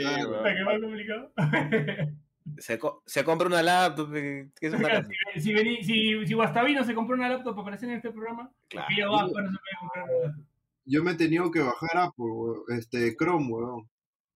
Ah, 0.05 0.17
weón. 0.17 0.37
Puta, 0.37 0.53
qué 0.55 0.63
más 0.63 0.79
complicado. 0.81 1.31
Se, 2.57 2.77
co- 2.77 3.01
se 3.05 3.23
compra 3.23 3.47
una 3.47 3.63
laptop, 3.63 4.13
eh, 4.15 4.49
¿qué 4.59 4.67
es 4.67 4.73
una 4.73 4.87
laptop? 4.89 5.11
si, 5.35 5.39
si, 5.41 5.53
vení- 5.53 5.81
si, 5.81 6.25
si 6.27 6.33
Guastavino 6.33 6.83
se 6.83 6.93
compró 6.93 7.15
una 7.15 7.29
laptop 7.29 7.53
para 7.55 7.61
aparecer 7.61 7.87
en 7.89 7.95
este 7.95 8.11
programa, 8.11 8.51
Claro. 8.67 8.87
que 8.89 8.95
Yago 8.97 9.15
Aspas 9.15 9.43
no 9.45 9.51
se 9.51 9.57
puede 9.57 9.77
comprar 9.79 10.03
una 10.03 10.13
laptop. 10.27 10.43
Yo 10.85 11.03
me 11.03 11.11
he 11.11 11.15
tenido 11.15 11.49
que 11.51 11.61
bajar 11.61 11.97
a 11.97 12.11
por 12.11 12.65
este 12.67 13.15
Chrome, 13.15 13.47
weón, 13.49 13.89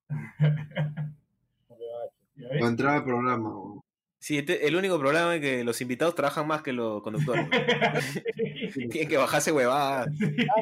para 2.38 2.68
entrar 2.68 2.96
al 2.96 3.04
programa, 3.04 3.50
weón. 3.50 3.82
Sí, 4.20 4.38
este- 4.38 4.66
el 4.68 4.76
único 4.78 4.98
problema 4.98 5.36
es 5.36 5.42
que 5.42 5.64
los 5.66 5.80
invitados 5.82 6.16
trabajan 6.16 6.48
más 6.48 6.62
que 6.64 6.72
los 6.74 7.04
conductores. 7.04 7.48
Tienen 8.92 9.10
que 9.10 9.18
bajarse 9.18 9.52
huevadas. 9.52 10.08
Vina. 10.18 10.54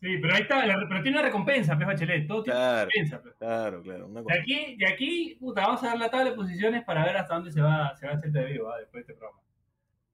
Sí, 0.00 0.18
pero 0.20 0.34
ahí 0.34 0.42
está, 0.42 0.66
la- 0.66 0.86
pero 0.88 1.02
tiene 1.02 1.18
una 1.18 1.26
recompensa, 1.26 1.74
pues 1.76 1.86
Bachelet, 1.86 2.26
todo 2.26 2.42
tiene 2.42 2.58
Claro, 2.58 2.88
recompensa. 2.90 3.22
pues. 3.22 3.34
claro, 3.38 3.82
claro. 3.82 4.06
una 4.06 4.22
De 4.22 4.38
aquí, 4.38 4.76
de 4.76 4.86
aquí, 4.86 5.36
puta, 5.40 5.62
vamos 5.62 5.82
a 5.82 5.86
dar 5.88 5.98
la 5.98 6.10
tabla 6.10 6.30
de 6.30 6.36
posiciones 6.36 6.84
para 6.84 7.04
ver 7.04 7.16
hasta 7.16 7.34
dónde 7.34 7.52
se 7.52 7.60
va, 7.60 7.94
se 7.96 8.06
va 8.06 8.12
el 8.14 8.20
Celta 8.20 8.40
de 8.40 8.46
Vigo 8.46 8.66
¿va? 8.66 8.78
después 8.78 9.06
de 9.06 9.12
este 9.12 9.14
programa. 9.14 9.40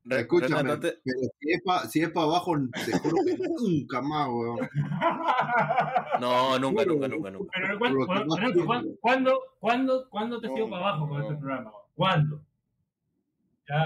Escúchame, 0.04 0.56
Renato, 0.62 0.80
te- 0.80 0.98
pero 1.04 1.18
si 1.38 1.52
es 1.52 1.62
para 1.64 1.80
si 1.86 2.02
es 2.02 2.10
pa 2.10 2.22
abajo, 2.22 2.54
te 2.84 2.98
juro 2.98 3.16
que 3.24 3.36
nunca 3.38 4.02
más, 4.02 4.28
weón. 4.28 4.58
No, 6.20 6.58
nunca, 6.58 6.84
nunca, 6.84 7.08
nunca, 7.08 7.30
nunca. 7.30 7.50
Pero 7.54 7.78
¿cuándo. 7.78 8.06
¿cuándo, 8.06 8.96
¿cuándo, 9.00 9.40
cuándo, 9.60 10.08
cuándo 10.10 10.40
te 10.40 10.46
has 10.48 10.56
ido 10.56 10.68
para 10.70 10.88
abajo 10.88 11.08
con 11.08 11.22
este 11.22 11.34
programa? 11.36 11.70
¿Cuándo? 11.94 12.40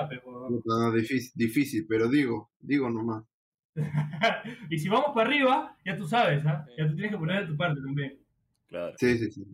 Pero... 0.09 0.49
Puta, 0.49 0.91
difícil, 0.95 1.33
difícil, 1.35 1.87
pero 1.89 2.09
digo, 2.09 2.51
digo 2.61 2.89
nomás. 2.91 3.25
y 4.71 4.79
si 4.79 4.89
vamos 4.89 5.13
para 5.15 5.29
arriba, 5.29 5.77
ya 5.85 5.97
tú 5.97 6.07
sabes, 6.07 6.45
¿ah? 6.47 6.67
Ya 6.79 6.87
tú 6.89 6.95
tienes 6.95 7.13
que 7.13 7.19
poner 7.19 7.43
de 7.43 7.47
tu 7.49 7.57
parte 7.57 7.81
también. 7.81 8.19
Claro. 8.69 8.95
Sí, 8.99 9.19
sí, 9.19 9.31
sí. 9.31 9.45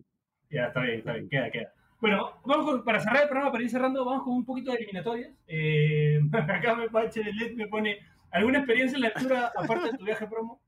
Ya, 0.49 0.67
está 0.67 0.81
bien, 0.81 0.99
está 0.99 1.13
bien, 1.13 1.27
queda, 1.29 1.51
queda. 1.51 1.73
Bueno, 1.99 2.31
vamos 2.45 2.65
con- 2.65 2.83
para 2.83 2.99
cerrar 2.99 3.23
el 3.23 3.29
programa, 3.29 3.51
para 3.51 3.63
ir 3.63 3.69
cerrando, 3.69 4.03
vamos 4.05 4.23
con 4.23 4.33
un 4.33 4.45
poquito 4.45 4.71
de 4.71 4.77
eliminatorias. 4.77 5.31
Eh, 5.47 6.19
acá 6.33 6.75
me 6.75 6.89
pache 6.89 7.23
de 7.23 7.33
LED 7.33 7.55
me 7.55 7.67
pone, 7.67 7.97
¿alguna 8.31 8.59
experiencia 8.59 8.95
en 8.95 9.01
la 9.03 9.07
altura 9.09 9.51
aparte 9.55 9.91
de 9.91 9.97
tu 9.97 10.05
viaje 10.05 10.27
promo? 10.27 10.61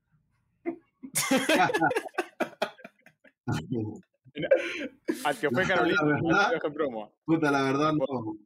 Al 5.23 5.37
que 5.37 5.49
fue 5.49 5.63
Carolina, 5.65 5.97
La 6.03 6.49
verdad. 6.49 6.73
promo. 6.73 7.13
Puta, 7.25 7.51
la 7.51 7.61
verdad 7.63 7.93
no. 7.93 8.37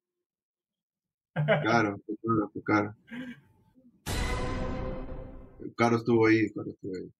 Claro, 1.45 1.99
claro, 2.21 2.51
claro. 2.63 2.95
Caro 5.75 5.97
estuvo 5.97 6.27
ahí, 6.27 6.49
Caro 6.53 6.69
estuvo 6.69 6.95
ahí. 6.95 7.11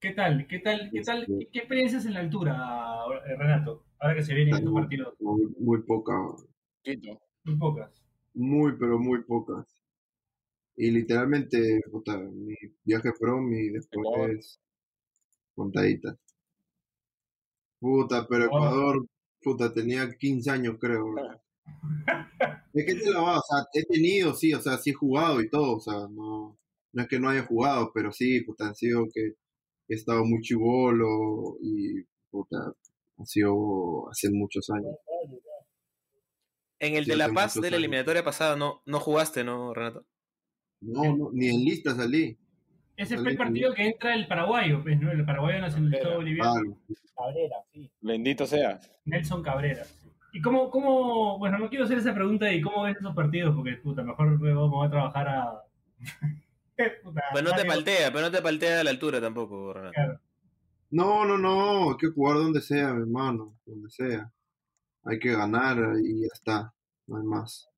¿Qué 0.00 0.12
tal? 0.12 0.46
¿Qué 0.46 0.58
tal? 0.60 0.90
¿Qué 0.92 1.02
tal? 1.02 1.26
¿Qué, 1.26 1.48
qué 1.52 1.58
experiencias 1.60 2.06
en 2.06 2.14
la 2.14 2.20
altura, 2.20 2.56
Renato? 3.36 3.84
Ahora 3.98 4.14
que 4.14 4.22
se 4.22 4.34
vienen 4.34 4.54
estos 4.54 4.72
partidos. 4.72 5.14
Muy, 5.20 5.46
muy 5.58 5.82
poca, 5.82 6.12
Quito. 6.82 7.20
Muy 7.44 7.56
pocas. 7.56 7.90
muy, 8.34 8.76
pero 8.78 8.98
muy 8.98 9.22
pocas. 9.24 9.66
Y 10.76 10.90
literalmente, 10.92 11.80
puta, 11.90 12.16
mi 12.18 12.54
viaje 12.84 13.10
prom 13.18 13.52
y 13.52 13.68
Ecuador. 13.76 14.28
después 14.30 14.60
contaditas. 15.56 16.16
Puta, 17.80 18.26
pero 18.28 18.44
Ecuador, 18.46 19.04
puta, 19.42 19.72
tenía 19.72 20.08
15 20.16 20.50
años 20.50 20.76
creo. 20.80 21.06
Es 22.74 22.86
que 22.86 22.94
te 22.94 23.10
la 23.10 23.20
va, 23.20 23.38
o 23.38 23.42
sea, 23.42 23.64
he 23.72 23.84
tenido, 23.84 24.34
sí, 24.34 24.52
o 24.54 24.60
sea, 24.60 24.76
sí 24.78 24.90
he 24.90 24.94
jugado 24.94 25.40
y 25.40 25.48
todo, 25.50 25.76
o 25.76 25.80
sea, 25.80 25.94
no, 26.10 26.58
no 26.92 27.02
es 27.02 27.08
que 27.08 27.18
no 27.18 27.28
haya 27.28 27.42
jugado, 27.42 27.90
pero 27.92 28.12
sí, 28.12 28.40
puta, 28.42 28.68
han 28.68 28.74
sido 28.76 29.06
que 29.12 29.32
he 29.88 29.94
estado 29.94 30.24
muy 30.24 30.40
chivolo 30.42 31.56
y, 31.62 32.02
puta, 32.30 32.56
ha 33.18 33.24
sido 33.26 34.08
hace 34.10 34.30
muchos 34.30 34.68
años. 34.70 34.94
En 36.80 36.94
el 36.94 37.04
Sí, 37.04 37.10
de 37.10 37.16
La 37.16 37.28
Paz 37.30 37.54
de 37.54 37.62
la 37.62 37.66
años. 37.68 37.78
eliminatoria 37.78 38.22
pasada 38.24 38.54
no, 38.56 38.82
no 38.86 39.00
jugaste, 39.00 39.42
¿no, 39.42 39.74
Renato? 39.74 40.06
No, 40.80 41.16
no, 41.16 41.30
ni 41.32 41.48
en 41.48 41.64
lista 41.64 41.94
salí. 41.96 42.38
Ese 42.96 43.16
fue 43.18 43.30
el 43.32 43.36
partido 43.36 43.74
que 43.74 43.86
entra 43.86 44.14
el 44.14 44.26
paraguayo, 44.28 44.82
pues, 44.82 45.00
¿no? 45.00 45.10
El 45.10 45.24
paraguayo 45.24 45.60
nacionalizado 45.60 46.16
boliviano. 46.16 46.52
Claro. 46.52 46.78
Cabrera, 47.16 47.56
sí. 47.72 47.90
Bendito 48.00 48.46
sea. 48.46 48.80
Nelson 49.04 49.42
Cabrera. 49.42 49.84
¿Y 50.32 50.40
cómo, 50.42 50.70
cómo, 50.70 51.38
bueno, 51.38 51.58
no 51.58 51.68
quiero 51.68 51.84
hacer 51.84 51.98
esa 51.98 52.14
pregunta 52.14 52.46
de 52.46 52.60
cómo 52.60 52.82
ves 52.82 52.96
esos 52.96 53.14
partidos, 53.14 53.54
porque, 53.54 53.76
puta, 53.76 54.02
mejor 54.02 54.38
me 54.38 54.52
voy 54.52 54.86
a 54.86 54.90
trabajar 54.90 55.28
a... 55.28 55.62
Puta, 57.02 57.22
Pues 57.32 57.42
no 57.42 57.50
te 57.52 57.64
paltea, 57.64 58.12
pero 58.12 58.26
no 58.26 58.30
te 58.30 58.40
paltea 58.40 58.80
a 58.80 58.84
la 58.84 58.90
altura 58.90 59.20
tampoco, 59.20 59.72
Renato. 59.72 59.94
Claro. 59.94 60.20
No, 60.90 61.24
no, 61.24 61.36
no, 61.36 61.90
hay 61.90 61.96
que 61.96 62.06
jugar 62.06 62.36
donde 62.36 62.60
sea, 62.60 62.94
mi 62.94 63.02
hermano, 63.02 63.58
donde 63.66 63.90
sea. 63.90 64.30
Hay 65.04 65.18
que 65.18 65.32
ganar 65.32 65.76
y 66.02 66.22
ya 66.22 66.28
está, 66.32 66.72
no 67.06 67.18
hay 67.18 67.24
más. 67.24 67.68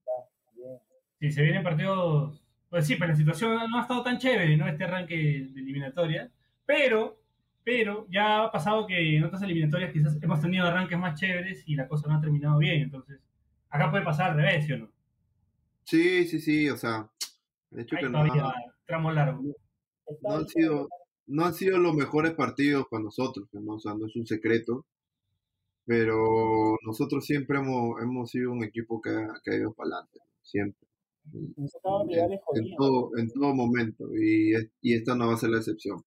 Sí, 1.19 1.31
se 1.31 1.43
vienen 1.43 1.63
partidos. 1.63 2.41
Pues 2.69 2.87
sí, 2.87 2.97
pero 2.97 3.11
la 3.11 3.17
situación 3.17 3.71
no 3.71 3.79
ha 3.79 3.83
estado 3.83 4.03
tan 4.03 4.19
chévere, 4.19 4.57
¿no? 4.57 4.69
Este 4.69 4.85
arranque 4.85 5.17
de 5.17 5.61
eliminatoria. 5.61 6.31
Pero, 6.65 7.20
pero 7.65 8.07
ya 8.11 8.45
ha 8.45 8.53
pasado 8.53 8.87
que 8.87 9.17
en 9.17 9.25
otras 9.25 9.43
eliminatorias 9.43 9.93
quizás 9.93 10.19
hemos 10.23 10.41
tenido 10.41 10.67
arranques 10.67 10.99
más 10.99 11.19
chéveres 11.19 11.63
y 11.67 11.75
la 11.75 11.89
cosa 11.89 12.09
no 12.09 12.17
ha 12.17 12.21
terminado 12.21 12.59
bien. 12.59 12.83
Entonces, 12.83 13.21
acá 13.69 13.91
puede 13.91 14.05
pasar 14.05 14.31
al 14.31 14.37
revés, 14.37 14.67
¿sí 14.67 14.73
o 14.73 14.79
no? 14.79 14.91
Sí, 15.85 16.27
sí, 16.27 16.41
sí, 16.41 16.69
o 16.71 16.77
sea, 16.77 17.11
de 17.71 17.83
hecho 17.83 17.97
Hay 17.97 18.05
que 18.05 18.09
no, 18.11 18.25
tramo 18.87 19.13
largo. 19.13 19.43
no 20.23 20.35
han 20.35 20.47
sido, 20.49 20.89
no 21.27 21.45
han 21.45 21.55
sido 21.55 21.79
los 21.79 21.95
mejores 21.95 22.33
partidos 22.35 22.87
para 22.91 23.03
nosotros, 23.03 23.49
¿no? 23.53 23.75
O 23.75 23.81
sea, 23.81 23.95
no 23.95 24.07
es 24.07 24.17
un 24.17 24.27
secreto, 24.27 24.87
pero 25.85 26.77
nosotros 26.87 27.25
siempre 27.25 27.59
hemos, 27.59 28.01
hemos 28.03 28.31
sido 28.31 28.53
un 28.53 28.65
equipo 28.65 29.01
que 29.01 29.11
ha, 29.11 29.29
que 29.45 29.51
ha 29.53 29.57
ido 29.57 29.73
para 29.73 29.89
adelante, 29.91 30.21
siempre. 30.43 30.87
En, 31.33 31.55
en 32.55 32.77
todo, 32.77 33.11
en 33.17 33.31
todo 33.31 33.55
momento, 33.55 34.09
y, 34.17 34.53
y 34.81 34.95
esta 34.95 35.15
no 35.15 35.29
va 35.29 35.35
a 35.35 35.39
ser 35.39 35.51
la 35.51 35.59
excepción. 35.59 36.03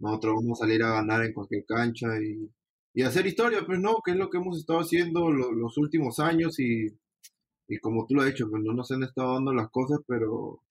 Nosotros 0.00 0.36
vamos 0.36 0.60
a 0.60 0.64
salir 0.66 0.82
a 0.82 0.94
ganar 0.94 1.24
en 1.24 1.32
cualquier 1.34 1.64
cancha 1.66 2.08
y, 2.22 2.50
y 2.94 3.02
hacer 3.02 3.26
historia, 3.26 3.64
pues 3.66 3.78
no, 3.80 3.96
que 4.04 4.12
es 4.12 4.16
lo 4.18 4.30
que 4.30 4.38
hemos 4.38 4.58
estado 4.58 4.80
haciendo 4.80 5.30
lo- 5.32 5.52
los 5.52 5.76
últimos 5.78 6.18
años 6.20 6.58
y, 6.60 6.88
y 7.68 7.78
como 7.78 8.06
tú 8.06 8.14
lo 8.14 8.22
has 8.22 8.28
dicho, 8.28 8.48
pues 8.50 8.62
no 8.62 8.72
nos 8.74 8.90
han 8.90 9.02
estado 9.04 9.34
dando 9.34 9.52
las 9.54 9.70
cosas, 9.70 10.00
pero, 10.06 10.62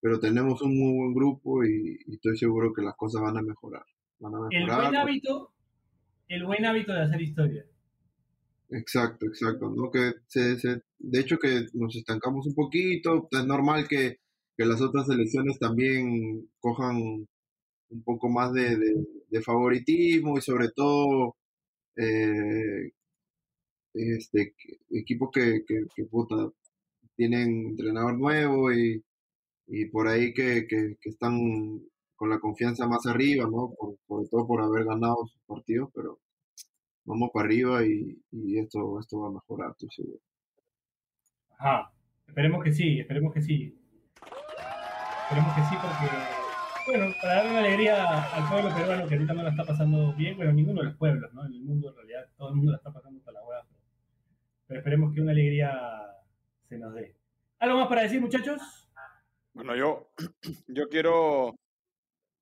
pero 0.00 0.20
tenemos 0.20 0.62
un 0.62 0.76
muy 0.78 0.94
buen 0.98 1.14
grupo 1.14 1.64
y, 1.64 1.98
y 2.06 2.14
estoy 2.16 2.36
seguro 2.38 2.72
que 2.74 2.82
las 2.82 2.96
cosas 2.96 3.22
van 3.22 3.38
a 3.38 3.42
mejorar. 3.42 3.84
Van 4.20 4.34
a 4.34 4.38
El 4.50 4.64
mejorar. 4.64 4.80
buen 4.90 4.96
hábito, 4.96 5.52
el 6.28 6.44
buen 6.46 6.64
hábito 6.66 6.92
de 6.92 7.02
hacer 7.02 7.22
historia. 7.22 7.64
Exacto, 8.70 9.26
exacto, 9.26 9.70
¿no? 9.70 9.90
Que 9.90 10.12
se, 10.26 10.58
se- 10.58 10.82
de 10.98 11.20
hecho 11.20 11.38
que 11.38 11.66
nos 11.74 11.96
estancamos 11.96 12.46
un 12.46 12.54
poquito, 12.54 13.28
es 13.30 13.46
normal 13.46 13.86
que, 13.88 14.18
que 14.56 14.64
las 14.66 14.80
otras 14.82 15.06
selecciones 15.06 15.58
también 15.58 16.48
cojan 16.60 17.26
un 17.90 18.02
poco 18.02 18.28
más 18.28 18.52
de, 18.52 18.76
de- 18.76 19.42
favoritismo 19.42 20.36
y 20.38 20.40
sobre 20.40 20.70
todo 20.74 21.36
eh, 21.96 22.92
este 23.94 24.54
equipos 24.90 25.30
que, 25.32 25.64
que, 25.66 26.04
puta, 26.06 26.36
tienen 27.16 27.68
entrenador 27.68 28.18
nuevo 28.18 28.72
y, 28.72 29.02
y 29.68 29.86
por 29.86 30.08
ahí 30.08 30.32
que, 30.34 30.66
que, 30.68 30.96
están 31.02 31.80
con 32.16 32.30
la 32.30 32.40
confianza 32.40 32.86
más 32.88 33.06
arriba, 33.06 33.44
¿no? 33.50 33.74
Sobre 34.08 34.28
todo 34.28 34.46
por 34.46 34.60
haber 34.62 34.84
ganado 34.84 35.26
sus 35.26 35.40
partidos, 35.46 35.90
pero 35.94 36.18
vamos 37.04 37.30
para 37.32 37.46
arriba 37.46 37.84
y, 37.86 38.20
y 38.32 38.58
esto, 38.58 38.98
esto 39.00 39.20
va 39.20 39.28
a 39.28 39.32
mejorar, 39.32 39.70
estoy 39.72 39.90
seguro. 39.90 40.20
Ajá. 41.58 41.92
Esperemos 42.26 42.62
que 42.62 42.72
sí, 42.72 43.00
esperemos 43.00 43.34
que 43.34 43.42
sí. 43.42 43.74
Esperemos 45.24 45.54
que 45.54 45.64
sí 45.64 45.74
porque, 45.82 46.37
bueno, 46.88 47.14
para 47.20 47.34
darle 47.36 47.50
una 47.50 47.58
alegría 47.60 48.22
al 48.34 48.48
pueblo 48.48 48.74
peruano 48.74 49.06
que 49.06 49.14
ahorita 49.14 49.34
no 49.34 49.42
la 49.42 49.50
está 49.50 49.64
pasando 49.64 50.12
bien, 50.14 50.36
bueno, 50.36 50.52
ninguno 50.52 50.80
de 50.80 50.88
los 50.88 50.96
pueblos, 50.96 51.32
¿no? 51.34 51.44
En 51.46 51.52
el 51.52 51.60
mundo 51.62 51.90
en 51.90 51.96
realidad 51.96 52.26
todo 52.36 52.48
el 52.48 52.54
mundo 52.56 52.72
la 52.72 52.78
está 52.78 52.92
pasando 52.92 53.20
para 53.22 53.40
la 53.40 53.46
hueá. 53.46 53.62
Pero, 53.68 53.80
pero 54.66 54.80
esperemos 54.80 55.14
que 55.14 55.20
una 55.20 55.32
alegría 55.32 55.72
se 56.68 56.78
nos 56.78 56.94
dé. 56.94 57.14
¿Algo 57.58 57.78
más 57.78 57.88
para 57.88 58.02
decir, 58.02 58.20
muchachos? 58.20 58.60
Bueno, 59.52 59.76
yo, 59.76 60.10
yo 60.68 60.88
quiero. 60.88 61.54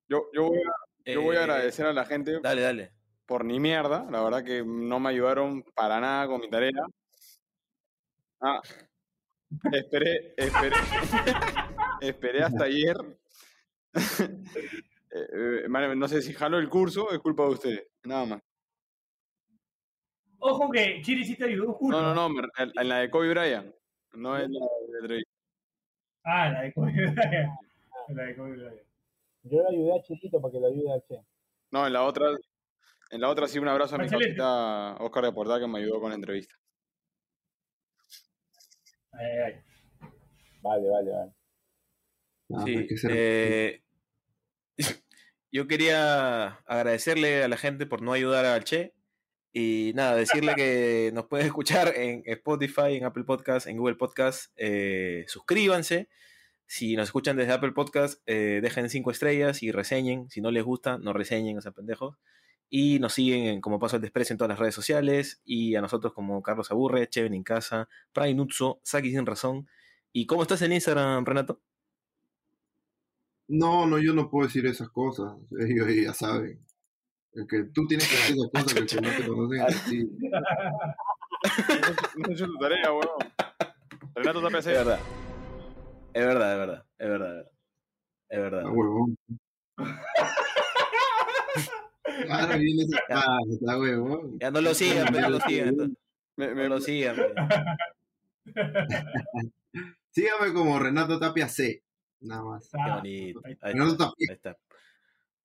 Yo, 0.09 0.27
yo, 0.33 0.43
voy 0.47 0.59
a, 0.59 1.11
yo 1.11 1.21
voy 1.21 1.35
a 1.35 1.39
Eh, 1.39 1.43
agradecer 1.43 1.85
a 1.85 1.91
la 1.93 2.05
gente 2.05 2.39
Dale, 2.41 2.61
dale. 2.61 2.91
por 3.25 3.43
ni 3.43 3.59
mierda. 3.59 4.05
La 4.09 4.21
verdad 4.23 4.43
que 4.43 4.63
no 4.65 4.99
me 4.99 5.09
ayudaron 5.09 5.63
para 5.75 5.99
nada 5.99 6.27
con 6.27 6.39
mi 6.39 6.49
tarea. 6.49 6.71
Ah, 8.39 8.61
esperé, 9.73 10.33
esperé, 10.37 10.75
esperé 12.01 12.43
hasta 12.43 12.65
ayer. 12.65 12.95
Eh, 15.09 15.63
eh, 15.63 15.69
man, 15.69 15.97
no 15.97 16.07
sé 16.09 16.21
si 16.21 16.33
jalo 16.33 16.59
el 16.59 16.67
curso, 16.69 17.11
es 17.11 17.19
culpa 17.19 17.43
de 17.43 17.49
ustedes, 17.49 17.87
nada 18.03 18.25
más. 18.25 18.41
Ojo 20.39 20.69
que 20.69 21.01
Chiri 21.01 21.23
sí 21.23 21.35
te 21.37 21.45
ayudó, 21.45 21.73
juro. 21.73 22.01
No, 22.01 22.13
no, 22.13 22.29
no, 22.29 22.43
en, 22.57 22.87
la 22.89 22.97
de 22.97 23.09
Kobe 23.09 23.29
Bryant, 23.29 23.73
no 24.13 24.37
en 24.37 24.51
la 24.51 24.65
de 24.91 25.07
Drake. 25.07 25.29
Ah, 26.23 26.49
la 26.49 26.61
de 26.63 26.73
Kobe 26.73 26.91
Bryant. 26.91 27.15
La 28.09 28.23
de 28.23 28.35
Kobe 28.35 28.51
Bryant. 28.51 28.81
Yo 29.43 29.61
le 29.63 29.77
ayudé 29.77 29.97
a 29.97 30.01
Chilito 30.01 30.41
para 30.41 30.51
que 30.51 30.59
lo 30.59 30.67
ayude 30.67 30.93
a 30.93 31.01
Che. 31.01 31.21
No, 31.71 31.87
en 31.87 31.93
la 31.93 32.03
otra, 32.03 32.27
en 33.09 33.21
la 33.21 33.29
otra 33.29 33.47
sí 33.47 33.59
un 33.59 33.67
abrazo 33.67 33.95
a 33.95 33.99
mi 33.99 34.09
cosita 34.09 34.97
Oscar 34.99 35.23
de 35.25 35.31
Portal 35.31 35.61
que 35.61 35.67
me 35.67 35.79
ayudó 35.79 35.99
con 36.01 36.09
la 36.09 36.15
entrevista. 36.15 36.53
Ay, 39.13 39.25
ay, 39.25 39.39
ay. 39.39 39.61
Vale, 40.61 40.89
vale, 40.89 41.11
vale. 41.11 41.31
Ah, 42.53 42.61
Sí, 42.63 42.75
hay 42.77 42.87
que 42.87 42.97
ser- 42.97 43.11
eh, 43.13 43.83
yo 45.51 45.67
quería 45.67 46.59
agradecerle 46.65 47.43
a 47.43 47.47
la 47.47 47.57
gente 47.57 47.85
por 47.85 48.01
no 48.01 48.13
ayudar 48.13 48.45
al 48.45 48.63
Che 48.63 48.93
y 49.53 49.91
nada, 49.95 50.15
decirle 50.15 50.53
que 50.55 51.11
nos 51.13 51.25
puede 51.25 51.45
escuchar 51.45 51.93
en 51.95 52.23
Spotify, 52.25 52.95
en 52.95 53.05
Apple 53.05 53.23
Podcast, 53.23 53.67
en 53.67 53.77
Google 53.77 53.95
Podcast. 53.95 54.51
eh, 54.57 55.25
suscríbanse. 55.27 56.09
Si 56.67 56.95
nos 56.95 57.05
escuchan 57.05 57.37
desde 57.37 57.53
Apple 57.53 57.71
Podcast, 57.71 58.21
eh, 58.25 58.59
dejen 58.61 58.89
cinco 58.89 59.09
estrellas 59.09 59.63
y 59.63 59.71
reseñen. 59.71 60.29
Si 60.29 60.41
no 60.41 60.51
les 60.51 60.63
gusta, 60.63 60.97
no 60.97 61.13
reseñen, 61.13 61.57
o 61.57 61.61
sea, 61.61 61.71
pendejos. 61.71 62.17
Y 62.69 62.99
nos 62.99 63.13
siguen 63.13 63.45
en 63.45 63.61
como 63.61 63.79
Paso 63.79 63.95
al 63.95 64.01
Desprecio 64.01 64.33
en 64.33 64.37
todas 64.37 64.49
las 64.49 64.59
redes 64.59 64.75
sociales. 64.75 65.41
Y 65.45 65.75
a 65.75 65.81
nosotros 65.81 66.13
como 66.13 66.43
Carlos 66.43 66.69
Aburre, 66.69 67.07
Cheven 67.07 67.33
en 67.33 67.43
Casa, 67.43 67.87
Nutso, 68.35 68.81
Saki 68.83 69.11
Sin 69.11 69.25
Razón. 69.25 69.67
¿Y 70.11 70.25
cómo 70.25 70.41
estás 70.41 70.61
en 70.61 70.73
Instagram, 70.73 71.25
Renato? 71.25 71.61
No, 73.49 73.85
no, 73.87 73.97
yo 73.99 74.13
no 74.13 74.29
puedo 74.29 74.47
decir 74.47 74.65
esas 74.65 74.89
cosas. 74.89 75.33
Ellos 75.59 75.87
ya 75.95 76.13
saben. 76.13 76.59
El 77.33 77.47
que 77.47 77.63
tú 77.73 77.85
tienes 77.87 78.07
que 78.09 78.15
decir 78.15 78.35
esas 78.35 78.51
cosas 78.53 78.73
que 78.73 78.79
el 78.79 78.87
que 78.87 79.01
no 79.01 79.09
te 79.17 79.27
conocen 79.27 79.61
a 79.61 79.67
ti. 79.89 80.09
No 82.17 82.29
he 82.29 82.33
hecho 82.33 82.47
tu 82.47 82.57
tarea, 82.57 82.91
weón. 82.91 83.03
Renato 84.15 84.41
Tapia 84.41 84.57
Es 84.57 84.65
Seca. 84.65 84.77
verdad. 84.79 84.99
Es 86.13 86.25
verdad, 86.25 86.51
es 86.53 86.57
verdad. 86.59 86.85
Es 86.97 87.09
verdad, 87.09 87.45
es 88.29 88.39
verdad. 88.39 88.63
Ah, 88.65 88.71
huevón. 88.71 89.17
Ahora 92.29 92.57
viene 92.57 92.83
esa 92.83 92.99
ah, 93.11 93.37
está 93.51 93.77
huevón. 93.79 94.39
Ya 94.39 94.49
no 94.49 94.61
lo 94.61 94.73
sigan, 94.73 95.05
pero 95.11 95.21
no 95.21 95.29
lo 95.37 95.39
sigan. 95.41 95.75
Me- 96.37 96.47
No 96.47 96.55
me- 96.55 96.69
lo 96.69 96.81
sigan. 96.81 97.15
Sígame 100.11 100.53
como 100.53 100.79
Renato 100.79 101.19
Tapia 101.19 101.47
C. 101.47 101.83
Nada 102.21 102.43
más. 102.43 102.69
Qué 102.69 102.77
Ah, 102.81 102.95
bonito. 102.97 103.41
ahí 103.43 103.53
está, 103.53 103.67
Tapia. 103.97 104.27
ahí 104.29 104.35
está. 104.35 104.57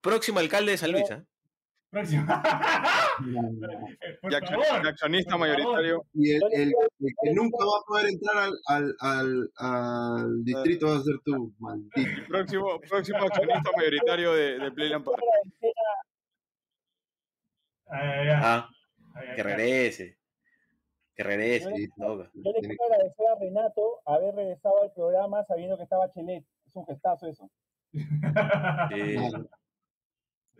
Próximo 0.00 0.38
alcalde 0.40 0.72
de 0.72 0.78
San 0.78 0.92
Luis, 0.92 1.10
¿ah? 1.10 1.22
Próximo. 1.90 2.24
Por 4.22 4.32
Jackson- 4.32 4.62
favor. 4.64 4.88
Accionista 4.88 5.36
por 5.36 5.40
favor. 5.46 5.58
mayoritario. 5.58 6.06
Y 6.14 6.30
el, 6.32 6.42
el- 6.52 6.74
el 7.00 7.14
que 7.22 7.32
nunca 7.34 7.58
va 7.64 7.78
a 7.78 7.84
poder 7.86 8.06
entrar 8.06 8.36
al, 8.38 8.52
al, 8.66 8.96
al, 9.00 9.50
al 9.56 10.44
distrito 10.44 10.86
va 10.88 10.96
a 10.96 11.02
ser 11.02 11.14
tú, 11.24 11.52
maldito. 11.58 11.92
Próximo, 12.28 12.80
próximo 12.88 13.18
accionista 13.18 13.70
mayoritario 13.76 14.32
de, 14.32 14.58
de 14.58 14.70
Playland 14.72 15.04
Park. 15.04 15.20
Ah, 17.90 18.68
ay, 19.14 19.36
que 19.36 19.42
regrese. 19.42 20.18
Que 21.14 21.22
regrese. 21.22 21.64
Yo 21.98 22.16
le-. 22.16 22.30
Yo 22.32 22.52
le 22.52 22.60
quiero 22.60 22.84
agradecer 22.84 23.26
a 23.28 23.38
Renato 23.38 24.00
haber 24.06 24.34
regresado 24.34 24.82
al 24.82 24.92
programa 24.92 25.44
sabiendo 25.44 25.76
que 25.76 25.82
estaba 25.82 26.10
Chelet. 26.12 26.44
Es 26.72 26.76
un 26.76 26.86
gestazo 26.86 27.28
eso. 27.28 27.50
Sí. 27.92 28.00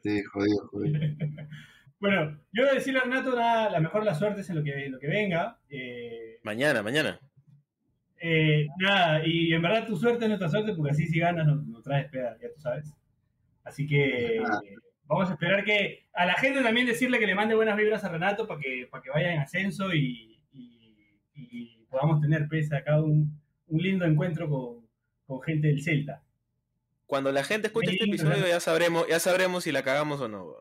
Sí, 0.03 0.23
jodido, 0.25 0.69
jodido. 0.69 1.01
Bueno, 2.01 2.37
yo 2.53 2.65
voy 2.65 2.71
a 2.73 2.75
decirle 2.75 2.99
a 2.99 3.05
Renato 3.05 3.33
nada, 3.37 3.71
la 3.71 3.79
mejor 3.79 4.01
de 4.01 4.07
las 4.07 4.19
suertes 4.19 4.51
en 4.51 4.57
lo 4.57 4.65
que, 4.65 4.87
en 4.87 4.91
lo 4.91 4.99
que 4.99 5.07
venga. 5.07 5.61
Eh, 5.71 6.41
Mañana, 6.43 6.83
mañana. 6.83 7.21
eh, 8.21 8.67
nada, 8.79 9.25
y 9.25 9.53
en 9.55 9.63
verdad 9.63 9.87
tu 9.87 9.95
suerte 9.97 10.25
es 10.25 10.29
nuestra 10.29 10.49
suerte, 10.49 10.75
porque 10.75 10.91
así 10.91 11.07
si 11.07 11.21
ganas 11.21 11.47
nos, 11.47 11.65
nos 11.65 11.81
traes 11.85 12.11
peda, 12.11 12.37
ya 12.43 12.49
tú 12.53 12.61
sabes. 12.61 12.93
Así 13.63 13.87
que 13.87 14.41
Ah. 14.45 14.61
eh, 14.65 14.75
vamos 15.07 15.31
a 15.31 15.35
esperar 15.35 15.63
que 15.65 16.09
a 16.13 16.27
la 16.27 16.35
gente 16.35 16.61
también 16.61 16.89
decirle 16.89 17.21
que 17.21 17.27
le 17.29 17.37
mande 17.37 17.55
buenas 17.55 17.77
vibras 17.77 18.03
a 18.03 18.09
Renato 18.09 18.49
para 18.49 18.59
que, 18.61 18.89
para 18.91 19.01
que 19.05 19.11
vaya 19.11 19.33
en 19.33 19.39
ascenso 19.39 19.95
y, 19.95 20.41
y- 20.53 21.07
y 21.37 21.87
podamos 21.89 22.21
tener 22.21 22.49
pues, 22.49 22.73
acá 22.73 23.01
un, 23.01 23.41
un 23.69 23.81
lindo 23.81 24.05
encuentro 24.05 24.49
con, 24.51 24.82
con 25.27 25.41
gente 25.43 25.69
del 25.69 25.83
Celta. 25.83 26.23
Cuando 27.07 27.31
la 27.33 27.45
gente 27.45 27.67
escuche 27.69 27.91
este 27.93 28.05
episodio 28.05 28.47
ya 28.47 28.61
sabremos, 28.61 29.07
ya 29.09 29.21
sabremos 29.21 29.65
si 29.65 29.73
la 29.73 29.83
cagamos 29.83 30.21
o 30.21 30.29
no. 30.29 30.55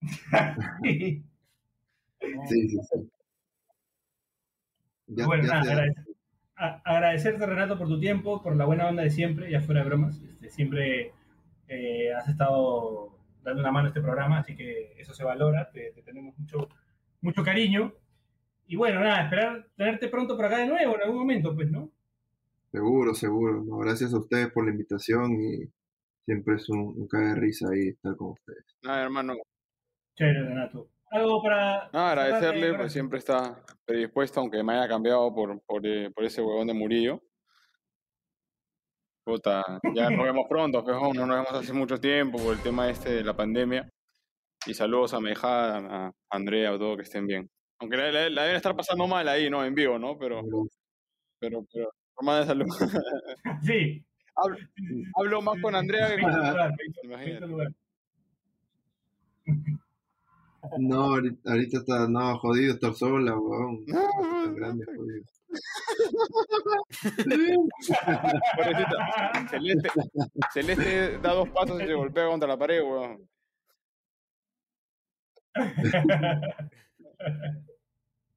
Sí, 0.84 1.24
sí, 2.48 2.68
sí. 2.68 3.10
Ya, 5.06 5.26
bueno, 5.26 5.44
ya 5.44 5.60
nada, 5.62 5.84
a- 6.56 6.82
agradecerte 6.84 7.46
Renato 7.46 7.78
por 7.78 7.88
tu 7.88 7.98
tiempo, 8.00 8.42
por 8.42 8.56
la 8.56 8.64
buena 8.64 8.88
onda 8.88 9.02
de 9.02 9.10
siempre, 9.10 9.50
ya 9.50 9.60
fuera 9.60 9.80
de 9.82 9.86
bromas. 9.88 10.20
Este, 10.20 10.50
siempre 10.50 11.12
eh, 11.68 12.12
has 12.12 12.28
estado 12.28 13.16
dando 13.42 13.60
una 13.62 13.70
mano 13.72 13.86
a 13.86 13.88
este 13.88 14.00
programa, 14.00 14.38
así 14.40 14.54
que 14.56 14.94
eso 14.98 15.14
se 15.14 15.24
valora, 15.24 15.70
te, 15.70 15.92
te 15.92 16.02
tenemos 16.02 16.36
mucho, 16.38 16.68
mucho 17.20 17.42
cariño. 17.42 17.94
Y 18.66 18.76
bueno, 18.76 19.00
nada, 19.00 19.22
esperar 19.24 19.66
tenerte 19.76 20.08
pronto 20.08 20.36
por 20.36 20.44
acá 20.44 20.58
de 20.58 20.66
nuevo 20.66 20.96
en 20.96 21.02
algún 21.02 21.18
momento, 21.18 21.54
pues, 21.54 21.70
¿no? 21.70 21.90
Seguro, 22.70 23.14
seguro. 23.14 23.64
No, 23.64 23.78
gracias 23.78 24.12
a 24.12 24.18
ustedes 24.18 24.52
por 24.52 24.64
la 24.64 24.72
invitación 24.72 25.32
y 25.40 25.64
siempre 26.24 26.56
es 26.56 26.68
un, 26.68 26.80
un 26.96 27.08
cague 27.08 27.28
de 27.28 27.34
risa 27.36 27.68
ahí 27.72 27.88
estar 27.88 28.14
con 28.16 28.32
ustedes. 28.32 28.64
Nada, 28.82 29.02
hermano. 29.02 29.34
Chévere, 30.16 30.42
Renato. 30.44 30.90
Algo 31.10 31.42
para. 31.42 31.88
Nada, 31.92 32.10
agradecerle, 32.12 32.68
eh, 32.70 32.74
pues 32.74 32.92
siempre 32.92 33.18
está 33.18 33.64
predispuesto, 33.86 34.40
aunque 34.40 34.62
me 34.62 34.74
haya 34.74 34.88
cambiado 34.88 35.34
por, 35.34 35.58
por, 35.62 35.86
eh, 35.86 36.10
por 36.10 36.24
ese 36.24 36.42
huevón 36.42 36.66
de 36.66 36.74
Murillo. 36.74 37.22
Puta, 39.24 39.62
ya 39.94 40.08
nos 40.10 40.24
vemos 40.24 40.46
pronto, 40.48 40.82
pejón, 40.84 41.14
no 41.16 41.26
nos 41.26 41.36
vemos 41.44 41.52
hace 41.62 41.72
mucho 41.74 41.98
tiempo 41.98 42.38
por 42.38 42.54
el 42.54 42.62
tema 42.62 42.88
este 42.88 43.10
de 43.12 43.24
la 43.24 43.36
pandemia. 43.36 43.88
Y 44.66 44.74
saludos 44.74 45.14
a 45.14 45.20
Mejada, 45.20 45.78
a 46.06 46.12
Andrea, 46.30 46.70
a 46.70 46.78
todo, 46.78 46.96
que 46.96 47.02
estén 47.02 47.26
bien. 47.26 47.48
Aunque 47.80 47.96
la, 47.96 48.10
la- 48.10 48.30
la 48.30 48.42
deben 48.42 48.56
estar 48.56 48.74
pasando 48.74 49.06
mal 49.06 49.28
ahí, 49.28 49.48
¿no? 49.50 49.64
En 49.64 49.74
vivo, 49.74 49.98
¿no? 49.98 50.18
Pero, 50.18 50.42
pero, 51.40 51.64
pero, 51.72 51.90
por 52.18 52.24
más 52.24 52.40
de 52.40 52.46
salud. 52.46 52.66
Sí. 53.62 54.04
hablo, 54.34 54.56
hablo 55.16 55.42
más 55.42 55.60
con 55.62 55.74
Andrea 55.74 56.08
que 56.08 56.20
con... 56.20 56.32
Lugar, 56.32 56.74
lugar. 57.48 57.72
No, 60.78 61.14
ahorita, 61.14 61.50
ahorita 61.50 61.78
está, 61.78 62.06
no, 62.08 62.38
jodido 62.38 62.74
estar 62.74 62.92
sola, 62.94 63.38
weón. 63.38 63.86
Tan 64.44 64.54
grande, 64.54 64.84
jodido. 64.84 65.24
Pobrecita. 68.56 69.48
Celeste, 69.48 69.88
Celeste 70.52 71.18
da 71.18 71.34
dos 71.34 71.48
pasos 71.50 71.80
y 71.80 71.86
se 71.86 71.94
golpea 71.94 72.26
contra 72.26 72.48
la 72.48 72.58
pared, 72.58 72.82
weón. 72.82 73.28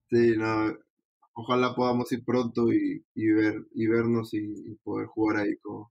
Sí, 0.09 0.35
no, 0.37 0.77
ojalá 1.41 1.75
podamos 1.75 2.11
ir 2.11 2.23
pronto 2.25 2.71
y, 2.73 3.05
y 3.15 3.27
ver 3.31 3.55
y 3.73 3.87
vernos 3.87 4.33
y, 4.33 4.39
y 4.39 4.75
poder 4.83 5.07
jugar 5.07 5.37
ahí 5.45 5.57
con, 5.57 5.85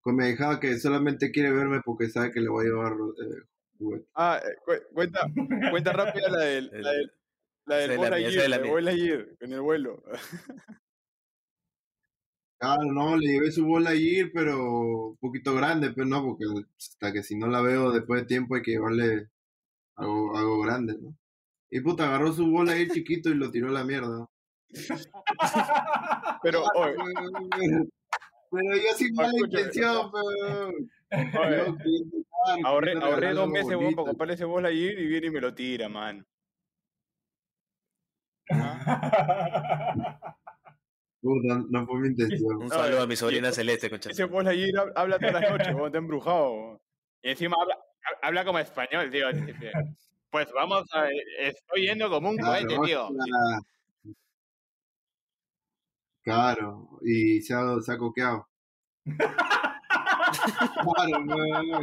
con 0.00 0.16
mi 0.16 0.28
hija 0.28 0.60
que 0.60 0.78
solamente 0.78 1.30
quiere 1.32 1.52
verme 1.52 1.82
porque 1.84 2.08
sabe 2.10 2.32
que 2.32 2.40
le 2.40 2.48
voy 2.50 2.66
a 2.66 2.70
llevar 2.70 2.92
eh, 2.94 3.46
juguete. 3.78 4.08
Ah, 4.14 4.40
eh, 4.44 4.56
cu- 4.64 4.94
cuenta, 4.94 5.20
cuenta 5.68 5.92
rápida 5.92 6.28
la 6.28 6.44
del, 6.44 6.72
la 6.80 6.90
del, 6.92 7.12
la 7.66 7.76
del 7.76 7.90
la 8.00 8.10
mía, 8.12 8.44
la 8.48 8.58
en 9.40 9.52
el 9.52 9.60
vuelo. 9.60 10.02
Claro, 12.58 12.82
no, 12.92 13.16
le 13.16 13.26
llevé 13.32 13.52
su 13.52 13.64
bola 13.64 13.94
ir, 13.94 14.32
pero 14.32 15.08
un 15.10 15.16
poquito 15.18 15.54
grande, 15.54 15.92
pero 15.92 16.06
no, 16.06 16.22
porque 16.24 16.44
hasta 16.76 17.12
que 17.12 17.22
si 17.22 17.36
no 17.36 17.46
la 17.46 17.60
veo 17.62 17.92
después 17.92 18.22
de 18.22 18.26
tiempo 18.26 18.54
hay 18.56 18.62
que 18.62 18.72
llevarle 18.72 19.30
algo, 19.96 20.36
algo 20.38 20.60
grande, 20.62 20.96
¿no? 21.00 21.16
Y 21.70 21.80
puta, 21.82 22.06
agarró 22.08 22.32
su 22.32 22.46
bola 22.50 22.78
ir 22.78 22.90
chiquito 22.92 23.30
y 23.30 23.34
lo 23.36 23.50
tiró 23.50 23.68
a 23.68 23.72
la 23.72 23.84
mierda. 23.84 24.28
Pero, 26.42 26.64
oye, 26.74 26.94
Pero 28.50 28.76
yo 28.76 28.92
sin 28.96 29.14
mala 29.14 29.32
intención, 29.36 30.10
pero... 30.12 30.68
oye, 31.40 31.74
ahorré, 32.64 33.32
dos 33.34 33.48
meses, 33.48 33.76
para 33.76 34.06
comprarle 34.08 34.34
ese 34.34 34.44
Buzz 34.44 34.62
Lightyear 34.62 34.98
y 34.98 35.06
viene 35.06 35.26
y 35.26 35.30
me 35.30 35.40
lo 35.40 35.54
tira, 35.54 35.88
man. 35.88 36.26
Puta, 41.20 41.60
no 41.68 41.86
fue 41.86 42.00
mi 42.00 42.08
intención. 42.08 42.56
Un 42.62 42.68
saludo 42.70 43.02
a 43.02 43.06
mi 43.06 43.16
sobrina 43.16 43.52
Celeste, 43.52 43.90
concha. 43.90 44.10
Ese 44.10 44.26
Lightyear 44.26 44.86
hab- 44.86 44.92
habla 44.94 45.18
todas 45.18 45.34
las 45.34 45.50
noches, 45.50 45.74
weón, 45.74 45.86
está 45.86 45.98
embrujado. 45.98 46.80
Y 47.22 47.30
encima 47.30 47.56
habla, 47.60 47.74
ha- 47.74 48.26
habla 48.28 48.44
como 48.44 48.58
español, 48.60 49.10
tío. 49.10 49.26
Pues 50.30 50.48
vamos 50.54 50.84
a... 50.92 51.08
Estoy 51.40 51.86
yendo 51.86 52.08
como 52.08 52.30
un 52.30 52.36
Claro, 52.36 52.66
cohete, 52.66 52.86
tío. 52.86 53.08
Claro, 56.28 57.00
y 57.02 57.40
se 57.40 57.54
ha, 57.54 57.80
se 57.80 57.92
ha 57.92 57.98
coqueado. 57.98 58.46
Claro, 60.82 61.24
no, 61.24 61.36
no, 61.36 61.80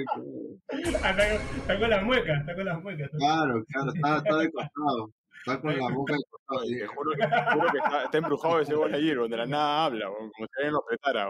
está, 0.69 1.15
con, 1.15 1.25
está 1.57 1.79
con 1.79 1.89
las 1.89 2.03
muecas, 2.03 2.39
está 2.39 2.55
con 2.55 2.65
las 2.65 2.81
muecas. 2.81 3.09
claro, 3.17 3.63
claro, 3.65 3.91
está, 3.93 4.17
está 4.17 4.37
de 4.37 4.51
costado. 4.51 5.11
Está 5.39 5.61
con 5.61 5.77
la 5.77 5.89
boca 5.89 6.13
de 6.13 6.19
costado. 6.29 6.61
sí. 6.65 6.79
Te 6.79 6.87
juro, 6.87 7.11
te 7.11 7.27
juro 7.27 7.71
que 7.71 7.77
está, 7.77 8.03
está 8.03 8.17
embrujado 8.17 8.59
ese 8.59 8.75
Buzz 8.75 8.91
Lightyear, 8.91 9.17
weón, 9.17 9.31
de 9.31 9.37
la 9.37 9.45
nada 9.47 9.85
habla, 9.85 10.07
como 10.07 10.29
si 10.29 10.43
alguien 10.57 10.73
lo 10.73 10.79
apretara. 10.79 11.27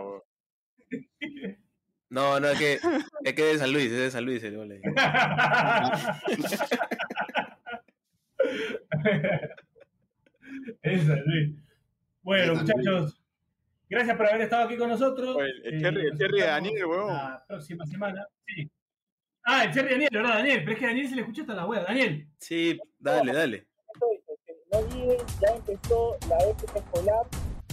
No, 2.09 2.39
no, 2.39 2.47
es 2.49 2.59
que 2.59 2.79
es 3.23 3.33
que 3.33 3.51
es 3.51 3.53
de 3.53 3.59
San 3.59 3.71
Luis, 3.73 3.91
es 3.91 3.97
de 3.97 4.11
San 4.11 4.25
Luis 4.25 4.43
el 4.43 4.57
gol. 4.57 4.71
Esa, 10.81 11.15
Luis. 11.15 11.64
Bueno, 12.25 12.55
muchachos, 12.55 13.21
gracias 13.87 14.17
por 14.17 14.25
haber 14.27 14.41
estado 14.41 14.63
aquí 14.65 14.77
con 14.77 14.89
nosotros. 14.89 15.35
Oye, 15.35 15.51
el 15.63 15.75
Eh, 15.75 15.79
cherry, 15.79 16.07
el 16.07 16.17
cherry 16.17 16.39
de 16.39 16.45
Daniel, 16.47 16.85
weón. 16.87 17.07
La 17.13 17.45
próxima 17.47 17.85
semana. 17.85 18.27
Sí. 18.47 18.67
Ah, 19.43 19.65
el 19.65 19.71
cherry 19.71 19.89
de 19.89 19.93
Daniel, 19.93 20.09
¿verdad, 20.11 20.33
Daniel? 20.37 20.59
Pero 20.61 20.71
es 20.71 20.79
que 20.79 20.85
Daniel 20.87 21.07
se 21.07 21.15
le 21.15 21.21
escucha 21.21 21.41
hasta 21.43 21.53
la 21.53 21.67
wea. 21.67 21.83
Daniel. 21.83 22.27
Sí, 22.39 22.79
dale, 22.97 23.31
dale. 23.31 23.67
No 24.71 24.79
olviden, 24.79 25.17
ya 25.39 25.55
empezó 25.55 26.17
la 26.27 26.37
época 26.49 26.79
escolar, 26.79 27.27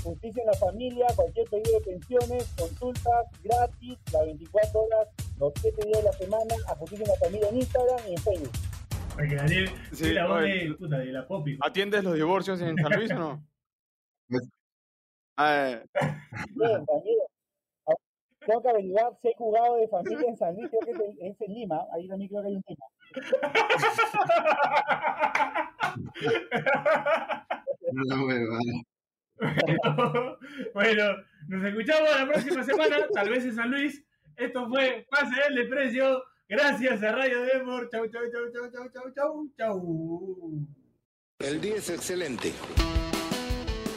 justicia 0.05 0.43
en 0.43 0.47
la 0.47 0.59
familia, 0.59 1.07
cualquier 1.17 1.49
pedido 1.49 1.79
de 1.79 1.85
pensiones, 1.87 2.55
consultas 2.59 3.27
gratis, 3.43 3.99
las 4.13 4.27
24 4.27 4.81
horas, 4.81 5.09
los 5.39 5.53
7 5.63 5.87
días 5.87 5.99
de 5.99 6.05
la 6.05 6.13
semana, 6.13 6.55
a 6.69 6.75
justicia 6.77 7.05
en 7.05 7.09
la 7.11 7.17
familia 7.27 7.49
en 7.49 7.57
Instagram 7.57 8.01
y 8.07 8.11
en 8.13 8.19
Facebook. 8.19 8.53
Porque 9.15 9.35
Daniel 9.35 9.71
Sí, 9.93 10.13
la 10.13 10.27
voz 10.27 10.43
de, 10.43 10.75
puta, 10.79 10.99
de 10.99 11.07
la 11.07 11.27
Poppy. 11.27 11.59
¿Atiendes 11.63 12.05
los 12.05 12.15
divorcios 12.15 12.61
en 12.61 12.77
San 12.77 12.93
Luis 12.93 13.11
o 13.13 13.15
no? 13.15 13.47
Pues- 14.33 14.49
Ah, 15.37 15.81
Bien, 16.55 16.85
también. 16.87 17.19
Ah, 17.87 17.95
Tengo 18.47 18.63
que 18.63 18.69
averiguar 18.69 19.13
si 19.23 19.29
hay 19.29 19.35
juzgado 19.37 19.77
de 19.77 19.89
familia 19.89 20.29
en 20.29 20.37
San 20.37 20.55
Luis, 20.55 20.69
creo 20.71 20.81
que 20.81 20.91
es 20.91 20.99
en, 21.01 21.27
es 21.33 21.41
en 21.41 21.55
Lima, 21.55 21.81
ahí 21.95 22.09
también 22.09 22.29
creo 22.29 22.43
que 22.43 22.49
hay 22.49 22.55
un 22.57 22.63
tema. 22.63 22.87
No 27.93 28.27
bueno, 30.75 31.05
nos 31.49 31.65
escuchamos 31.65 32.11
la 32.17 32.27
próxima 32.29 32.63
semana, 32.63 32.97
tal 33.13 33.29
vez 33.29 33.45
en 33.45 33.55
San 33.57 33.71
Luis. 33.71 34.05
Esto 34.37 34.69
fue 34.69 35.07
Pase 35.11 35.35
del 35.43 35.57
Desprecio. 35.57 36.23
Gracias 36.49 37.03
a 37.03 37.13
Radio. 37.13 37.39
Chau, 37.91 38.07
chau, 38.09 38.31
chau, 38.31 38.51
chau, 38.53 38.71
chau, 38.71 38.89
chau, 38.93 39.11
chau, 39.15 39.49
chau. 39.59 40.67
El 41.41 41.61
día 41.61 41.75
es 41.77 41.91
excelente. 41.91 42.53